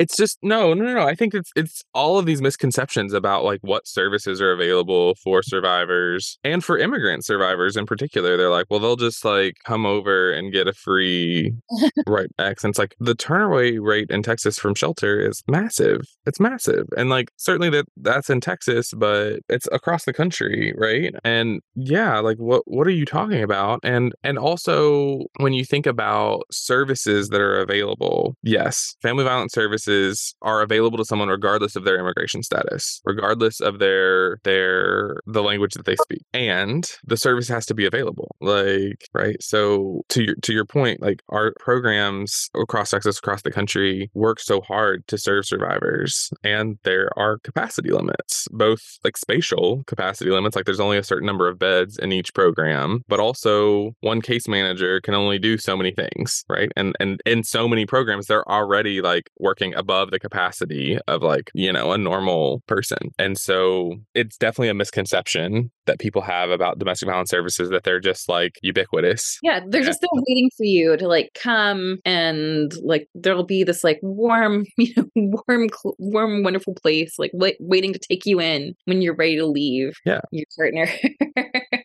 it's 0.00 0.16
just 0.16 0.38
no, 0.42 0.72
no, 0.72 0.82
no, 0.86 0.94
no. 0.94 1.06
I 1.06 1.14
think 1.14 1.34
it's 1.34 1.50
it's 1.54 1.84
all 1.92 2.18
of 2.18 2.24
these 2.24 2.40
misconceptions 2.40 3.12
about 3.12 3.44
like 3.44 3.60
what 3.60 3.86
services 3.86 4.40
are 4.40 4.50
available 4.50 5.14
for 5.16 5.42
survivors 5.42 6.38
and 6.42 6.64
for 6.64 6.78
immigrant 6.78 7.26
survivors 7.26 7.76
in 7.76 7.84
particular. 7.84 8.38
They're 8.38 8.48
like, 8.48 8.64
well, 8.70 8.80
they'll 8.80 8.96
just 8.96 9.26
like 9.26 9.56
come 9.66 9.84
over 9.84 10.32
and 10.32 10.54
get 10.54 10.66
a 10.66 10.72
free 10.72 11.52
right 12.06 12.30
X. 12.38 12.64
And 12.64 12.70
it's 12.72 12.78
like 12.78 12.96
the 12.98 13.14
turnaway 13.14 13.78
rate 13.78 14.10
in 14.10 14.22
Texas 14.22 14.58
from 14.58 14.74
shelter 14.74 15.20
is 15.20 15.42
massive. 15.46 16.00
It's 16.24 16.40
massive. 16.40 16.86
And 16.96 17.10
like 17.10 17.30
certainly 17.36 17.68
that 17.68 17.84
that's 17.98 18.30
in 18.30 18.40
Texas, 18.40 18.94
but 18.96 19.40
it's 19.50 19.68
across 19.70 20.06
the 20.06 20.14
country, 20.14 20.72
right? 20.78 21.14
And 21.24 21.60
yeah, 21.74 22.20
like 22.20 22.38
what 22.38 22.62
what 22.64 22.86
are 22.86 22.90
you 22.90 23.04
talking 23.04 23.42
about? 23.42 23.80
And 23.82 24.14
and 24.24 24.38
also 24.38 25.26
when 25.40 25.52
you 25.52 25.66
think 25.66 25.84
about 25.84 26.44
services 26.50 27.28
that 27.28 27.40
are 27.42 27.60
available, 27.60 28.34
yes, 28.42 28.96
family 29.02 29.24
violence 29.24 29.52
services 29.52 29.89
services 29.90 30.34
are 30.42 30.62
available 30.62 30.98
to 30.98 31.04
someone 31.04 31.28
regardless 31.28 31.76
of 31.76 31.84
their 31.84 31.98
immigration 31.98 32.42
status, 32.42 33.00
regardless 33.04 33.60
of 33.60 33.78
their 33.78 34.38
their 34.44 35.20
the 35.26 35.42
language 35.42 35.74
that 35.74 35.86
they 35.86 35.96
speak. 35.96 36.22
And 36.32 36.88
the 37.04 37.16
service 37.16 37.48
has 37.48 37.66
to 37.66 37.74
be 37.74 37.86
available. 37.86 38.36
Like, 38.40 39.08
right? 39.12 39.36
So 39.42 40.02
to 40.10 40.24
your 40.24 40.34
to 40.42 40.52
your 40.52 40.64
point, 40.64 41.02
like 41.02 41.22
our 41.28 41.52
programs 41.58 42.50
across 42.54 42.90
Texas, 42.90 43.18
across 43.18 43.42
the 43.42 43.50
country 43.50 44.10
work 44.14 44.40
so 44.40 44.60
hard 44.62 45.06
to 45.08 45.18
serve 45.18 45.46
survivors. 45.46 46.30
And 46.44 46.78
there 46.84 47.10
are 47.18 47.38
capacity 47.38 47.90
limits, 47.90 48.46
both 48.50 48.98
like 49.04 49.16
spatial 49.16 49.82
capacity 49.86 50.30
limits, 50.30 50.56
like 50.56 50.64
there's 50.64 50.80
only 50.80 50.98
a 50.98 51.02
certain 51.02 51.26
number 51.26 51.48
of 51.48 51.58
beds 51.58 51.98
in 51.98 52.12
each 52.12 52.34
program, 52.34 53.02
but 53.08 53.20
also 53.20 53.92
one 54.00 54.20
case 54.20 54.48
manager 54.48 55.00
can 55.00 55.14
only 55.14 55.38
do 55.38 55.58
so 55.58 55.76
many 55.76 55.92
things, 55.92 56.44
right? 56.48 56.70
And 56.76 56.94
and 57.00 57.20
in 57.26 57.42
so 57.44 57.68
many 57.68 57.86
programs, 57.86 58.26
they're 58.26 58.48
already 58.50 59.00
like 59.00 59.30
working 59.38 59.69
above 59.74 60.10
the 60.10 60.18
capacity 60.18 60.98
of 61.08 61.22
like, 61.22 61.50
you 61.54 61.72
know, 61.72 61.92
a 61.92 61.98
normal 61.98 62.62
person. 62.66 63.10
And 63.18 63.38
so 63.38 63.96
it's 64.14 64.36
definitely 64.36 64.68
a 64.68 64.74
misconception 64.74 65.70
that 65.86 65.98
people 65.98 66.22
have 66.22 66.50
about 66.50 66.78
domestic 66.78 67.08
violence 67.08 67.30
services 67.30 67.70
that 67.70 67.84
they're 67.84 68.00
just 68.00 68.28
like 68.28 68.58
ubiquitous. 68.62 69.38
Yeah, 69.42 69.60
they're 69.66 69.82
just 69.82 70.00
there 70.00 70.22
waiting 70.28 70.50
for 70.56 70.64
you 70.64 70.96
to 70.96 71.08
like 71.08 71.30
come 71.34 71.98
and 72.04 72.72
like 72.84 73.08
there'll 73.14 73.44
be 73.44 73.64
this 73.64 73.82
like 73.82 73.98
warm, 74.02 74.64
you 74.76 74.92
know, 74.96 75.32
warm, 75.48 75.68
warm, 75.98 76.42
wonderful 76.42 76.74
place 76.74 77.14
like 77.18 77.30
wait, 77.34 77.56
waiting 77.60 77.92
to 77.92 77.98
take 77.98 78.26
you 78.26 78.40
in 78.40 78.74
when 78.84 79.02
you're 79.02 79.16
ready 79.16 79.36
to 79.36 79.46
leave. 79.46 79.96
Yeah, 80.04 80.20
your 80.30 80.46
partner. 80.56 80.88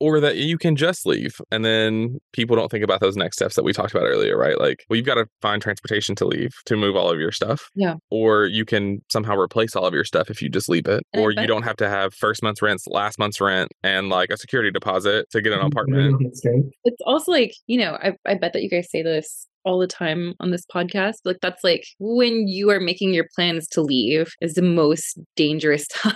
or 0.00 0.20
that 0.20 0.36
you 0.36 0.58
can 0.58 0.76
just 0.76 1.06
leave 1.06 1.40
and 1.50 1.64
then 1.64 2.18
people 2.32 2.56
don't 2.56 2.70
think 2.70 2.84
about 2.84 3.00
those 3.00 3.16
next 3.16 3.36
steps 3.36 3.54
that 3.56 3.62
we 3.62 3.72
talked 3.72 3.92
about 3.92 4.04
earlier 4.04 4.36
right? 4.36 4.58
Like 4.58 4.84
well 4.88 4.96
you've 4.96 5.06
got 5.06 5.14
to 5.14 5.26
find 5.42 5.60
transportation 5.60 6.14
to 6.16 6.26
leave 6.26 6.52
to 6.66 6.76
move 6.76 6.96
all 6.96 7.10
of 7.10 7.18
your 7.18 7.32
stuff 7.32 7.70
yeah. 7.74 7.94
or 8.10 8.46
you 8.46 8.64
can 8.64 9.02
somehow 9.10 9.36
replace 9.36 9.74
all 9.74 9.86
of 9.86 9.94
your 9.94 10.04
stuff 10.04 10.30
if 10.30 10.42
you 10.42 10.48
just 10.48 10.68
leave 10.68 10.86
it 10.86 11.04
and 11.12 11.22
or 11.22 11.30
you 11.30 11.46
don't 11.46 11.62
have 11.62 11.76
to 11.76 11.88
have 11.88 12.14
first 12.14 12.42
month's 12.42 12.62
rent 12.62 12.80
last 12.88 13.18
month's 13.18 13.40
rent 13.40 13.70
and 13.82 14.08
like 14.08 14.30
a 14.30 14.36
security 14.36 14.70
deposit 14.70 15.28
to 15.30 15.40
get 15.40 15.52
an 15.52 15.58
mm-hmm. 15.58 15.68
apartment. 15.68 16.20
It's 16.84 17.00
also 17.04 17.32
like 17.32 17.54
you 17.66 17.78
know 17.78 17.98
I, 18.02 18.14
I 18.26 18.34
bet 18.34 18.52
that 18.52 18.62
you 18.62 18.70
guys 18.70 18.90
say 18.90 19.02
this 19.02 19.46
all 19.66 19.78
the 19.78 19.86
time 19.86 20.32
on 20.40 20.52
this 20.52 20.64
podcast. 20.72 21.16
Like 21.24 21.38
that's 21.42 21.62
like 21.64 21.84
when 21.98 22.46
you 22.46 22.70
are 22.70 22.80
making 22.80 23.12
your 23.12 23.26
plans 23.34 23.66
to 23.68 23.82
leave 23.82 24.32
is 24.40 24.54
the 24.54 24.62
most 24.62 25.18
dangerous 25.34 25.86
time 25.92 26.14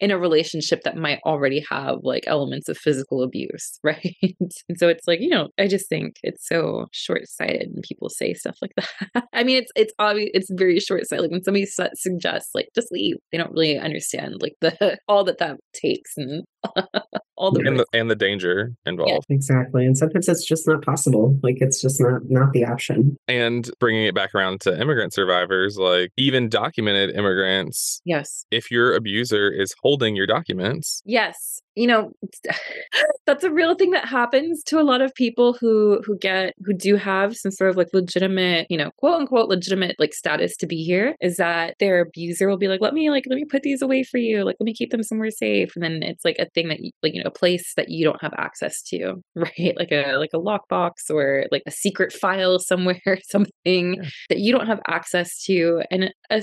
in 0.00 0.10
a 0.10 0.18
relationship 0.18 0.82
that 0.84 0.96
might 0.96 1.20
already 1.24 1.64
have 1.70 1.98
like 2.02 2.24
elements 2.26 2.68
of 2.68 2.78
physical 2.78 3.22
abuse, 3.22 3.78
right? 3.84 4.16
and 4.22 4.78
so 4.78 4.88
it's 4.88 5.06
like, 5.06 5.20
you 5.20 5.28
know, 5.28 5.48
I 5.58 5.68
just 5.68 5.88
think 5.88 6.16
it's 6.22 6.48
so 6.48 6.86
short-sighted 6.92 7.70
when 7.72 7.82
people 7.86 8.08
say 8.08 8.34
stuff 8.34 8.56
like 8.62 8.72
that. 8.76 9.24
I 9.32 9.44
mean, 9.44 9.58
it's 9.58 9.70
it's 9.76 9.92
obvious 9.98 10.30
it's 10.32 10.50
very 10.50 10.80
short-sighted. 10.80 11.22
Like 11.22 11.30
when 11.30 11.44
somebody 11.44 11.66
suggests 11.66 12.50
like 12.54 12.68
just 12.74 12.90
leave, 12.90 13.16
they 13.30 13.38
don't 13.38 13.52
really 13.52 13.78
understand 13.78 14.36
like 14.40 14.54
the 14.60 14.98
all 15.06 15.24
that 15.24 15.38
that 15.38 15.58
takes 15.74 16.12
and 16.16 16.44
all 17.36 17.50
the 17.50 17.60
and, 17.66 17.78
the 17.78 17.86
and 17.92 18.10
the 18.10 18.16
danger 18.16 18.72
involved. 18.86 19.26
Yeah. 19.28 19.34
Exactly. 19.36 19.84
And 19.84 19.96
sometimes 19.96 20.28
it's 20.28 20.46
just 20.46 20.66
not 20.66 20.84
possible. 20.84 21.38
Like 21.42 21.56
it's 21.60 21.80
just 21.80 22.00
not 22.00 22.22
not 22.28 22.52
the 22.52 22.64
option. 22.64 23.16
And 23.28 23.68
bringing 23.80 24.04
it 24.04 24.14
back 24.14 24.34
around 24.34 24.60
to 24.62 24.80
immigrant 24.80 25.12
survivors, 25.12 25.76
like 25.76 26.10
even 26.16 26.48
documented 26.48 27.14
immigrants. 27.16 28.00
Yes. 28.04 28.46
If 28.50 28.70
your 28.70 28.94
abuser 28.94 29.50
is 29.50 29.74
holding 29.82 30.16
your 30.16 30.26
documents. 30.26 31.02
Yes 31.04 31.62
you 31.74 31.86
know 31.86 32.10
that's 33.26 33.44
a 33.44 33.50
real 33.50 33.74
thing 33.74 33.90
that 33.90 34.06
happens 34.06 34.62
to 34.64 34.80
a 34.80 34.82
lot 34.82 35.00
of 35.00 35.14
people 35.14 35.54
who 35.54 36.00
who 36.04 36.16
get 36.18 36.54
who 36.64 36.72
do 36.72 36.96
have 36.96 37.36
some 37.36 37.52
sort 37.52 37.70
of 37.70 37.76
like 37.76 37.88
legitimate 37.92 38.66
you 38.68 38.76
know 38.76 38.90
quote 38.98 39.20
unquote 39.20 39.48
legitimate 39.48 39.96
like 39.98 40.12
status 40.14 40.56
to 40.56 40.66
be 40.66 40.82
here 40.82 41.14
is 41.20 41.36
that 41.36 41.74
their 41.78 42.00
abuser 42.00 42.48
will 42.48 42.58
be 42.58 42.68
like 42.68 42.80
let 42.80 42.94
me 42.94 43.10
like 43.10 43.24
let 43.26 43.36
me 43.36 43.44
put 43.44 43.62
these 43.62 43.82
away 43.82 44.02
for 44.02 44.18
you. 44.18 44.44
Like 44.44 44.56
let 44.60 44.64
me 44.64 44.74
keep 44.74 44.90
them 44.90 45.02
somewhere 45.02 45.30
safe. 45.30 45.72
And 45.74 45.82
then 45.82 46.02
it's 46.02 46.24
like 46.24 46.36
a 46.38 46.48
thing 46.50 46.68
that 46.68 46.80
you 46.80 46.90
like 47.02 47.14
you 47.14 47.22
know 47.22 47.28
a 47.28 47.38
place 47.38 47.74
that 47.76 47.88
you 47.88 48.04
don't 48.04 48.20
have 48.20 48.34
access 48.36 48.82
to 48.84 49.22
right? 49.34 49.74
Like 49.76 49.92
a 49.92 50.16
like 50.16 50.30
a 50.34 50.38
lockbox 50.38 51.10
or 51.10 51.46
like 51.50 51.62
a 51.66 51.70
secret 51.70 52.12
file 52.12 52.58
somewhere 52.58 53.00
something 53.30 53.94
yeah. 53.94 54.08
that 54.28 54.38
you 54.38 54.52
don't 54.52 54.66
have 54.66 54.80
access 54.86 55.42
to. 55.44 55.82
And 55.90 56.12
a 56.30 56.42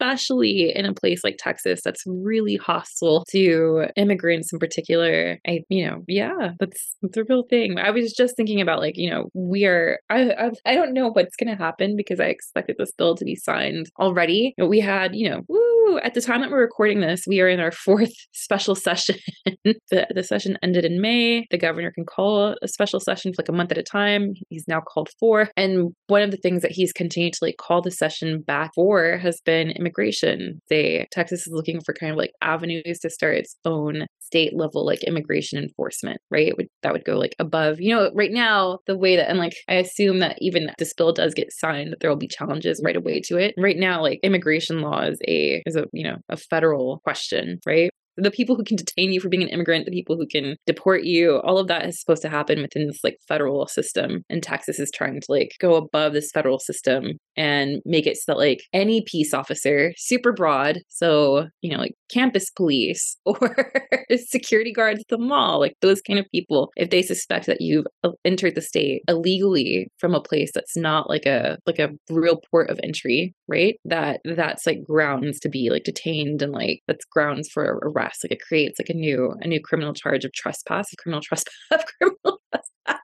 especially 0.00 0.74
in 0.74 0.84
a 0.84 0.94
place 0.94 1.24
like 1.24 1.36
Texas 1.38 1.80
that's 1.84 2.02
really 2.06 2.56
hostile 2.56 3.24
to 3.30 3.86
immigrants 3.96 4.52
in 4.52 4.58
particular. 4.58 5.38
I, 5.46 5.60
you 5.68 5.86
know, 5.86 6.02
yeah, 6.06 6.52
that's 6.58 6.96
that's 7.02 7.16
a 7.16 7.24
real 7.24 7.44
thing. 7.48 7.78
I 7.78 7.90
was 7.90 8.12
just 8.12 8.36
thinking 8.36 8.60
about 8.60 8.80
like, 8.80 8.96
you 8.96 9.10
know, 9.10 9.30
we 9.34 9.64
are. 9.64 10.00
I 10.10 10.30
I, 10.30 10.50
I 10.64 10.74
don't 10.74 10.94
know 10.94 11.08
what's 11.08 11.36
going 11.36 11.54
to 11.54 11.62
happen 11.62 11.96
because 11.96 12.20
I 12.20 12.26
expected 12.26 12.76
this 12.78 12.92
bill 12.92 13.16
to 13.16 13.24
be 13.24 13.34
signed 13.34 13.86
already. 13.98 14.54
We 14.58 14.80
had, 14.80 15.14
you 15.14 15.30
know, 15.30 15.42
woo, 15.48 15.77
at 15.96 16.14
the 16.14 16.20
time 16.20 16.42
that 16.42 16.50
we're 16.50 16.60
recording 16.60 17.00
this, 17.00 17.22
we 17.26 17.40
are 17.40 17.48
in 17.48 17.60
our 17.60 17.72
fourth 17.84 18.12
special 18.32 18.74
session. 18.74 19.16
the 19.64 20.06
the 20.14 20.22
session 20.22 20.58
ended 20.62 20.84
in 20.84 21.00
May. 21.00 21.46
The 21.50 21.58
governor 21.58 21.90
can 21.90 22.04
call 22.04 22.54
a 22.62 22.68
special 22.68 23.00
session 23.00 23.32
for 23.32 23.42
like 23.42 23.48
a 23.48 23.52
month 23.52 23.72
at 23.72 23.78
a 23.78 23.82
time. 23.82 24.34
He's 24.50 24.68
now 24.68 24.80
called 24.80 25.08
four, 25.18 25.50
and 25.56 25.92
one 26.08 26.22
of 26.22 26.30
the 26.30 26.36
things 26.36 26.62
that 26.62 26.72
he's 26.72 26.92
continued 26.92 27.32
to 27.34 27.44
like 27.44 27.56
call 27.56 27.82
the 27.82 27.90
session 27.90 28.42
back 28.42 28.72
for 28.74 29.18
has 29.18 29.40
been 29.44 29.70
immigration. 29.70 30.60
They 30.68 31.06
Texas 31.10 31.46
is 31.46 31.52
looking 31.52 31.80
for 31.80 31.94
kind 31.94 32.12
of 32.12 32.18
like 32.18 32.32
avenues 32.42 32.98
to 33.00 33.10
start 33.10 33.36
its 33.36 33.56
own 33.64 34.06
state 34.28 34.54
level 34.54 34.84
like 34.84 35.02
immigration 35.04 35.58
enforcement, 35.58 36.20
right? 36.30 36.54
Would, 36.56 36.68
that 36.82 36.92
would 36.92 37.04
go 37.04 37.16
like 37.16 37.34
above, 37.38 37.80
you 37.80 37.94
know, 37.94 38.10
right 38.14 38.30
now 38.30 38.78
the 38.86 38.96
way 38.96 39.16
that 39.16 39.30
and 39.30 39.38
like 39.38 39.54
I 39.68 39.74
assume 39.74 40.18
that 40.18 40.36
even 40.40 40.70
this 40.78 40.92
bill 40.92 41.12
does 41.14 41.32
get 41.32 41.50
signed, 41.50 41.92
that 41.92 42.00
there 42.00 42.10
will 42.10 42.16
be 42.16 42.28
challenges 42.28 42.82
right 42.84 42.96
away 42.96 43.20
to 43.24 43.38
it. 43.38 43.54
Right 43.56 43.78
now, 43.78 44.02
like 44.02 44.20
immigration 44.22 44.80
law 44.80 45.00
is 45.02 45.18
a 45.26 45.62
is 45.64 45.76
a 45.76 45.86
you 45.94 46.04
know 46.04 46.16
a 46.28 46.36
federal 46.36 46.98
question, 47.04 47.58
right? 47.66 47.90
The 48.18 48.30
people 48.30 48.56
who 48.56 48.64
can 48.64 48.76
detain 48.76 49.12
you 49.12 49.20
for 49.20 49.28
being 49.28 49.42
an 49.42 49.48
immigrant, 49.48 49.84
the 49.84 49.92
people 49.92 50.16
who 50.16 50.26
can 50.26 50.56
deport 50.66 51.04
you, 51.04 51.36
all 51.40 51.58
of 51.58 51.68
that 51.68 51.86
is 51.86 52.00
supposed 52.00 52.22
to 52.22 52.28
happen 52.28 52.62
within 52.62 52.86
this 52.86 53.00
like 53.04 53.18
federal 53.26 53.66
system. 53.68 54.24
And 54.28 54.42
Texas 54.42 54.78
is 54.78 54.90
trying 54.90 55.20
to 55.20 55.26
like 55.28 55.52
go 55.60 55.74
above 55.74 56.12
this 56.12 56.30
federal 56.32 56.58
system 56.58 57.12
and 57.36 57.80
make 57.84 58.06
it 58.06 58.16
so 58.16 58.32
that 58.32 58.38
like 58.38 58.62
any 58.72 59.02
peace 59.06 59.32
officer, 59.32 59.92
super 59.96 60.32
broad, 60.32 60.80
so 60.88 61.46
you 61.62 61.70
know, 61.70 61.78
like 61.78 61.94
campus 62.10 62.50
police 62.50 63.16
or 63.24 63.72
security 64.16 64.72
guards 64.72 65.00
at 65.00 65.08
the 65.08 65.18
mall, 65.18 65.60
like 65.60 65.74
those 65.80 66.02
kind 66.02 66.18
of 66.18 66.26
people, 66.32 66.72
if 66.76 66.90
they 66.90 67.02
suspect 67.02 67.46
that 67.46 67.60
you've 67.60 67.86
uh, 68.02 68.10
entered 68.24 68.54
the 68.54 68.60
state 68.60 69.02
illegally 69.08 69.88
from 69.98 70.14
a 70.14 70.20
place 70.20 70.50
that's 70.54 70.76
not 70.76 71.08
like 71.08 71.26
a 71.26 71.58
like 71.66 71.78
a 71.78 71.90
real 72.10 72.40
port 72.50 72.68
of 72.70 72.80
entry, 72.82 73.34
right? 73.46 73.76
That 73.84 74.20
that's 74.24 74.66
like 74.66 74.82
grounds 74.84 75.38
to 75.40 75.48
be 75.48 75.70
like 75.70 75.84
detained 75.84 76.42
and 76.42 76.52
like 76.52 76.80
that's 76.88 77.04
grounds 77.04 77.48
for 77.48 77.78
arrest 77.82 78.07
like 78.24 78.32
it 78.32 78.40
creates 78.40 78.78
like 78.78 78.90
a 78.90 78.94
new 78.94 79.34
a 79.40 79.48
new 79.48 79.60
criminal 79.60 79.94
charge 79.94 80.24
of 80.24 80.32
trespass, 80.32 80.92
of 80.92 80.98
criminal 80.98 81.20
trespass, 81.20 81.54
of 81.70 81.84
criminal 81.98 82.37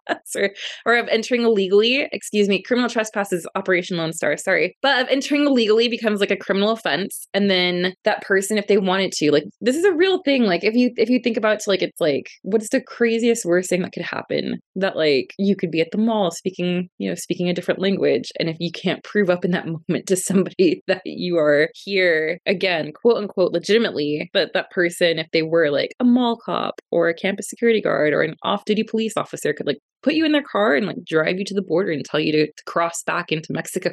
or, 0.36 0.50
or 0.86 0.96
of 0.96 1.08
entering 1.08 1.42
illegally. 1.42 2.08
Excuse 2.12 2.48
me, 2.48 2.62
criminal 2.62 2.88
trespass 2.88 3.32
is 3.32 3.46
Operation 3.54 3.96
Lone 3.96 4.12
Star. 4.12 4.36
Sorry, 4.36 4.76
but 4.82 5.02
of 5.02 5.08
entering 5.08 5.46
illegally 5.46 5.88
becomes 5.88 6.20
like 6.20 6.30
a 6.30 6.36
criminal 6.36 6.70
offense, 6.70 7.26
and 7.34 7.50
then 7.50 7.94
that 8.04 8.22
person, 8.22 8.58
if 8.58 8.66
they 8.66 8.78
wanted 8.78 9.12
to, 9.12 9.30
like 9.30 9.44
this 9.60 9.76
is 9.76 9.84
a 9.84 9.92
real 9.92 10.22
thing. 10.22 10.44
Like 10.44 10.64
if 10.64 10.74
you 10.74 10.90
if 10.96 11.08
you 11.10 11.20
think 11.22 11.36
about 11.36 11.56
it, 11.56 11.64
like 11.66 11.82
it's 11.82 12.00
like 12.00 12.28
what's 12.42 12.70
the 12.70 12.80
craziest 12.80 13.44
worst 13.44 13.70
thing 13.70 13.82
that 13.82 13.92
could 13.92 14.04
happen? 14.04 14.58
That 14.76 14.96
like 14.96 15.34
you 15.38 15.56
could 15.56 15.70
be 15.70 15.80
at 15.80 15.90
the 15.92 15.98
mall 15.98 16.30
speaking, 16.30 16.88
you 16.98 17.08
know, 17.08 17.14
speaking 17.14 17.48
a 17.48 17.54
different 17.54 17.80
language, 17.80 18.30
and 18.38 18.48
if 18.48 18.56
you 18.60 18.70
can't 18.72 19.04
prove 19.04 19.30
up 19.30 19.44
in 19.44 19.50
that 19.52 19.66
moment 19.88 20.06
to 20.06 20.16
somebody 20.16 20.82
that 20.86 21.02
you 21.04 21.38
are 21.38 21.68
here 21.74 22.38
again, 22.46 22.92
quote 22.92 23.16
unquote, 23.16 23.52
legitimately, 23.52 24.30
but 24.32 24.52
that 24.54 24.70
person 24.70 24.84
person, 24.84 25.18
if 25.18 25.30
they 25.32 25.42
were 25.42 25.70
like 25.70 25.94
a 26.00 26.04
mall 26.04 26.36
cop 26.36 26.80
or 26.90 27.08
a 27.08 27.14
campus 27.14 27.48
security 27.48 27.80
guard 27.80 28.12
or 28.12 28.22
an 28.22 28.34
off 28.42 28.64
duty 28.64 28.82
police 28.82 29.14
officer, 29.16 29.52
could 29.52 29.66
like 29.66 29.78
put 30.04 30.14
you 30.14 30.24
in 30.24 30.32
their 30.32 30.42
car 30.42 30.74
and 30.74 30.86
like 30.86 31.02
drive 31.04 31.38
you 31.38 31.44
to 31.46 31.54
the 31.54 31.62
border 31.62 31.90
and 31.90 32.04
tell 32.04 32.20
you 32.20 32.30
to, 32.30 32.46
to 32.46 32.64
cross 32.64 33.02
back 33.02 33.32
into 33.32 33.52
Mexico 33.52 33.92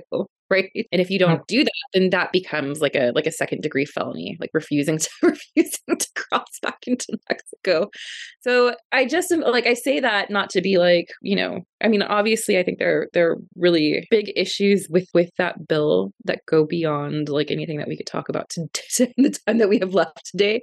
right? 0.52 0.70
And 0.92 1.02
if 1.02 1.10
you 1.10 1.20
don't 1.20 1.46
do 1.48 1.64
that 1.64 1.72
then 1.94 2.10
that 2.12 2.32
becomes 2.32 2.82
like 2.82 2.96
a 2.96 3.12
like 3.16 3.28
a 3.28 3.32
second 3.32 3.62
degree 3.62 3.86
felony 3.86 4.38
like 4.40 4.52
refusing 4.54 4.98
to 4.98 5.10
refusing 5.24 5.98
to 5.98 6.08
cross 6.16 6.60
back 6.62 6.88
into 6.88 7.18
mexico. 7.30 7.90
So 8.42 8.76
i 8.92 9.06
just 9.06 9.32
like 9.32 9.68
i 9.68 9.74
say 9.74 10.00
that 10.00 10.30
not 10.30 10.50
to 10.52 10.62
be 10.62 10.78
like 10.78 11.10
you 11.22 11.36
know 11.36 11.62
i 11.84 11.88
mean 11.88 12.02
obviously 12.02 12.58
i 12.58 12.64
think 12.64 12.80
there 12.80 13.08
there 13.14 13.32
are 13.32 13.38
really 13.56 14.08
big 14.10 14.32
issues 14.36 14.88
with 14.90 15.08
with 15.14 15.30
that 15.38 15.68
bill 15.68 16.12
that 16.26 16.42
go 16.48 16.66
beyond 16.66 17.30
like 17.30 17.52
anything 17.52 17.78
that 17.78 17.88
we 17.88 17.98
could 17.98 18.06
talk 18.06 18.30
about 18.30 18.50
today 18.50 19.14
in 19.18 19.24
the 19.24 19.38
time 19.46 19.58
that 19.58 19.70
we 19.70 19.80
have 19.80 19.94
left 19.94 20.26
today. 20.26 20.62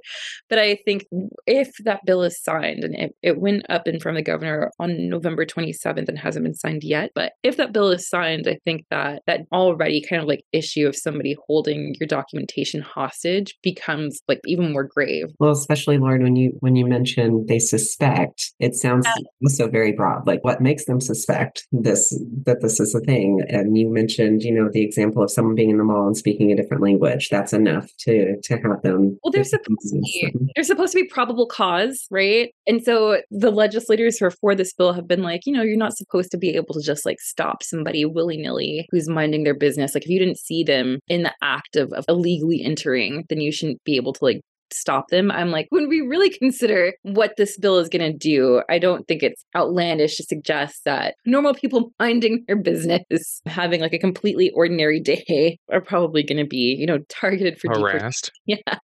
But 0.49 0.59
i 0.59 0.77
think 0.85 1.05
if 1.45 1.71
that 1.83 2.05
bill 2.05 2.23
is 2.23 2.41
signed 2.41 2.83
and 2.83 2.95
it, 2.95 3.15
it 3.21 3.39
went 3.39 3.65
up 3.69 3.87
in 3.87 3.99
front 3.99 4.17
of 4.17 4.23
the 4.23 4.31
governor 4.31 4.71
on 4.79 5.09
november 5.09 5.45
27th 5.45 6.07
and 6.07 6.17
hasn't 6.17 6.43
been 6.43 6.53
signed 6.53 6.83
yet 6.83 7.11
but 7.15 7.33
if 7.43 7.57
that 7.57 7.73
bill 7.73 7.89
is 7.89 8.07
signed 8.07 8.47
i 8.47 8.57
think 8.65 8.85
that 8.89 9.21
that 9.27 9.41
all 9.51 9.75
already 9.79 10.01
kind 10.01 10.21
of 10.21 10.27
like 10.27 10.43
issue 10.51 10.87
of 10.87 10.95
somebody 10.95 11.35
holding 11.47 11.95
your 11.99 12.07
documentation 12.07 12.81
hostage 12.81 13.55
becomes 13.63 14.21
like 14.27 14.41
even 14.45 14.71
more 14.71 14.83
grave. 14.83 15.27
Well, 15.39 15.51
especially 15.51 15.97
Lauren, 15.97 16.23
when 16.23 16.35
you 16.35 16.57
when 16.59 16.75
you 16.75 16.85
mention 16.85 17.45
they 17.47 17.59
suspect, 17.59 18.53
it 18.59 18.75
sounds 18.75 19.05
yeah. 19.05 19.23
also 19.43 19.69
very 19.69 19.93
broad. 19.93 20.27
Like 20.27 20.43
what 20.43 20.61
makes 20.61 20.85
them 20.85 20.99
suspect 20.99 21.67
this 21.71 22.17
that 22.45 22.61
this 22.61 22.79
is 22.79 22.93
a 22.93 22.99
thing? 22.99 23.41
And 23.49 23.77
you 23.77 23.91
mentioned, 23.91 24.43
you 24.43 24.53
know, 24.53 24.69
the 24.71 24.83
example 24.83 25.23
of 25.23 25.31
someone 25.31 25.55
being 25.55 25.69
in 25.69 25.77
the 25.77 25.83
mall 25.83 26.07
and 26.07 26.17
speaking 26.17 26.51
a 26.51 26.55
different 26.55 26.83
language. 26.83 27.29
That's 27.29 27.53
enough 27.53 27.89
to 27.99 28.39
to 28.41 28.57
have 28.57 28.81
them. 28.83 29.17
Well, 29.23 29.31
there's 29.31 29.49
supposed 29.49 29.89
to 29.89 30.01
be 30.01 30.33
there's 30.55 30.67
supposed 30.67 30.93
to 30.93 31.01
be 31.01 31.07
probable 31.07 31.47
cause, 31.47 32.05
right? 32.11 32.53
And 32.67 32.83
so 32.83 33.21
the 33.31 33.51
legislators 33.51 34.17
who 34.17 34.25
are 34.25 34.31
for 34.31 34.55
this 34.55 34.73
bill 34.73 34.93
have 34.93 35.07
been 35.07 35.23
like, 35.23 35.41
you 35.45 35.53
know, 35.53 35.63
you're 35.63 35.77
not 35.77 35.97
supposed 35.97 36.31
to 36.31 36.37
be 36.37 36.55
able 36.55 36.73
to 36.73 36.81
just 36.81 37.05
like 37.05 37.19
stop 37.19 37.63
somebody 37.63 38.05
willy 38.05 38.37
nilly 38.37 38.87
who's 38.91 39.09
minding 39.09 39.43
their 39.43 39.53
business 39.53 39.68
business 39.69 39.93
like 39.93 40.03
if 40.03 40.09
you 40.09 40.19
didn't 40.19 40.39
see 40.39 40.63
them 40.63 40.99
in 41.07 41.23
the 41.23 41.33
act 41.41 41.75
of, 41.75 41.91
of 41.93 42.05
illegally 42.07 42.61
entering 42.63 43.23
then 43.29 43.39
you 43.39 43.51
shouldn't 43.51 43.83
be 43.83 43.95
able 43.95 44.13
to 44.13 44.23
like 44.23 44.41
stop 44.71 45.09
them. 45.09 45.31
I'm 45.31 45.51
like, 45.51 45.67
when 45.69 45.87
we 45.87 46.01
really 46.01 46.29
consider 46.29 46.93
what 47.03 47.33
this 47.37 47.57
bill 47.57 47.77
is 47.77 47.89
going 47.89 48.11
to 48.11 48.17
do, 48.17 48.61
I 48.69 48.79
don't 48.79 49.07
think 49.07 49.23
it's 49.23 49.43
outlandish 49.55 50.17
to 50.17 50.23
suggest 50.23 50.83
that 50.85 51.15
normal 51.25 51.53
people 51.53 51.91
minding 51.99 52.43
their 52.47 52.57
business, 52.57 53.41
having 53.45 53.81
like 53.81 53.93
a 53.93 53.99
completely 53.99 54.51
ordinary 54.51 54.99
day, 54.99 55.57
are 55.71 55.81
probably 55.81 56.23
going 56.23 56.37
to 56.37 56.47
be, 56.47 56.75
you 56.79 56.85
know, 56.85 56.99
targeted 57.09 57.59
for 57.59 57.73
harassed. 57.73 58.31
Yeah. 58.45 58.77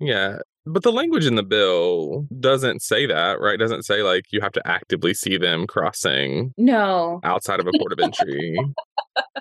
Yeah. 0.00 0.36
But 0.66 0.82
the 0.82 0.92
language 0.92 1.26
in 1.26 1.34
the 1.34 1.42
bill 1.42 2.26
doesn't 2.40 2.80
say 2.80 3.06
that, 3.06 3.38
right? 3.38 3.58
Doesn't 3.58 3.84
say 3.84 4.02
like 4.02 4.24
you 4.30 4.40
have 4.40 4.52
to 4.52 4.66
actively 4.66 5.12
see 5.12 5.36
them 5.36 5.66
crossing. 5.66 6.54
No. 6.56 7.20
Outside 7.22 7.60
of 7.60 7.66
a 7.66 7.70
port 7.78 7.92
of 7.92 7.98
entry. 8.00 8.56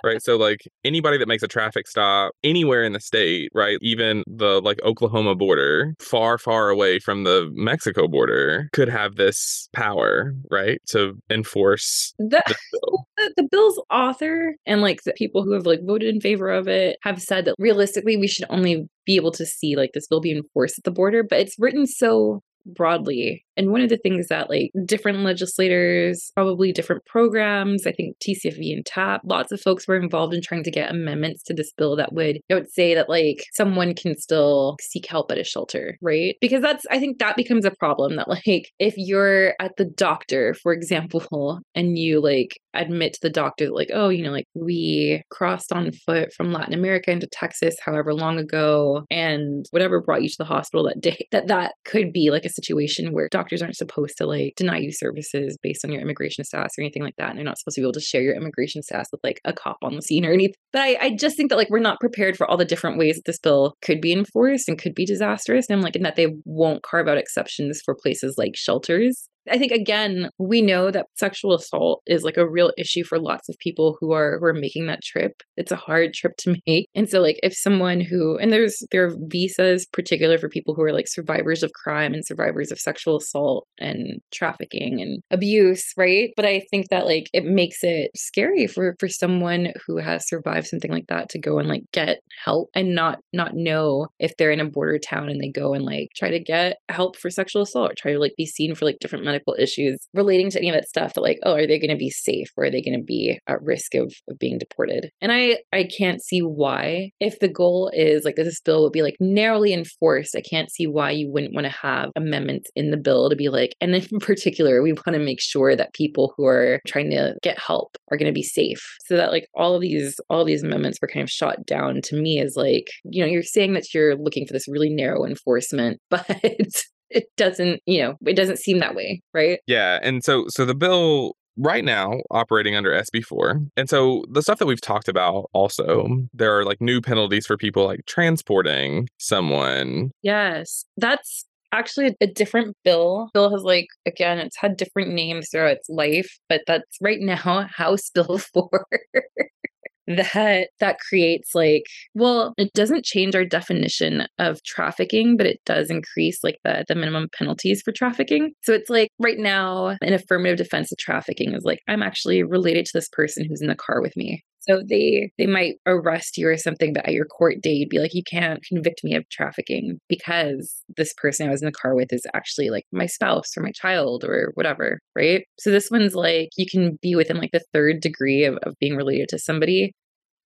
right. 0.03 0.21
So 0.21 0.38
like 0.38 0.61
anybody 0.84 1.17
that 1.17 1.28
makes 1.28 1.43
a 1.43 1.47
traffic 1.47 1.88
stop 1.88 2.34
anywhere 2.43 2.84
in 2.84 2.93
the 2.93 2.99
state, 2.99 3.49
right? 3.53 3.78
Even 3.82 4.24
the 4.28 4.61
like 4.61 4.82
Oklahoma 4.84 5.36
border, 5.36 5.93
far, 5.99 6.38
far 6.38 6.69
away 6.69 6.99
from 6.99 7.24
the 7.24 7.49
Mexico 7.53 8.07
border, 8.07 8.69
could 8.74 8.89
have 8.89 9.15
this 9.15 9.67
power, 9.74 10.34
right? 10.49 10.80
To 10.89 11.13
enforce 11.30 12.13
the, 12.17 12.41
bill. 12.71 13.07
The, 13.15 13.32
the 13.38 13.47
bill's 13.51 13.80
author 13.91 14.55
and 14.65 14.82
like 14.82 15.03
the 15.03 15.13
people 15.13 15.43
who 15.43 15.51
have 15.51 15.67
like 15.67 15.82
voted 15.86 16.13
in 16.13 16.19
favor 16.19 16.49
of 16.49 16.67
it 16.67 16.97
have 17.03 17.21
said 17.21 17.45
that 17.45 17.53
realistically 17.59 18.17
we 18.17 18.28
should 18.28 18.45
only 18.49 18.89
be 19.05 19.17
able 19.17 19.32
to 19.34 19.45
see 19.45 19.76
like 19.76 19.91
this 19.93 20.07
bill 20.07 20.19
be 20.19 20.32
enforced 20.32 20.80
at 20.80 20.84
the 20.84 20.91
border, 20.91 21.24
but 21.24 21.39
it's 21.39 21.55
written 21.59 21.86
so 21.86 22.41
broadly. 22.65 23.45
And 23.58 23.72
one 23.72 23.82
of 23.82 23.89
the 23.89 23.97
things 23.97 24.28
that 24.28 24.49
like 24.49 24.72
different 24.86 25.20
legislators, 25.20 26.32
probably 26.36 26.72
different 26.72 27.06
programs, 27.06 27.86
I 27.86 27.91
think 27.91 28.18
TCFV 28.20 28.74
and 28.74 28.86
TAP, 28.86 29.22
lots 29.26 29.51
of 29.51 29.62
folks 29.62 29.88
were 29.88 29.99
involved 29.99 30.34
in 30.34 30.41
trying 30.41 30.64
to 30.64 30.72
get 30.72 30.91
amendments 30.91 31.43
to 31.43 31.54
this 31.54 31.72
bill 31.78 31.95
that 31.97 32.14
would, 32.14 32.39
I 32.49 32.56
would 32.56 32.72
say 32.72 32.95
that 32.95 33.10
like 33.10 33.45
someone 33.54 33.93
can 33.93 34.18
still 34.18 34.78
seek 34.82 35.06
help 35.06 35.32
at 35.32 35.38
a 35.38 35.43
shelter, 35.43 35.97
right? 36.01 36.36
Because 36.41 36.62
that's, 36.62 36.86
I 36.89 36.99
think 36.99 37.20
that 37.20 37.36
becomes 37.36 37.66
a 37.66 37.72
problem 37.72 38.16
that 38.16 38.28
like 38.47 38.72
if 38.80 38.95
you're 38.97 39.54
at 39.60 39.76
the 39.78 39.86
doctor, 39.86 40.56
for 40.62 40.74
example, 40.74 41.60
and 41.76 41.97
you 41.97 42.22
like 42.22 42.60
admit 42.74 43.14
to 43.14 43.20
the 43.22 43.30
doctor 43.30 43.66
that 43.66 43.76
like, 43.76 43.91
oh, 43.93 44.10
you 44.10 44.24
know, 44.24 44.32
like 44.32 44.47
we 44.56 45.22
crossed 45.30 45.72
on 45.72 45.91
foot 45.91 46.34
from 46.34 46.51
Latin 46.51 46.74
America 46.74 47.12
into 47.12 47.28
Texas 47.28 47.76
however 47.84 48.14
long 48.14 48.39
ago 48.39 49.06
and 49.12 49.66
whatever 49.72 50.01
brought 50.01 50.24
you 50.24 50.30
to 50.30 50.36
the 50.38 50.45
hospital 50.45 50.84
that 50.86 51.01
day, 51.01 51.28
that 51.32 51.47
that 51.47 51.74
could 51.86 52.12
be 52.12 52.32
like 52.32 52.45
a 52.45 52.49
situation 52.49 53.14
where 53.14 53.28
doctors 53.30 53.43
aren't 53.62 53.76
supposed 53.76 54.18
to 54.18 54.26
like 54.26 54.54
deny 54.56 54.78
you 54.78 54.91
services 54.91 55.58
based 55.62 55.84
on 55.84 55.91
your 55.91 56.02
immigration 56.02 56.44
status 56.44 56.74
or 56.78 56.82
anything 56.82 57.04
like 57.04 57.16
that. 57.18 57.30
And 57.30 57.38
they're 57.38 57.46
not 57.46 57.58
supposed 57.58 57.76
to 57.76 57.82
be 57.82 57.86
able 57.86 57.94
to 57.94 58.02
share 58.02 58.22
your 58.22 58.36
immigration 58.36 58.82
status 58.84 59.08
with 59.12 59.22
like 59.24 59.41
a 59.46 59.54
cop 59.54 59.78
on 59.82 59.96
the 59.96 60.02
scene 60.02 60.26
or 60.26 60.32
anything. 60.32 60.56
But 60.72 60.82
I, 60.82 60.98
I 61.02 61.16
just 61.16 61.38
think 61.38 61.50
that 61.50 61.58
like 61.58 61.70
we're 61.70 61.80
not 61.80 62.00
prepared 62.00 62.38
for 62.38 62.50
all 62.50 62.58
the 62.58 62.66
different 62.66 62.98
ways 62.98 63.16
that 63.16 63.26
this 63.26 63.39
bill 63.39 63.76
could 63.82 64.02
be 64.02 64.14
enforced 64.14 64.70
and 64.70 64.80
could 64.80 64.96
be 64.96 65.06
disastrous. 65.06 65.68
And 65.70 65.78
I'm 65.78 65.82
like, 65.84 65.96
in 65.96 66.04
that 66.04 66.16
they 66.16 66.36
won't 66.46 66.84
carve 66.84 67.08
out 67.08 67.18
exceptions 67.18 67.82
for 67.84 67.96
places 67.96 68.36
like 68.38 68.56
shelters 68.56 69.28
I 69.50 69.58
think 69.58 69.72
again, 69.72 70.30
we 70.38 70.62
know 70.62 70.91
that 70.91 71.08
sexual 71.16 71.54
assault 71.54 72.02
is 72.06 72.24
like 72.24 72.38
a 72.38 72.50
real 72.50 72.72
issue 72.78 73.04
for 73.04 73.20
lots 73.20 73.50
of 73.50 73.58
people 73.60 73.98
who 74.00 74.12
are 74.14 74.39
who 74.39 74.46
are 74.46 74.54
making 74.54 74.88
that 74.88 75.04
trip. 75.04 75.34
It's 75.58 75.72
a 75.72 75.78
hard 75.78 76.14
trip 76.14 76.34
to 76.39 76.56
make. 76.68 76.88
And 76.96 77.10
so 77.10 77.22
like 77.22 77.39
if 77.44 77.54
someone 77.56 78.02
who 78.02 78.38
and 78.38 78.52
there's 78.52 78.82
there 78.91 79.06
are 79.06 79.16
visas 79.28 79.86
particular 79.86 80.38
for 80.38 80.50
people 80.50 80.74
who 80.74 80.84
are 80.84 80.94
like 80.94 81.08
survivors 81.08 81.64
of 81.64 81.74
crime 81.74 82.14
and 82.14 82.26
survivors 82.26 82.72
of 82.72 82.80
sexual 82.80 83.18
assault 83.18 83.68
and 83.80 84.22
trafficking 84.34 85.02
and 85.02 85.22
abuse, 85.32 85.94
right? 85.98 86.32
But 86.36 86.46
I 86.46 86.64
think 86.72 86.89
that 86.89 87.06
like 87.06 87.28
it 87.34 87.46
makes 87.46 87.80
it 87.84 88.12
scary 88.16 88.68
for 88.68 88.96
for 89.00 89.08
someone 89.08 89.74
who 89.86 89.98
has 89.98 90.28
survived 90.28 90.68
something 90.68 90.91
like 90.91 91.08
that 91.08 91.30
to 91.30 91.39
go 91.39 91.60
and 91.60 91.68
like 91.68 91.84
get 91.91 92.20
help 92.44 92.70
and 92.76 92.96
not 92.96 93.20
not 93.34 93.54
know 93.54 94.08
if 94.20 94.36
they're 94.38 94.52
in 94.52 94.60
a 94.60 94.70
border 94.70 95.00
town 95.00 95.30
and 95.30 95.41
they 95.41 95.50
go 95.50 95.74
and 95.74 95.84
like 95.84 96.10
try 96.16 96.30
to 96.30 96.39
get 96.39 96.78
help 96.89 97.18
for 97.18 97.30
sexual 97.30 97.64
assault 97.64 97.91
or 97.91 97.96
try 97.98 98.14
to 98.14 98.20
like 98.20 98.34
be 98.38 98.46
seen 98.46 98.76
for 98.76 98.86
like 98.86 99.00
different 99.00 99.26
medical 99.34 99.55
issues 99.57 100.07
relating 100.13 100.49
to 100.51 100.59
any 100.59 100.69
of 100.69 100.75
that 100.75 100.88
stuff 100.88 101.13
like 101.17 101.39
oh 101.43 101.53
are 101.53 101.67
they 101.67 101.79
going 101.79 101.89
to 101.89 101.95
be 101.95 102.09
safe 102.09 102.49
or 102.57 102.65
are 102.65 102.71
they 102.71 102.81
going 102.81 102.97
to 102.97 103.03
be 103.03 103.39
at 103.47 103.61
risk 103.61 103.95
of, 103.95 104.13
of 104.29 104.38
being 104.39 104.57
deported? 104.57 105.09
And 105.21 105.31
i 105.31 105.57
i 105.71 105.84
can't 105.97 106.23
see 106.23 106.41
why. 106.41 107.11
If 107.19 107.39
the 107.39 107.47
goal 107.47 107.91
is 107.93 108.25
like 108.25 108.36
this 108.36 108.61
bill 108.61 108.84
would 108.84 108.91
be 108.91 109.01
like 109.01 109.15
narrowly 109.19 109.73
enforced 109.73 110.36
i 110.36 110.41
can't 110.41 110.71
see 110.71 110.88
why 110.88 111.11
you 111.11 111.31
wouldn't 111.31 111.53
want 111.53 111.65
to 111.65 111.71
have 111.71 112.09
amendments 112.15 112.69
in 112.75 112.91
the 112.91 112.97
bill 112.97 113.29
to 113.29 113.36
be 113.36 113.49
like 113.49 113.75
and 113.81 113.95
in 113.95 114.19
particular 114.19 114.81
we 114.81 114.93
want 114.93 115.13
to 115.13 115.19
make 115.19 115.41
sure 115.41 115.75
that 115.75 115.93
people 115.93 116.34
who 116.36 116.45
are 116.45 116.79
trying 116.88 117.09
to 117.11 117.36
get 117.41 117.57
help 117.59 117.97
are 118.11 118.17
going 118.17 118.31
to 118.31 118.34
be 118.34 118.43
safe. 118.43 118.81
So 119.05 119.17
that 119.17 119.31
like 119.31 119.47
all 119.55 119.75
of 119.75 119.81
these 119.81 120.19
all 120.29 120.41
of 120.41 120.47
these 120.47 120.63
amendments 120.63 120.99
were 121.01 121.07
kind 121.07 121.23
of 121.23 121.29
shot 121.29 121.65
down 121.65 122.01
to 122.03 122.15
me 122.15 122.39
as 122.39 122.55
like 122.55 122.88
you 123.03 123.21
know 123.21 123.29
you're 123.29 123.43
saying 123.43 123.73
that 123.73 123.93
you're 123.93 124.15
looking 124.15 124.45
for 124.45 124.53
this 124.53 124.67
really 124.67 124.89
narrow 124.89 125.25
enforcement 125.25 125.99
but 126.09 126.86
it 127.14 127.26
doesn't, 127.38 127.82
you 127.86 128.01
know, 128.01 128.16
it 128.26 128.36
doesn't 128.36 128.59
seem 128.59 128.80
that 128.80 128.95
way, 128.95 129.22
right? 129.34 129.59
Yeah. 129.68 129.99
And 130.01 130.24
so 130.24 130.45
so 130.49 130.66
the 130.66 130.76
bill 130.76 131.36
right 131.57 131.86
now 131.86 132.20
operating 132.32 132.76
under 132.76 132.91
SB4. 132.91 133.70
And 133.78 133.89
so 133.89 134.24
the 134.30 134.41
stuff 134.41 134.59
that 134.59 134.66
we've 134.66 134.82
talked 134.82 135.07
about 135.07 135.49
also, 135.53 136.07
there 136.34 136.57
are 136.57 136.66
like 136.66 136.82
new 136.82 136.99
penalties 136.99 137.45
for 137.45 137.57
people 137.57 137.86
like 137.86 138.01
transporting 138.07 139.07
someone. 139.20 140.11
Yes. 140.24 140.86
That's 140.97 141.45
actually 141.72 142.16
a 142.22 142.28
different 142.28 142.76
bill. 142.84 143.30
Bill 143.34 143.51
has 143.51 143.64
like 143.64 143.88
again, 144.05 144.39
it's 144.39 144.57
had 144.57 144.78
different 144.78 145.14
names 145.14 145.49
throughout 145.51 145.78
its 145.78 145.89
life, 145.89 146.39
but 146.49 146.61
that's 146.66 146.97
right 147.01 147.20
now 147.20 147.68
House 147.76 148.09
Bill 148.14 148.38
4 148.38 148.70
that 150.08 150.70
that 150.80 150.97
creates 150.99 151.56
like 151.56 151.84
well 152.14 152.54
it 152.58 152.74
doesn't 152.74 153.06
change 153.06 153.36
our 153.36 153.45
definition 153.45 154.28
of 154.39 154.62
trafficking 154.64 155.38
but 155.38 155.45
it 155.45 155.60
does 155.66 155.89
increase 155.89 156.43
like 156.43 156.58
the 156.64 156.84
the 156.88 156.95
minimum 156.95 157.28
penalties 157.38 157.82
for 157.82 157.91
trafficking. 157.91 158.51
So 158.64 158.74
it's 158.74 158.89
like 158.89 159.10
right 159.20 159.38
now 159.38 159.97
an 160.01 160.14
affirmative 160.14 160.58
defense 160.58 160.91
of 160.91 160.97
trafficking 160.97 161.54
is 161.54 161.64
like 161.64 161.80
i'm 161.88 162.04
actually 162.04 162.43
related 162.43 162.86
to 162.86 162.91
this 162.93 163.10
person 163.10 163.45
who's 163.45 163.62
in 163.62 163.68
the 163.68 163.76
car 163.76 164.01
with 164.01 164.16
me 164.16 164.43
so 164.68 164.82
they 164.88 165.32
they 165.38 165.45
might 165.45 165.76
arrest 165.86 166.38
you 166.38 166.47
or 166.47 166.57
something, 166.57 166.93
but 166.93 167.05
at 167.05 167.14
your 167.14 167.26
court 167.26 167.61
date, 167.61 167.78
you'd 167.78 167.89
be 167.89 167.99
like, 167.99 168.14
you 168.14 168.24
can't 168.24 168.64
convict 168.64 169.03
me 169.03 169.16
of 169.16 169.28
trafficking 169.30 169.99
because 170.07 170.84
this 170.95 171.14
person 171.18 171.47
I 171.47 171.51
was 171.51 171.61
in 171.61 171.66
the 171.66 171.72
car 171.72 171.95
with 171.95 172.14
is 172.14 172.26
actually 172.34 172.70
like 172.70 172.86
my 172.91 173.05
spouse 173.05 173.57
or 173.57 173.64
my 173.64 173.72
child 173.72 174.24
or 174.24 174.51
whatever, 174.55 174.99
right? 175.16 175.45
So 175.59 175.72
this 175.72 175.89
one's 175.91 176.16
like 176.16 176.49
you 176.57 176.66
can 176.70 176.97
be 177.01 177.16
within 177.16 177.38
like 177.38 177.51
the 177.51 177.64
third 177.74 178.01
degree 178.01 178.45
of, 178.45 178.57
of 178.64 178.76
being 178.80 178.95
related 178.95 179.30
to 179.30 179.39
somebody, 179.39 179.93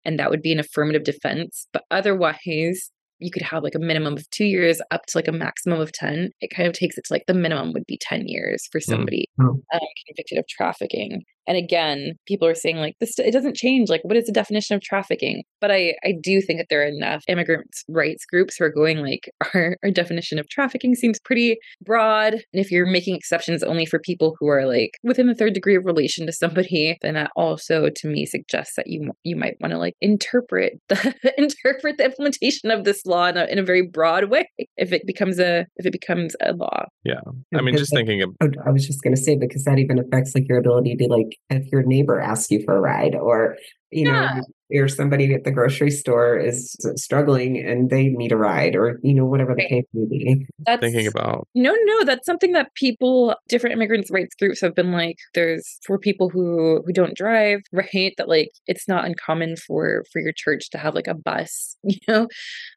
and 0.05 0.19
that 0.19 0.29
would 0.29 0.41
be 0.41 0.51
an 0.51 0.59
affirmative 0.59 1.03
defense. 1.03 1.67
But 1.73 1.83
otherwise, 1.91 2.91
you 3.19 3.31
could 3.31 3.41
have 3.41 3.63
like 3.63 3.75
a 3.75 3.79
minimum 3.79 4.13
of 4.13 4.29
two 4.29 4.45
years 4.45 4.81
up 4.91 5.05
to 5.07 5.17
like 5.17 5.27
a 5.27 5.31
maximum 5.31 5.79
of 5.79 5.91
10. 5.91 6.31
It 6.41 6.53
kind 6.55 6.67
of 6.67 6.73
takes 6.73 6.97
it 6.97 7.05
to 7.05 7.13
like 7.13 7.23
the 7.27 7.33
minimum 7.33 7.73
would 7.73 7.85
be 7.87 7.97
10 7.99 8.27
years 8.27 8.67
for 8.71 8.79
mm. 8.79 8.83
somebody 8.83 9.25
mm. 9.39 9.45
oh. 9.47 9.63
um, 9.73 9.87
convicted 10.07 10.37
of 10.37 10.47
trafficking. 10.47 11.23
And 11.47 11.57
again, 11.57 12.13
people 12.25 12.47
are 12.47 12.55
saying 12.55 12.77
like 12.77 12.95
this 12.99 13.17
it 13.19 13.31
doesn't 13.31 13.55
change. 13.55 13.89
Like, 13.89 14.03
what 14.03 14.17
is 14.17 14.25
the 14.25 14.31
definition 14.31 14.75
of 14.75 14.81
trafficking? 14.81 15.43
But 15.61 15.71
I 15.71 15.95
I 16.03 16.13
do 16.21 16.41
think 16.41 16.59
that 16.59 16.67
there 16.69 16.81
are 16.81 16.87
enough 16.87 17.23
immigrant 17.27 17.67
rights 17.89 18.25
groups 18.25 18.55
who 18.57 18.65
are 18.65 18.71
going 18.71 18.99
like 18.99 19.29
our, 19.53 19.77
our 19.83 19.91
definition 19.91 20.39
of 20.39 20.49
trafficking 20.49 20.95
seems 20.95 21.19
pretty 21.19 21.57
broad. 21.83 22.33
And 22.33 22.43
if 22.53 22.71
you're 22.71 22.85
making 22.85 23.15
exceptions 23.15 23.63
only 23.63 23.85
for 23.85 23.99
people 23.99 24.35
who 24.39 24.47
are 24.47 24.65
like 24.65 24.91
within 25.03 25.27
the 25.27 25.35
third 25.35 25.53
degree 25.53 25.75
of 25.75 25.85
relation 25.85 26.25
to 26.25 26.31
somebody, 26.31 26.97
then 27.01 27.15
that 27.15 27.31
also 27.35 27.89
to 27.95 28.07
me 28.07 28.25
suggests 28.25 28.75
that 28.75 28.87
you 28.87 29.11
you 29.23 29.35
might 29.35 29.55
want 29.61 29.71
to 29.71 29.77
like 29.77 29.95
interpret 30.01 30.73
the 30.89 31.33
interpret 31.37 31.97
the 31.97 32.05
implementation 32.05 32.71
of 32.71 32.83
this 32.83 33.05
law 33.05 33.27
in 33.27 33.37
a, 33.37 33.45
in 33.45 33.59
a 33.59 33.63
very 33.63 33.81
broad 33.87 34.29
way 34.29 34.49
if 34.77 34.91
it 34.91 35.03
becomes 35.05 35.39
a 35.39 35.65
if 35.77 35.85
it 35.85 35.91
becomes 35.91 36.35
a 36.41 36.53
law. 36.53 36.85
Yeah. 37.03 37.21
I 37.55 37.61
mean, 37.61 37.77
just 37.77 37.93
thinking 37.93 38.21
of. 38.21 38.29
I 38.65 38.71
was 38.71 38.85
just 38.85 39.01
going 39.01 39.15
to 39.15 39.21
say, 39.21 39.37
because 39.37 39.63
that 39.63 39.79
even 39.79 39.99
affects 39.99 40.33
like 40.35 40.47
your 40.47 40.57
ability 40.57 40.95
to 40.97 41.07
like, 41.07 41.36
if 41.49 41.71
your 41.71 41.83
neighbor 41.83 42.19
asks 42.19 42.51
you 42.51 42.63
for 42.63 42.75
a 42.75 42.81
ride 42.81 43.15
or, 43.15 43.57
you 43.91 44.05
Yeah. 44.05 44.33
know, 44.35 44.43
or 44.81 44.89
somebody 44.89 45.33
at 45.33 45.45
the 45.45 45.51
grocery 45.51 45.89
store 45.89 46.37
is 46.37 46.75
struggling 46.95 47.57
and 47.57 47.89
they 47.89 48.07
need 48.09 48.33
a 48.33 48.37
ride 48.37 48.75
or, 48.75 48.99
you 49.01 49.13
know, 49.13 49.25
whatever 49.25 49.55
the 49.55 49.65
case 49.65 49.85
may 49.93 50.05
be. 50.09 50.45
That's 50.65 50.81
Thinking 50.81 51.07
about 51.07 51.47
No, 51.55 51.73
no, 51.85 52.03
that's 52.03 52.25
something 52.25 52.51
that 52.51 52.73
people, 52.75 53.33
different 53.47 53.73
immigrants' 53.75 54.11
rights 54.11 54.35
groups 54.35 54.59
have 54.59 54.75
been 54.75 54.91
like. 54.91 55.15
There's 55.33 55.79
for 55.85 55.97
people 55.97 56.27
who 56.29 56.81
who 56.85 56.91
don't 56.91 57.15
drive, 57.15 57.61
right? 57.71 58.13
That 58.17 58.27
like 58.27 58.49
it's 58.65 58.89
not 58.89 59.05
uncommon 59.05 59.55
for 59.55 60.03
for 60.11 60.19
your 60.21 60.33
church 60.35 60.69
to 60.71 60.77
have 60.77 60.93
like 60.95 61.07
a 61.07 61.13
bus, 61.15 61.77
you 61.83 61.99
know. 62.09 62.27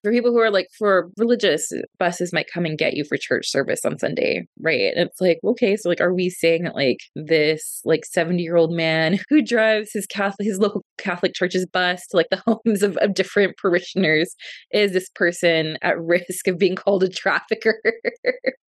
For 0.05 0.13
people 0.13 0.31
who 0.31 0.39
are 0.39 0.51
like 0.51 0.69
for 0.79 1.11
religious 1.17 1.73
buses 1.99 2.33
might 2.33 2.47
come 2.53 2.65
and 2.65 2.79
get 2.79 2.95
you 2.95 3.05
for 3.05 3.17
church 3.19 3.51
service 3.51 3.85
on 3.85 3.99
Sunday, 3.99 4.47
right? 4.61 4.93
And 4.97 5.09
it's 5.09 5.21
like 5.21 5.39
okay, 5.45 5.77
so 5.77 5.89
like, 5.89 6.01
are 6.01 6.15
we 6.15 6.31
saying 6.31 6.63
that 6.63 6.77
like 6.77 6.99
this 7.17 7.81
like 7.85 8.05
seventy 8.05 8.43
year 8.45 8.57
old 8.57 8.73
man 8.73 9.19
who 9.29 9.43
drives 9.43 9.91
his 9.93 10.07
Catholic 10.07 10.47
his 10.47 10.59
local 10.61 10.85
Catholic 11.01 11.35
church's 11.35 11.67
bus 11.67 12.07
to 12.09 12.17
like 12.17 12.29
the 12.31 12.43
homes 12.47 12.83
of, 12.83 12.97
of 12.99 13.15
different 13.15 13.57
parishioners 13.57 14.35
is 14.73 14.93
this 14.93 15.09
person 15.15 15.77
at 15.83 16.01
risk 16.01 16.47
of 16.47 16.59
being 16.59 16.77
called 16.77 17.03
a 17.03 17.09
trafficker? 17.09 17.81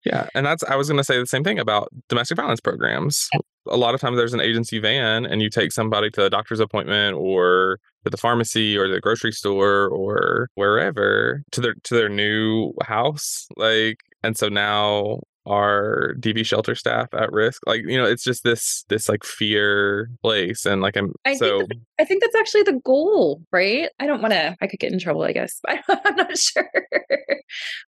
Yeah, 0.05 0.29
and 0.33 0.45
that's 0.45 0.63
I 0.63 0.75
was 0.75 0.87
going 0.87 0.97
to 0.97 1.03
say 1.03 1.19
the 1.19 1.25
same 1.25 1.43
thing 1.43 1.59
about 1.59 1.89
domestic 2.07 2.37
violence 2.37 2.61
programs. 2.61 3.27
A 3.67 3.75
lot 3.75 3.93
of 3.93 3.99
times 3.99 4.15
there's 4.15 4.33
an 4.33 4.39
agency 4.39 4.79
van 4.79 5.25
and 5.25 5.41
you 5.41 5.49
take 5.49 5.73
somebody 5.73 6.09
to 6.11 6.25
a 6.25 6.29
doctor's 6.29 6.61
appointment 6.61 7.17
or 7.17 7.79
to 8.05 8.09
the 8.09 8.17
pharmacy 8.17 8.77
or 8.77 8.87
the 8.87 9.01
grocery 9.01 9.31
store 9.31 9.89
or 9.89 10.47
wherever 10.55 11.43
to 11.51 11.61
their 11.61 11.75
to 11.83 11.95
their 11.95 12.09
new 12.09 12.71
house 12.81 13.45
like 13.57 13.97
and 14.23 14.37
so 14.37 14.47
now 14.47 15.19
are 15.49 16.15
DV 16.19 16.45
shelter 16.45 16.75
staff 16.75 17.07
at 17.13 17.31
risk? 17.31 17.61
Like, 17.65 17.81
you 17.85 17.97
know, 17.97 18.05
it's 18.05 18.23
just 18.23 18.43
this 18.43 18.85
this 18.89 19.09
like 19.09 19.23
fear 19.23 20.09
place 20.21 20.65
and 20.65 20.81
like 20.81 20.95
I'm 20.95 21.13
I 21.25 21.31
think 21.31 21.39
so 21.39 21.67
I 21.99 22.05
think 22.05 22.21
that's 22.21 22.35
actually 22.35 22.63
the 22.63 22.79
goal, 22.85 23.41
right? 23.51 23.89
I 23.99 24.07
don't 24.07 24.21
want 24.21 24.33
to, 24.33 24.55
I 24.61 24.67
could 24.67 24.79
get 24.79 24.93
in 24.93 24.99
trouble, 24.99 25.23
I 25.23 25.33
guess. 25.33 25.59
I, 25.67 25.81
I'm 25.89 26.15
not 26.15 26.37
sure. 26.37 26.69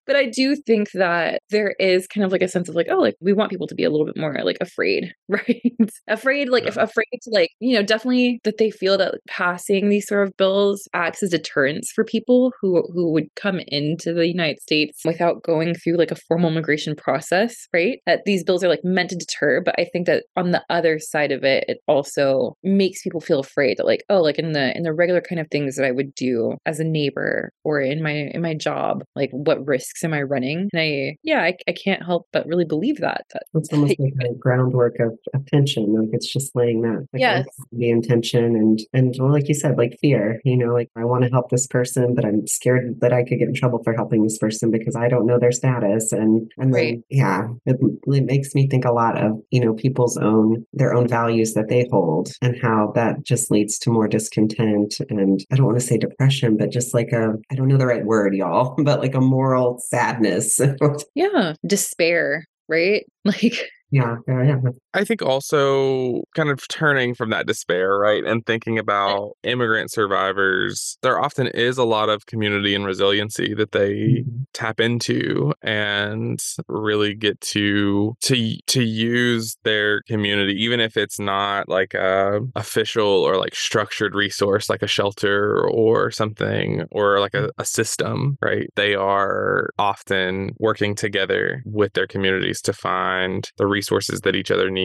but 0.07 0.17
I 0.17 0.27
do 0.27 0.57
think 0.57 0.91
that 0.93 1.43
there 1.51 1.77
is 1.79 2.09
kind 2.09 2.25
of 2.25 2.33
like 2.33 2.43
a 2.43 2.49
sense 2.49 2.69
of 2.69 2.75
like, 2.75 2.89
oh, 2.91 2.99
like 2.99 3.15
we 3.21 3.33
want 3.33 3.51
people 3.51 3.69
to 3.69 3.75
be 3.75 3.85
a 3.85 3.91
little 3.91 4.07
bit 4.07 4.17
more 4.17 4.37
like 4.43 4.57
afraid, 4.61 5.15
right? 5.29 5.63
afraid, 6.09 6.49
like 6.49 6.65
if 6.65 6.77
uh-huh. 6.77 6.87
afraid 6.87 7.21
to 7.23 7.31
like, 7.31 7.51
you 7.61 7.75
know, 7.75 7.85
definitely 7.85 8.41
that 8.43 8.59
they 8.59 8.71
feel 8.71 8.99
that 8.99 9.21
passing 9.29 9.89
these 9.89 10.09
sort 10.09 10.27
of 10.27 10.37
bills 10.37 10.89
acts 10.93 11.23
as 11.23 11.31
deterrence 11.31 11.93
for 11.95 12.05
people 12.05 12.53
who 12.61 12.83
who 12.93 13.13
would 13.13 13.29
come 13.37 13.61
into 13.69 14.13
the 14.13 14.27
United 14.27 14.61
States 14.61 15.03
without 15.05 15.43
going 15.45 15.75
through 15.75 15.97
like 15.97 16.11
a 16.11 16.17
formal 16.17 16.51
immigration 16.51 16.97
process, 16.97 17.50
right? 17.73 17.99
That 18.07 18.23
these 18.27 18.45
bills 18.45 18.63
are 18.65 18.69
like 18.69 18.85
meant 18.85 19.11
to 19.11 19.17
deter, 19.17 19.61
but 19.61 19.75
I 19.79 19.85
think 19.85 20.07
that 20.07 20.25
on 20.37 20.51
the 20.51 20.63
other 20.71 20.99
side 20.99 21.33
of 21.33 21.45
it, 21.45 21.65
it 21.69 21.79
also 21.89 22.55
makes 22.63 23.03
people 23.03 23.21
feel 23.21 23.41
afraid 23.41 23.77
that 23.79 23.87
like, 23.87 24.05
oh, 24.09 24.21
like 24.23 24.39
in 24.39 24.53
the 24.53 24.77
in 24.77 24.83
the 24.83 24.93
regular 24.93 25.21
kind 25.21 25.41
of 25.41 25.49
things 25.51 25.77
that 25.77 25.85
I 25.87 25.91
would 25.91 26.15
do 26.15 26.57
as 26.67 26.81
a 26.81 26.85
neighbor 26.85 27.51
or 27.65 27.81
in 27.81 28.03
my 28.03 28.31
in 28.35 28.43
my 28.43 28.55
job, 28.55 29.03
like 29.15 29.31
what 29.33 29.65
risks 29.67 30.03
am 30.05 30.15
I 30.15 30.23
running? 30.23 30.69
And 30.73 30.81
I 30.81 31.17
yeah, 31.23 31.41
I, 31.43 31.57
I 31.69 31.73
can't 31.73 32.05
help 32.05 32.27
but 32.33 32.47
really 32.47 32.65
believe 32.65 32.99
that. 32.99 33.25
that 33.33 33.43
It's 33.55 33.73
almost 33.73 33.97
like 33.99 34.13
a 34.21 34.35
groundwork 34.35 34.97
of 35.01 35.19
attention. 35.35 35.95
Like 35.95 36.11
it's 36.13 36.31
just 36.33 36.55
laying 36.55 36.83
that 36.83 37.07
like, 37.13 37.21
Yes. 37.21 37.47
the 37.73 37.91
intention 37.91 38.45
and 38.57 38.79
and 38.93 39.15
well, 39.19 39.33
like 39.33 39.49
you 39.49 39.55
said, 39.55 39.77
like 39.79 39.97
fear. 40.01 40.41
You 40.45 40.57
know, 40.57 40.73
like 40.73 40.89
I 40.97 41.05
want 41.05 41.25
to 41.25 41.31
help 41.31 41.51
this 41.51 41.67
person, 41.67 42.15
but 42.15 42.25
I'm 42.25 42.47
scared 42.47 43.01
that 43.01 43.13
I 43.13 43.23
could 43.25 43.39
get 43.39 43.49
in 43.49 43.55
trouble 43.55 43.81
for 43.85 43.93
helping 43.95 44.23
this 44.23 44.39
person 44.39 44.71
because 44.71 44.97
I 44.97 45.09
don't 45.09 45.27
know 45.27 45.39
their 45.39 45.53
status. 45.53 46.13
And 46.13 46.51
and 46.59 46.73
Right. 46.73 46.95
then 46.95 47.05
yeah, 47.11 47.30
it, 47.67 47.77
it 48.07 48.25
makes 48.25 48.55
me 48.55 48.69
think 48.69 48.85
a 48.85 48.93
lot 48.93 49.17
of 49.17 49.41
you 49.51 49.61
know 49.61 49.75
people's 49.75 50.17
own 50.17 50.65
their 50.73 50.95
own 50.95 51.09
values 51.09 51.55
that 51.55 51.69
they 51.69 51.89
hold 51.91 52.33
and 52.43 52.61
how 52.61 52.93
that 52.95 53.23
just 53.23 53.51
leads 53.51 53.79
to 53.81 53.91
more 53.91 54.09
discontent 54.09 54.97
and 55.09 55.45
I 55.51 55.57
don't 55.57 55.67
want 55.67 55.79
to 55.79 55.85
say 55.85 55.99
depression, 55.99 56.57
but 56.57 56.71
just 56.71 56.95
like 56.95 57.13
a 57.13 57.35
I 57.51 57.55
don't 57.55 57.69
know 57.69 57.77
the 57.77 57.87
right 57.87 58.05
word, 58.05 58.35
y'all, 58.35 58.75
but 58.83 59.01
like 59.01 59.15
a 59.15 59.21
moral 59.21 59.79
sadness. 59.79 60.61
yeah, 61.15 61.55
despair, 61.67 62.47
right? 62.69 63.05
Like 63.25 63.71
yeah, 63.93 64.17
yeah, 64.29 64.43
yeah. 64.45 64.57
I 64.93 65.05
think 65.05 65.23
also 65.23 66.25
kind 66.35 66.51
of 66.51 66.67
turning 66.67 67.15
from 67.15 67.31
that 67.31 67.47
despair, 67.47 67.97
right, 67.97 68.25
and 68.25 68.45
thinking 68.45 68.79
about 68.79 69.37
immigrant 69.45 69.93
survivors, 69.93 70.99
there 71.03 71.21
often 71.21 71.47
is 71.47 71.79
a 71.79 71.85
lot 71.85 72.09
of 72.09 72.27
community 72.27 72.75
and 72.75 72.85
resiliency 72.85 73.55
that 73.55 73.71
they 73.71 73.93
mm-hmm. 73.93 74.43
tap 74.53 74.81
into 74.81 75.53
and 75.63 76.41
really 76.67 77.15
get 77.15 77.41
to 77.41 78.17
to 78.23 78.57
to 78.67 78.83
use 78.83 79.57
their 79.63 80.03
community, 80.03 80.55
even 80.55 80.81
if 80.81 80.97
it's 80.97 81.21
not 81.21 81.69
like 81.69 81.95
a 81.95 82.41
official 82.57 83.07
or 83.07 83.37
like 83.37 83.55
structured 83.55 84.15
resource 84.15 84.69
like 84.69 84.83
a 84.83 84.89
shelter 84.89 85.69
or 85.69 86.11
something 86.11 86.83
or 86.91 87.21
like 87.21 87.35
a, 87.35 87.51
a 87.59 87.65
system, 87.65 88.37
right? 88.43 88.69
They 88.75 88.97
are 88.97 89.71
often 89.79 90.51
working 90.59 90.97
together 90.97 91.63
with 91.65 91.93
their 91.93 92.09
communities 92.09 92.61
to 92.63 92.73
find 92.73 93.49
the 93.57 93.69
resources 93.69 94.23
that 94.23 94.35
each 94.35 94.51
other 94.51 94.69
needs 94.69 94.80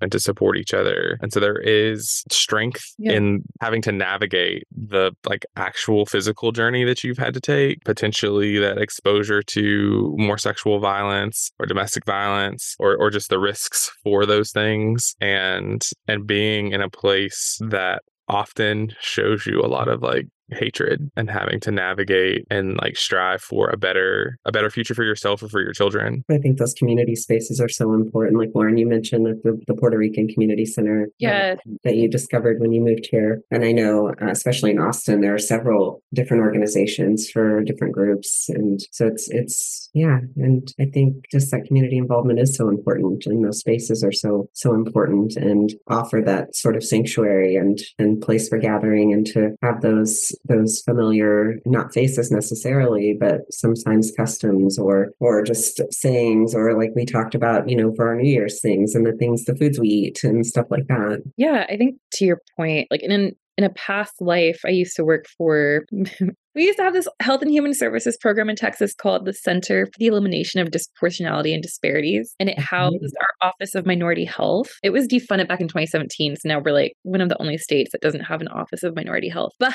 and 0.00 0.10
to 0.12 0.20
support 0.20 0.56
each 0.56 0.72
other. 0.74 1.18
And 1.20 1.32
so 1.32 1.40
there 1.40 1.58
is 1.58 2.24
strength 2.30 2.84
Yeah. 2.98 3.12
in 3.12 3.42
having 3.60 3.82
to 3.82 3.92
navigate 3.92 4.64
the 4.70 5.12
like 5.28 5.44
actual 5.56 6.06
physical 6.06 6.52
journey 6.52 6.84
that 6.84 7.02
you've 7.04 7.18
had 7.18 7.34
to 7.34 7.40
take, 7.40 7.84
potentially 7.84 8.58
that 8.58 8.78
exposure 8.78 9.42
to 9.42 10.14
more 10.18 10.38
sexual 10.38 10.78
violence 10.80 11.50
or 11.58 11.66
domestic 11.66 12.04
violence 12.04 12.74
or 12.78 12.96
or 12.96 13.10
just 13.10 13.28
the 13.30 13.38
risks 13.38 13.90
for 14.02 14.26
those 14.26 14.50
things 14.52 15.14
and 15.20 15.82
and 16.08 16.26
being 16.26 16.72
in 16.72 16.80
a 16.80 16.90
place 16.90 17.58
that 17.70 18.02
often 18.28 18.90
shows 19.00 19.46
you 19.46 19.60
a 19.60 19.66
lot 19.68 19.88
of 19.88 20.02
like 20.02 20.26
hatred 20.50 21.10
and 21.16 21.30
having 21.30 21.60
to 21.60 21.70
navigate 21.70 22.46
and 22.50 22.76
like 22.82 22.96
strive 22.96 23.40
for 23.42 23.68
a 23.70 23.76
better 23.76 24.38
a 24.44 24.52
better 24.52 24.70
future 24.70 24.94
for 24.94 25.04
yourself 25.04 25.42
or 25.42 25.48
for 25.48 25.60
your 25.62 25.72
children 25.72 26.24
I 26.30 26.38
think 26.38 26.58
those 26.58 26.74
community 26.74 27.14
spaces 27.16 27.60
are 27.60 27.68
so 27.68 27.92
important. 27.94 28.38
Like 28.38 28.50
Lauren, 28.54 28.76
you 28.76 28.86
mentioned 28.86 29.26
that 29.26 29.42
the, 29.42 29.58
the 29.66 29.74
Puerto 29.74 29.96
Rican 29.98 30.28
Community 30.28 30.64
Center 30.66 31.06
that- 31.06 31.10
Yeah. 31.18 31.54
that 31.84 31.96
you 31.96 32.08
discovered 32.08 32.60
when 32.60 32.72
you 32.72 32.80
moved 32.82 33.08
here. 33.10 33.40
And 33.50 33.64
I 33.64 33.72
know, 33.72 34.08
uh, 34.20 34.26
especially 34.30 34.70
in 34.70 34.78
Austin, 34.78 35.20
there 35.20 35.34
are 35.34 35.38
several 35.38 36.02
different 36.12 36.42
organizations 36.42 37.30
for 37.30 37.62
different 37.62 37.94
groups. 37.94 38.48
And 38.48 38.80
so 38.90 39.06
it's, 39.06 39.28
it's, 39.30 39.90
yeah. 39.94 40.18
And 40.36 40.72
I 40.80 40.86
think 40.86 41.24
just 41.30 41.50
that 41.50 41.64
community 41.66 41.96
involvement 41.98 42.38
is 42.38 42.56
so 42.56 42.68
important 42.68 43.26
and 43.26 43.44
those 43.44 43.58
spaces 43.60 44.02
are 44.04 44.12
so, 44.12 44.48
so 44.52 44.74
important 44.74 45.36
and 45.36 45.72
offer 45.88 46.20
that 46.24 46.54
sort 46.54 46.76
of 46.76 46.84
sanctuary 46.84 47.56
and, 47.56 47.78
and 47.98 48.20
place 48.20 48.48
for 48.48 48.58
gathering 48.58 49.12
and 49.12 49.26
to 49.26 49.56
have 49.62 49.80
those, 49.80 50.33
those 50.44 50.80
familiar, 50.80 51.54
not 51.64 51.92
faces 51.92 52.30
necessarily, 52.30 53.16
but 53.18 53.40
sometimes 53.52 54.12
customs 54.16 54.78
or, 54.78 55.10
or 55.20 55.42
just 55.42 55.80
sayings 55.92 56.54
or 56.54 56.78
like 56.78 56.90
we 56.94 57.04
talked 57.04 57.34
about, 57.34 57.68
you 57.68 57.76
know, 57.76 57.92
for 57.94 58.08
our 58.08 58.16
New 58.16 58.28
Year's 58.28 58.60
things 58.60 58.94
and 58.94 59.06
the 59.06 59.12
things, 59.12 59.44
the 59.44 59.56
foods 59.56 59.78
we 59.78 59.88
eat 59.88 60.24
and 60.24 60.46
stuff 60.46 60.66
like 60.70 60.86
that. 60.88 61.22
Yeah, 61.36 61.66
I 61.68 61.76
think 61.76 61.96
to 62.14 62.24
your 62.24 62.40
point, 62.56 62.88
like 62.90 63.02
in 63.02 63.10
an 63.10 63.36
in 63.56 63.64
a 63.64 63.70
past 63.70 64.14
life, 64.20 64.60
I 64.64 64.70
used 64.70 64.96
to 64.96 65.04
work 65.04 65.26
for. 65.38 65.84
we 66.54 66.64
used 66.64 66.78
to 66.78 66.84
have 66.84 66.92
this 66.92 67.08
health 67.20 67.42
and 67.42 67.50
human 67.50 67.74
services 67.74 68.16
program 68.20 68.48
in 68.48 68.56
Texas 68.56 68.94
called 68.94 69.24
the 69.24 69.32
Center 69.32 69.86
for 69.86 69.98
the 69.98 70.06
Elimination 70.06 70.60
of 70.60 70.68
Disproportionality 70.68 71.52
and 71.52 71.62
Disparities, 71.62 72.34
and 72.38 72.48
it 72.48 72.58
housed 72.58 73.14
our 73.20 73.48
Office 73.50 73.74
of 73.74 73.86
Minority 73.86 74.24
Health. 74.24 74.70
It 74.82 74.90
was 74.90 75.06
defunded 75.06 75.48
back 75.48 75.60
in 75.60 75.68
2017, 75.68 76.36
so 76.36 76.48
now 76.48 76.60
we're 76.64 76.72
like 76.72 76.92
one 77.02 77.20
of 77.20 77.28
the 77.28 77.40
only 77.40 77.58
states 77.58 77.92
that 77.92 78.00
doesn't 78.00 78.24
have 78.24 78.40
an 78.40 78.48
Office 78.48 78.82
of 78.82 78.96
Minority 78.96 79.28
Health. 79.28 79.52
But 79.60 79.74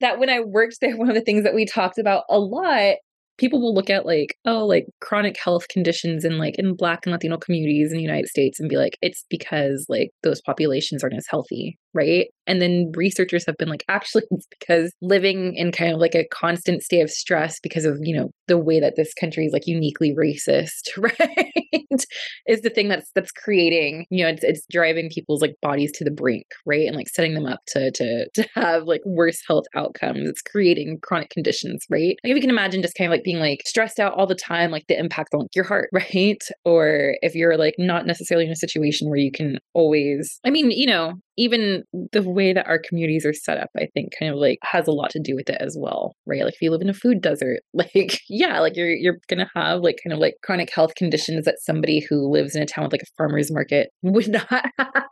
that 0.00 0.18
when 0.18 0.28
I 0.28 0.40
worked 0.40 0.76
there, 0.80 0.96
one 0.96 1.08
of 1.08 1.14
the 1.14 1.20
things 1.20 1.44
that 1.44 1.54
we 1.54 1.64
talked 1.64 1.98
about 1.98 2.24
a 2.28 2.38
lot 2.38 2.96
people 3.38 3.60
will 3.60 3.72
look 3.72 3.88
at 3.88 4.04
like 4.04 4.36
oh 4.44 4.66
like 4.66 4.86
chronic 5.00 5.36
health 5.42 5.68
conditions 5.68 6.24
in 6.24 6.36
like 6.38 6.58
in 6.58 6.74
black 6.74 7.06
and 7.06 7.12
latino 7.12 7.38
communities 7.38 7.90
in 7.90 7.96
the 7.96 8.02
united 8.02 8.28
states 8.28 8.60
and 8.60 8.68
be 8.68 8.76
like 8.76 8.98
it's 9.00 9.24
because 9.30 9.86
like 9.88 10.10
those 10.22 10.42
populations 10.42 11.02
aren't 11.02 11.16
as 11.16 11.26
healthy 11.30 11.78
right? 11.94 12.26
And 12.46 12.62
then 12.62 12.92
researchers 12.94 13.44
have 13.46 13.56
been 13.58 13.68
like, 13.68 13.84
actually, 13.88 14.24
it's 14.30 14.46
because 14.58 14.92
living 15.02 15.54
in 15.54 15.72
kind 15.72 15.92
of 15.92 16.00
like 16.00 16.14
a 16.14 16.26
constant 16.32 16.82
state 16.82 17.02
of 17.02 17.10
stress 17.10 17.60
because 17.60 17.84
of, 17.84 17.98
you 18.00 18.16
know, 18.16 18.30
the 18.46 18.58
way 18.58 18.80
that 18.80 18.96
this 18.96 19.12
country 19.14 19.46
is 19.46 19.52
like 19.52 19.66
uniquely 19.66 20.14
racist, 20.14 20.88
right? 20.96 21.52
is 22.46 22.60
the 22.62 22.70
thing 22.70 22.88
that's 22.88 23.10
that's 23.14 23.32
creating, 23.32 24.06
you 24.10 24.24
know, 24.24 24.30
it's 24.30 24.44
it's 24.44 24.66
driving 24.70 25.10
people's 25.10 25.42
like 25.42 25.54
bodies 25.62 25.92
to 25.92 26.04
the 26.04 26.10
brink, 26.10 26.46
right? 26.66 26.86
And 26.86 26.96
like 26.96 27.08
setting 27.08 27.34
them 27.34 27.46
up 27.46 27.60
to 27.68 27.90
to 27.90 28.28
to 28.34 28.48
have 28.54 28.84
like 28.84 29.02
worse 29.04 29.40
health 29.46 29.64
outcomes. 29.74 30.28
It's 30.28 30.42
creating 30.42 30.98
chronic 31.02 31.30
conditions, 31.30 31.84
right? 31.90 32.16
Like 32.24 32.30
if 32.30 32.36
you 32.36 32.40
can 32.40 32.50
imagine 32.50 32.82
just 32.82 32.96
kind 32.96 33.10
of 33.10 33.12
like 33.12 33.24
being 33.24 33.40
like 33.40 33.60
stressed 33.66 34.00
out 34.00 34.14
all 34.14 34.26
the 34.26 34.34
time, 34.34 34.70
like 34.70 34.86
the 34.88 34.98
impact 34.98 35.34
on 35.34 35.40
like 35.40 35.54
your 35.54 35.64
heart, 35.64 35.90
right? 35.92 36.42
Or 36.64 37.16
if 37.22 37.34
you're 37.34 37.56
like 37.56 37.74
not 37.78 38.06
necessarily 38.06 38.46
in 38.46 38.52
a 38.52 38.56
situation 38.56 39.08
where 39.08 39.18
you 39.18 39.32
can 39.32 39.58
always, 39.74 40.40
I 40.44 40.50
mean, 40.50 40.70
you 40.70 40.86
know, 40.86 41.14
even 41.38 41.84
the 42.12 42.22
way 42.22 42.52
that 42.52 42.66
our 42.66 42.80
communities 42.80 43.24
are 43.24 43.32
set 43.32 43.58
up, 43.58 43.70
I 43.76 43.86
think 43.94 44.12
kind 44.18 44.32
of 44.32 44.38
like 44.38 44.58
has 44.62 44.88
a 44.88 44.92
lot 44.92 45.10
to 45.10 45.20
do 45.20 45.36
with 45.36 45.48
it 45.48 45.56
as 45.60 45.76
well, 45.78 46.16
right? 46.26 46.42
Like 46.44 46.54
if 46.54 46.60
you 46.60 46.72
live 46.72 46.82
in 46.82 46.90
a 46.90 46.94
food 46.94 47.22
desert, 47.22 47.60
like 47.72 48.20
yeah, 48.28 48.60
like 48.60 48.76
you're 48.76 48.90
you're 48.90 49.18
gonna 49.28 49.48
have 49.54 49.80
like 49.80 50.00
kind 50.04 50.12
of 50.12 50.18
like 50.18 50.34
chronic 50.42 50.70
health 50.74 50.94
conditions 50.96 51.44
that 51.44 51.60
somebody 51.60 52.00
who 52.00 52.30
lives 52.30 52.56
in 52.56 52.62
a 52.62 52.66
town 52.66 52.84
with 52.84 52.92
like 52.92 53.02
a 53.02 53.14
farmer's 53.16 53.52
market 53.52 53.90
would 54.02 54.28
not 54.28 54.48
have. 54.50 55.04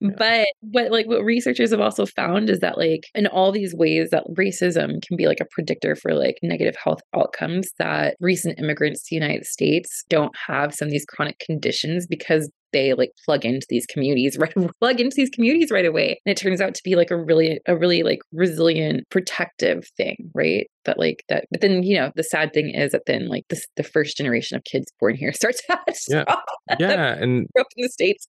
But 0.00 0.48
but 0.62 0.90
like 0.90 1.06
what 1.06 1.24
researchers 1.24 1.70
have 1.70 1.80
also 1.80 2.06
found 2.06 2.50
is 2.50 2.60
that 2.60 2.78
like 2.78 3.02
in 3.14 3.26
all 3.26 3.52
these 3.52 3.74
ways 3.74 4.10
that 4.10 4.24
racism 4.38 5.02
can 5.06 5.16
be 5.16 5.26
like 5.26 5.40
a 5.40 5.46
predictor 5.50 5.96
for 5.96 6.14
like 6.14 6.38
negative 6.42 6.76
health 6.82 7.00
outcomes 7.14 7.70
that 7.78 8.16
recent 8.20 8.58
immigrants 8.58 9.02
to 9.02 9.06
the 9.10 9.16
United 9.16 9.44
States 9.44 10.04
don't 10.08 10.34
have 10.46 10.74
some 10.74 10.86
of 10.86 10.92
these 10.92 11.04
chronic 11.04 11.38
conditions 11.38 12.06
because 12.06 12.50
they 12.72 12.94
like 12.94 13.12
plug 13.24 13.44
into 13.44 13.66
these 13.68 13.86
communities 13.86 14.36
right 14.38 14.54
plug 14.80 15.00
into 15.00 15.14
these 15.16 15.30
communities 15.30 15.70
right 15.70 15.86
away. 15.86 16.20
And 16.24 16.32
it 16.32 16.36
turns 16.36 16.60
out 16.60 16.74
to 16.74 16.82
be 16.84 16.96
like 16.96 17.10
a 17.10 17.16
really 17.16 17.60
a 17.66 17.76
really 17.76 18.02
like 18.02 18.20
resilient 18.32 19.08
protective 19.10 19.88
thing 19.96 20.30
right? 20.34 20.68
That 20.84 20.98
like 20.98 21.22
that 21.28 21.44
but 21.50 21.60
then 21.60 21.82
you 21.82 21.98
know 21.98 22.12
the 22.16 22.22
sad 22.22 22.52
thing 22.54 22.70
is 22.70 22.92
that 22.92 23.02
then 23.06 23.28
like 23.28 23.44
this 23.50 23.66
the 23.76 23.82
first 23.82 24.16
generation 24.16 24.56
of 24.56 24.64
kids 24.64 24.90
born 24.98 25.16
here 25.16 25.32
starts 25.34 25.62
to 25.66 25.78
yeah. 26.08 26.24
yeah 26.78 27.14
and 27.14 27.46
up 27.58 27.66
in 27.76 27.82
the 27.84 27.88
states. 27.88 28.26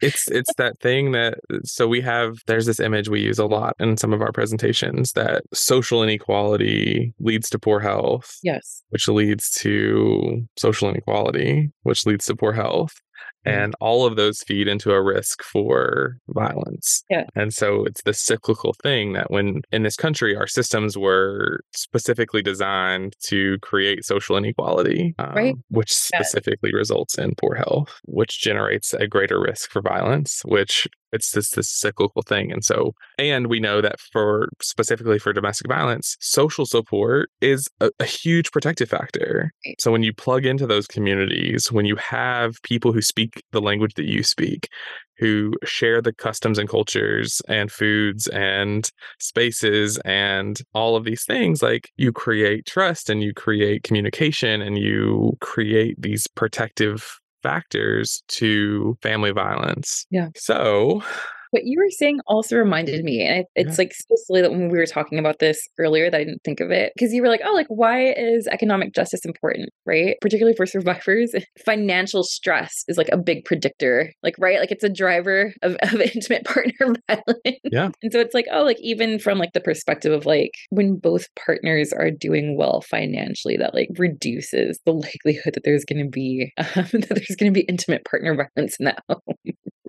It's 0.00 0.28
it's 0.30 0.54
that 0.56 0.78
thing 0.80 1.12
that 1.12 1.38
so 1.64 1.88
we 1.88 2.00
have 2.00 2.36
there's 2.46 2.66
this 2.66 2.80
image 2.80 3.08
we 3.08 3.20
use 3.20 3.38
a 3.38 3.46
lot 3.46 3.74
in 3.80 3.96
some 3.96 4.12
of 4.12 4.22
our 4.22 4.32
presentations 4.32 5.12
that 5.12 5.42
social 5.52 6.02
inequality 6.02 7.12
leads 7.18 7.50
to 7.50 7.58
poor 7.58 7.80
health 7.80 8.38
yes. 8.42 8.82
which 8.90 9.08
leads 9.08 9.50
to 9.50 10.46
social 10.56 10.88
inequality 10.88 11.70
which 11.82 12.06
leads 12.06 12.26
to 12.26 12.36
poor 12.36 12.52
health. 12.52 12.94
And 13.44 13.74
all 13.80 14.04
of 14.04 14.16
those 14.16 14.42
feed 14.42 14.68
into 14.68 14.92
a 14.92 15.02
risk 15.02 15.42
for 15.42 16.18
violence. 16.28 17.04
Yeah. 17.08 17.24
And 17.34 17.52
so 17.52 17.84
it's 17.84 18.02
the 18.02 18.12
cyclical 18.12 18.74
thing 18.82 19.12
that 19.14 19.30
when 19.30 19.62
in 19.72 19.82
this 19.82 19.96
country 19.96 20.36
our 20.36 20.46
systems 20.46 20.96
were 20.96 21.60
specifically 21.74 22.42
designed 22.42 23.16
to 23.24 23.58
create 23.60 24.04
social 24.04 24.36
inequality, 24.36 25.14
um, 25.18 25.34
right. 25.34 25.54
which 25.68 25.92
specifically 25.92 26.70
yeah. 26.72 26.78
results 26.78 27.18
in 27.18 27.34
poor 27.36 27.54
health, 27.54 28.00
which 28.04 28.40
generates 28.40 28.92
a 28.94 29.06
greater 29.06 29.40
risk 29.40 29.70
for 29.70 29.80
violence, 29.82 30.42
which 30.44 30.86
it's 31.12 31.32
this 31.32 31.50
this 31.50 31.70
cyclical 31.70 32.22
thing 32.22 32.52
and 32.52 32.64
so 32.64 32.92
and 33.18 33.48
we 33.48 33.60
know 33.60 33.80
that 33.80 34.00
for 34.12 34.48
specifically 34.62 35.18
for 35.18 35.32
domestic 35.32 35.68
violence 35.68 36.16
social 36.20 36.66
support 36.66 37.30
is 37.40 37.68
a, 37.80 37.90
a, 38.00 38.04
huge 38.04 38.50
protective 38.50 38.88
factor. 38.88 39.52
So 39.78 39.90
when 39.90 40.02
you 40.02 40.12
plug 40.12 40.44
into 40.44 40.66
those 40.66 40.86
communities 40.86 41.70
when 41.72 41.86
you 41.86 41.96
have 41.96 42.60
people 42.62 42.92
who 42.92 43.02
speak 43.02 43.42
the 43.52 43.60
language 43.60 43.94
that 43.94 44.06
you 44.06 44.22
speak 44.22 44.68
who 45.20 45.52
share 45.64 46.00
the 46.00 46.14
customs 46.14 46.58
and 46.58 46.68
cultures 46.68 47.42
and 47.46 47.70
foods 47.70 48.26
and 48.28 48.90
spaces 49.18 49.98
and 49.98 50.60
all 50.74 50.96
of 50.96 51.04
these 51.04 51.24
things 51.24 51.62
like 51.62 51.90
you 51.96 52.10
create 52.10 52.64
trust 52.66 53.10
and 53.10 53.22
you 53.22 53.34
create 53.34 53.82
communication 53.82 54.62
and 54.62 54.78
you 54.78 55.36
create 55.40 56.00
these 56.00 56.26
protective 56.26 57.20
factors 57.42 58.22
to 58.28 58.96
family 59.02 59.30
violence. 59.30 60.06
Yeah. 60.10 60.28
So 60.36 61.02
what 61.50 61.64
you 61.64 61.78
were 61.78 61.90
saying 61.90 62.20
also 62.26 62.56
reminded 62.56 63.04
me, 63.04 63.22
and 63.22 63.44
it's 63.54 63.78
yeah. 63.78 63.82
like 63.84 63.92
especially 63.92 64.42
that 64.42 64.50
when 64.50 64.68
we 64.70 64.78
were 64.78 64.86
talking 64.86 65.18
about 65.18 65.38
this 65.38 65.66
earlier, 65.78 66.10
that 66.10 66.20
I 66.20 66.24
didn't 66.24 66.42
think 66.44 66.60
of 66.60 66.70
it 66.70 66.92
because 66.96 67.12
you 67.12 67.22
were 67.22 67.28
like, 67.28 67.42
"Oh, 67.44 67.52
like 67.54 67.66
why 67.68 68.12
is 68.12 68.46
economic 68.46 68.94
justice 68.94 69.24
important, 69.24 69.70
right? 69.86 70.16
Particularly 70.20 70.56
for 70.56 70.66
survivors, 70.66 71.32
financial 71.64 72.22
stress 72.22 72.84
is 72.88 72.96
like 72.96 73.08
a 73.12 73.16
big 73.16 73.44
predictor, 73.44 74.12
like 74.22 74.34
right, 74.38 74.60
like 74.60 74.70
it's 74.70 74.84
a 74.84 74.88
driver 74.88 75.52
of, 75.62 75.76
of 75.82 76.00
intimate 76.00 76.44
partner 76.44 76.72
violence. 77.08 77.60
Yeah, 77.64 77.90
and 78.02 78.12
so 78.12 78.20
it's 78.20 78.34
like, 78.34 78.46
oh, 78.52 78.62
like 78.62 78.80
even 78.80 79.18
from 79.18 79.38
like 79.38 79.52
the 79.52 79.60
perspective 79.60 80.12
of 80.12 80.26
like 80.26 80.52
when 80.70 80.96
both 80.96 81.26
partners 81.34 81.92
are 81.92 82.10
doing 82.10 82.56
well 82.56 82.82
financially, 82.82 83.56
that 83.56 83.74
like 83.74 83.88
reduces 83.98 84.78
the 84.84 84.92
likelihood 84.92 85.54
that 85.54 85.64
there's 85.64 85.84
going 85.84 86.04
to 86.04 86.10
be 86.10 86.52
um, 86.58 86.86
that 86.92 87.14
there's 87.14 87.36
going 87.36 87.52
to 87.52 87.58
be 87.58 87.66
intimate 87.68 88.04
partner 88.04 88.34
violence 88.34 88.76
in 88.78 88.86
that 88.86 89.02
home. 89.08 89.20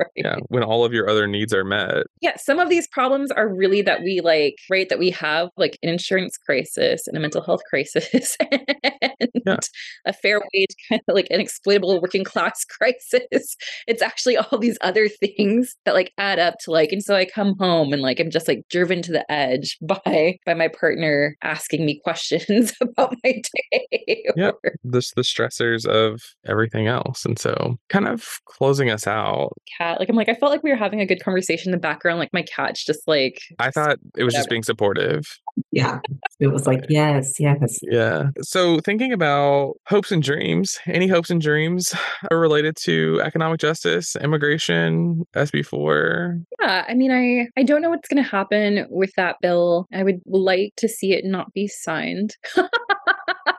Right? 0.02 0.12
Yeah, 0.16 0.36
when 0.48 0.64
all 0.64 0.86
of 0.86 0.94
your 0.94 1.10
other 1.10 1.28
needs 1.28 1.54
are 1.54 1.64
met. 1.64 2.06
Yeah, 2.22 2.38
some 2.38 2.60
of 2.60 2.70
these 2.70 2.88
problems 2.88 3.32
are 3.32 3.54
really 3.54 3.82
that 3.84 4.02
we 4.02 4.22
like, 4.22 4.56
right? 4.70 4.90
That 4.90 5.00
we 5.00 5.12
have 5.12 5.50
like 5.58 5.78
an 5.84 5.90
insurance 5.90 6.38
crisis 6.38 7.08
and 7.08 7.18
a 7.18 7.20
mental 7.20 7.42
health 7.42 7.62
crisis 7.70 8.36
and 8.52 9.30
yeah. 9.46 9.58
a 10.06 10.14
fair 10.14 10.42
wage 10.54 10.76
kind 10.90 11.02
of 11.08 11.16
like 11.16 11.28
an 11.30 11.40
exploitable 11.40 12.02
working 12.02 12.24
class 12.24 12.66
crisis. 12.78 13.56
It's 13.88 14.02
actually 14.02 14.38
all 14.38 14.60
these 14.60 14.78
other 14.82 15.08
things 15.08 15.76
that 15.86 15.94
like 15.94 16.12
add 16.18 16.40
up 16.40 16.56
to 16.62 16.72
like, 16.72 16.92
and 16.92 17.04
so 17.04 17.16
I 17.16 17.26
come 17.26 17.56
home 17.60 17.94
and 17.94 18.02
like 18.02 18.20
I'm 18.20 18.32
just 18.32 18.48
like 18.48 18.64
driven 18.70 19.02
to 19.04 19.12
the 19.12 19.30
edge 19.32 19.78
by 19.82 20.38
by 20.46 20.54
my 20.54 20.68
partner 20.68 21.36
asking 21.44 21.86
me 21.86 22.00
questions 22.04 22.74
about 22.82 23.16
my 23.24 23.42
day. 23.72 24.24
Yeah, 24.36 24.52
this 24.84 25.12
the 25.16 25.22
stressors 25.22 25.86
of 25.86 26.22
everything 26.46 26.88
else, 26.88 27.26
and 27.26 27.38
so 27.38 27.78
kind 27.90 28.08
of 28.08 28.26
closing 28.46 28.90
us 28.90 29.08
out. 29.08 29.54
Cat, 29.78 29.91
like 30.00 30.10
I'm 30.10 30.16
like 30.16 30.30
I 30.30 30.36
felt 30.36 30.52
like 30.52 30.64
we 30.64 30.70
were 30.70 30.76
having 30.76 31.02
a 31.02 31.06
good 31.06 31.24
conversation 31.24 31.70
in 31.70 31.72
the 31.72 31.80
background. 31.82 32.20
Like 32.20 32.34
my 32.34 32.44
cat's 32.44 32.84
just 32.84 33.08
like. 33.08 33.42
I 33.60 33.72
thought 33.72 33.98
it 34.18 34.24
was 34.24 34.34
whatever. 34.34 34.40
just 34.40 34.50
being 34.50 34.64
supportive. 34.64 35.26
Yeah. 35.72 36.00
It 36.40 36.48
was 36.48 36.66
like, 36.68 36.86
yes, 36.90 37.40
yes. 37.40 37.80
Yeah. 37.84 38.30
So 38.42 38.80
thinking 38.80 39.14
about 39.14 39.76
hopes 39.88 40.12
and 40.12 40.24
dreams, 40.24 40.80
any 40.86 41.08
hopes 41.08 41.30
and 41.30 41.42
dreams 41.42 41.94
are 42.30 42.40
related 42.40 42.76
to 42.84 43.22
economic 43.24 43.60
justice, 43.60 44.16
immigration, 44.16 45.24
SB4? 45.36 46.44
Yeah. 46.62 46.86
I 46.88 46.94
mean, 46.94 47.12
I, 47.12 47.48
I 47.60 47.64
don't 47.64 47.82
know 47.82 47.90
what's 47.90 48.08
going 48.08 48.24
to 48.24 48.30
happen 48.30 48.86
with 48.90 49.12
that 49.18 49.38
bill. 49.42 49.88
I 49.94 50.04
would 50.04 50.22
like 50.26 50.74
to 50.78 50.88
see 50.88 51.14
it 51.14 51.26
not 51.26 51.54
be 51.54 51.68
signed. 51.68 52.36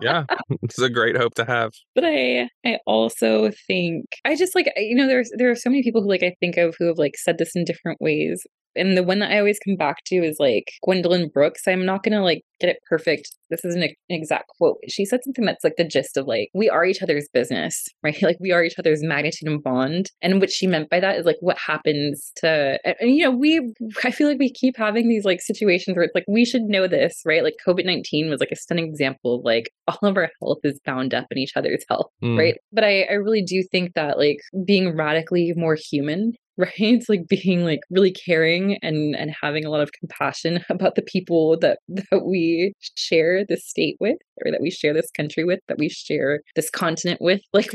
yeah. 0.03 0.25
It's 0.63 0.79
a 0.79 0.91
great 0.91 1.17
hope 1.17 1.35
to 1.35 1.45
have. 1.45 1.71
But 1.95 2.05
I 2.05 2.49
I 2.65 2.79
also 2.87 3.51
think 3.67 4.05
I 4.25 4.37
just 4.37 4.55
like 4.55 4.71
you 4.77 4.95
know 4.95 5.07
there's 5.07 5.31
there 5.37 5.51
are 5.51 5.57
so 5.57 5.71
many 5.71 5.83
people 5.83 6.03
who 6.03 6.09
like 6.09 6.23
I 6.23 6.35
think 6.41 6.57
of 6.57 6.75
who 6.79 6.87
have 6.87 6.99
like 6.99 7.17
said 7.17 7.39
this 7.39 7.55
in 7.55 7.65
different 7.65 8.01
ways 8.01 8.47
and 8.77 8.97
the 8.97 9.03
one 9.03 9.19
that 9.21 9.31
I 9.31 9.39
always 9.39 9.59
come 9.59 9.77
back 9.77 10.05
to 10.07 10.17
is 10.17 10.37
like 10.39 10.73
Gwendolyn 10.83 11.29
Brooks. 11.29 11.67
I'm 11.67 11.85
not 11.85 12.03
gonna 12.03 12.23
like 12.23 12.43
get 12.61 12.71
it 12.71 12.79
perfect. 12.89 13.31
This 13.51 13.65
isn't 13.65 13.83
an 13.83 13.95
exact 14.09 14.49
quote. 14.57 14.79
She 14.89 15.05
said 15.05 15.21
something 15.25 15.45
that's 15.45 15.65
like 15.65 15.77
the 15.77 15.85
gist 15.85 16.17
of 16.17 16.27
like 16.27 16.49
we 16.55 16.71
are 16.71 16.85
each 16.85 17.03
other's 17.03 17.29
business, 17.33 17.87
right? 18.03 18.21
Like 18.23 18.39
we 18.41 18.53
are 18.53 18.65
each 18.65 18.79
other's 18.79 19.03
magnitude 19.03 19.49
and 19.49 19.63
bond. 19.63 20.11
And 20.23 20.41
what 20.41 20.51
she 20.51 20.67
meant 20.67 20.91
by 20.91 21.01
that 21.01 21.19
is 21.19 21.27
like 21.27 21.37
what 21.41 21.59
happens 21.59 22.33
to 22.37 22.79
and, 22.85 23.11
you 23.11 23.25
know 23.25 23.31
we 23.31 23.73
I 24.05 24.11
feel 24.11 24.29
like 24.29 24.39
we 24.39 24.53
keep 24.53 24.77
having 24.77 25.09
these 25.09 25.25
like 25.25 25.41
situations 25.41 25.97
where 25.97 26.05
it's 26.05 26.15
like 26.15 26.25
we 26.29 26.45
should 26.45 26.63
know 26.63 26.87
this, 26.87 27.21
right? 27.27 27.43
Like 27.43 27.57
COVID 27.67 27.85
nineteen 27.85 28.31
was 28.31 28.41
like 28.41 28.53
a 28.53 28.57
stunning 28.57 28.87
example 28.87 29.37
of 29.37 29.45
like 29.45 29.71
all 29.89 30.09
of 30.09 30.17
our 30.17 30.31
health 30.41 30.59
is 30.65 30.81
bound 30.85 31.15
up 31.15 31.27
in 31.31 31.39
each 31.39 31.57
other's 31.57 31.85
health, 31.89 32.11
mm. 32.23 32.39
right? 32.39 32.57
But 32.73 32.85
I 32.85 33.03
I 33.03 33.15
really 33.15 33.43
do 33.43 33.63
think 33.71 33.95
that 33.95 34.19
like 34.19 34.39
being 34.65 34.97
radically 34.97 35.53
more 35.57 35.77
human 35.77 36.33
right? 36.59 36.73
It's 36.77 37.09
like 37.09 37.29
being 37.29 37.65
like 37.65 37.81
really 37.91 38.13
caring 38.13 38.79
and 38.83 39.17
and 39.17 39.33
having 39.41 39.65
a 39.65 39.71
lot 39.71 39.81
of 39.81 39.93
compassion 39.93 40.65
about 40.71 40.95
the 40.95 41.03
people 41.03 41.59
that 41.61 41.79
that 41.89 42.25
we 42.25 42.75
share 42.97 43.45
this 43.45 43.67
state 43.67 43.97
with 44.01 44.19
or 44.45 44.51
that 44.51 44.61
we 44.61 44.71
share 44.71 44.95
this 44.95 45.11
country 45.17 45.45
with 45.45 45.61
that 45.69 45.79
we 45.79 45.89
share 45.89 46.41
this 46.57 46.71
continent 46.71 47.21
with 47.21 47.41
like 47.53 47.71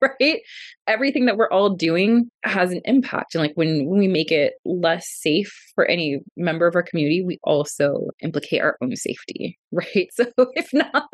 right? 0.00 0.40
Everything 0.86 1.26
that 1.26 1.36
we're 1.36 1.50
all 1.50 1.74
doing 1.74 2.30
has 2.44 2.72
an 2.72 2.80
impact 2.84 3.34
and 3.34 3.42
like 3.42 3.52
when, 3.54 3.86
when 3.86 3.98
we 3.98 4.08
make 4.08 4.32
it 4.32 4.54
less 4.64 5.06
safe 5.08 5.52
for 5.74 5.84
any 5.86 6.20
member 6.36 6.66
of 6.66 6.74
our 6.74 6.82
community 6.82 7.22
we 7.24 7.38
also 7.44 8.08
implicate 8.22 8.60
our 8.60 8.76
own 8.82 8.94
safety 8.96 9.58
right? 9.72 10.08
So 10.12 10.26
if 10.54 10.68
not 10.72 11.08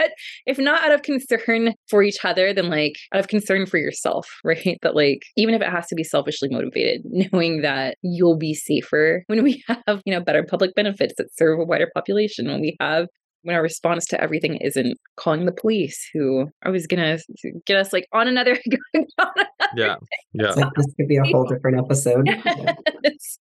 if 0.46 0.58
not 0.58 0.82
out 0.82 0.92
of 0.92 1.02
concern 1.02 1.74
for 1.88 2.02
each 2.02 2.24
other 2.24 2.52
then 2.52 2.70
like 2.70 2.94
out 3.12 3.20
of 3.20 3.28
concern 3.28 3.66
for 3.66 3.78
yourself 3.78 4.28
right? 4.44 4.78
That 4.82 4.96
like 4.96 5.22
even 5.36 5.54
if 5.54 5.62
it 5.62 5.68
has 5.68 5.86
to 5.88 5.94
be 5.94 6.04
selfishly 6.04 6.48
motivated 6.50 7.02
knowing 7.04 7.62
that 7.62 7.96
you'll 8.02 8.38
be 8.38 8.54
safer 8.54 9.22
when 9.26 9.42
we 9.42 9.62
have 9.68 10.02
you 10.04 10.12
know 10.12 10.20
better 10.20 10.44
public 10.48 10.74
benefits 10.74 11.14
that 11.18 11.34
serve 11.36 11.58
a 11.60 11.64
wider 11.64 11.90
population 11.94 12.46
when 12.46 12.60
we 12.60 12.76
have 12.80 13.06
when 13.42 13.56
our 13.56 13.62
response 13.62 14.06
to 14.06 14.20
everything 14.20 14.56
isn't 14.56 14.96
calling 15.16 15.46
the 15.46 15.52
police, 15.52 16.08
who 16.12 16.40
are 16.40 16.66
always 16.66 16.86
gonna 16.86 17.18
get 17.66 17.76
us 17.76 17.92
like 17.92 18.06
on 18.12 18.28
another. 18.28 18.58
on 18.94 19.04
another 19.18 19.48
yeah, 19.76 19.96
yeah. 20.32 20.50
Like 20.50 20.72
this 20.74 20.86
could 20.96 21.08
be 21.08 21.16
a 21.16 21.24
whole 21.24 21.44
different 21.48 21.78
episode. 21.78 22.26
Yeah. 22.26 22.74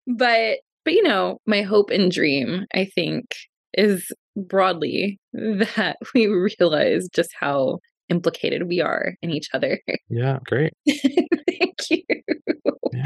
but 0.08 0.60
but 0.86 0.94
you 0.94 1.04
know, 1.04 1.40
my 1.46 1.62
hope 1.62 1.90
and 1.90 2.12
dream, 2.12 2.66
I 2.74 2.86
think, 2.86 3.36
is 3.74 4.12
broadly 4.36 5.20
that 5.34 5.98
we 6.14 6.28
realize 6.28 7.08
just 7.14 7.32
how 7.40 7.80
implicated 8.10 8.68
we 8.68 8.80
are 8.82 9.16
in 9.22 9.32
each 9.32 9.50
other. 9.54 9.82
Yeah, 10.10 10.40
great. 10.46 10.74
Thank 10.88 11.76
you. 11.90 12.04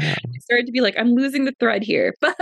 Yeah. 0.00 0.14
I 0.14 0.38
started 0.40 0.66
to 0.66 0.72
be 0.72 0.80
like, 0.80 0.94
I'm 0.98 1.14
losing 1.14 1.44
the 1.44 1.54
thread 1.58 1.82
here, 1.82 2.14
but 2.20 2.36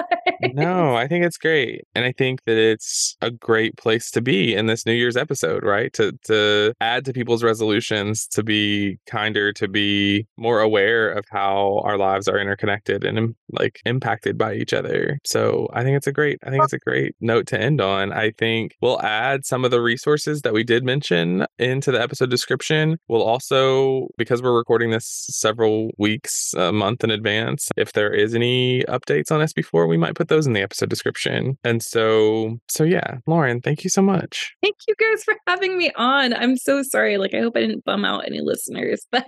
No, 0.55 0.97
I 0.97 1.07
think 1.07 1.25
it's 1.25 1.39
great. 1.39 1.83
And 1.95 2.05
I 2.05 2.13
think 2.13 2.45
that 2.45 2.57
it's 2.57 3.17
a 3.21 3.31
great 3.31 3.77
place 3.77 4.11
to 4.13 4.21
be 4.21 4.55
in 4.55 4.67
this 4.67 4.87
New 4.87 4.93
Year's 4.93 5.17
episode, 5.17 5.65
right? 5.65 5.93
To 5.95 6.13
to 6.25 6.73
add 6.81 7.05
to 7.05 7.13
people's 7.13 7.43
resolutions 7.43 8.27
to 8.29 8.43
be 8.43 8.99
kinder, 9.07 9.53
to 9.55 9.69
be 9.69 10.27
more 10.37 10.61
aware 10.61 11.11
of 11.11 11.25
how 11.31 11.81
our 11.85 11.97
lives 11.97 12.29
are 12.29 12.39
interconnected 12.39 13.05
and 13.05 13.35
like 13.53 13.81
impacted 13.85 14.39
by 14.39 14.55
each 14.55 14.73
other. 14.73 15.19
So 15.25 15.69
I 15.73 15.83
think 15.83 15.97
it's 15.97 16.07
a 16.07 16.13
great 16.13 16.39
I 16.45 16.51
think 16.51 16.65
it's 16.65 16.73
a 16.73 16.79
great 16.79 17.15
note 17.21 17.47
to 17.49 17.61
end 17.61 17.81
on. 17.81 18.13
I 18.13 18.33
think 18.39 18.77
we'll 18.81 19.01
add 19.03 19.45
some 19.45 19.65
of 19.65 19.71
the 19.71 19.81
resources 19.81 20.43
that 20.43 20.53
we 20.53 20.65
did 20.65 20.85
mention 20.85 21.47
into 21.59 21.93
the 21.93 22.01
episode 22.01 22.31
description. 22.31 22.99
We'll 23.09 23.23
also 23.23 24.09
because 24.17 24.43
we're 24.43 24.57
recording 24.57 24.91
this 24.91 25.27
several 25.31 25.91
weeks, 25.99 26.55
a 26.57 26.73
month 26.73 27.05
in 27.05 27.11
advance, 27.11 27.31
if 27.77 27.93
there 27.93 28.13
is 28.13 28.35
any 28.35 28.83
updates 28.85 29.31
on 29.31 29.41
SB4, 29.41 29.89
we 29.89 29.97
might 29.97 30.15
put 30.15 30.29
those 30.29 30.47
in 30.47 30.53
the 30.53 30.63
episode 30.63 30.89
description. 30.89 31.59
And 31.65 31.83
so, 31.83 32.59
so 32.69 32.85
yeah, 32.85 33.19
Lauren, 33.27 33.61
thank 33.61 33.85
you 33.85 33.91
so 33.91 34.03
much. 34.03 34.55
Thank 34.63 34.77
you 34.89 34.95
guys 34.99 35.25
for 35.25 35.35
having 35.47 35.77
me 35.77 35.91
on. 35.97 36.35
I'm 36.35 36.57
so 36.57 36.83
sorry. 36.83 37.19
Like, 37.19 37.35
I 37.35 37.41
hope 37.41 37.57
I 37.57 37.61
didn't 37.61 37.85
bum 37.85 38.05
out 38.05 38.27
any 38.27 38.41
listeners, 38.41 39.07
but 39.13 39.27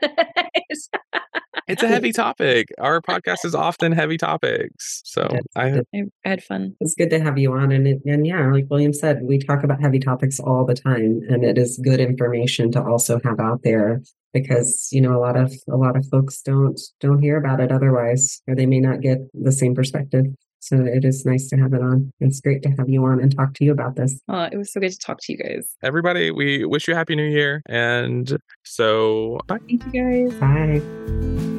it's 1.69 1.83
a 1.83 1.89
heavy 1.89 2.13
topic. 2.13 2.69
Our 2.79 3.01
podcast 3.01 3.45
is 3.45 3.55
often 3.55 3.93
heavy 3.93 4.19
topics. 4.19 5.03
So 5.05 5.29
I, 5.57 5.81
I, 5.95 6.03
had 6.25 6.43
fun. 6.43 6.75
It's 6.81 6.95
good 6.95 7.11
to 7.11 7.21
have 7.21 7.39
you 7.39 7.53
on. 7.53 7.73
And, 7.73 7.87
it, 7.87 7.99
and 8.05 8.27
yeah, 8.27 8.51
like 8.51 8.67
William 8.71 8.93
said, 8.93 9.21
we 9.23 9.39
talk 9.39 9.63
about 9.63 9.81
heavy 9.81 9.99
topics 9.99 10.41
all 10.41 10.65
the 10.65 10.75
time. 10.75 11.21
And 11.29 11.45
it 11.45 11.59
is 11.59 11.81
good 11.83 12.01
information 12.01 12.71
to 12.73 12.83
also 12.83 13.21
have 13.25 13.41
out 13.41 13.61
there 13.63 14.03
because 14.33 14.89
you 14.93 15.01
know 15.01 15.17
a 15.17 15.21
lot 15.21 15.37
of 15.37 15.53
a 15.71 15.77
lot 15.77 15.97
of 15.97 16.07
folks 16.11 16.43
don't 16.43 16.81
don't 17.01 17.21
hear 17.21 17.37
about 17.37 17.61
it 17.61 17.73
otherwise 17.73 18.43
or 18.49 18.55
they 18.55 18.67
may 18.67 18.81
not 18.81 19.01
get 19.01 19.19
the 19.35 19.53
same 19.53 19.75
perspective. 19.75 20.27
So 20.61 20.77
it 20.77 21.05
is 21.05 21.27
nice 21.27 21.49
to 21.49 21.57
have 21.57 21.73
it 21.75 21.83
on. 21.83 22.13
It's 22.21 22.41
great 22.41 22.63
to 22.63 22.69
have 22.79 22.89
you 22.89 23.05
on 23.05 23.21
and 23.21 23.37
talk 23.37 23.53
to 23.55 23.65
you 23.65 23.73
about 23.73 23.97
this. 23.97 24.21
Oh 24.29 24.49
it 24.51 24.57
was 24.57 24.73
so 24.73 24.81
good 24.81 24.93
to 24.93 24.99
talk 24.99 25.19
to 25.23 25.33
you 25.33 25.39
guys. 25.39 25.77
Everybody 25.83 26.31
we 26.31 26.65
wish 26.65 26.89
you 26.89 26.95
a 26.95 26.97
happy 26.97 27.17
new 27.17 27.29
year 27.29 27.63
and 27.69 28.37
so 28.65 29.39
bye. 29.47 29.59
Thank 29.69 29.85
you 29.93 30.29
guys. 30.31 30.35
Bye 30.35 31.52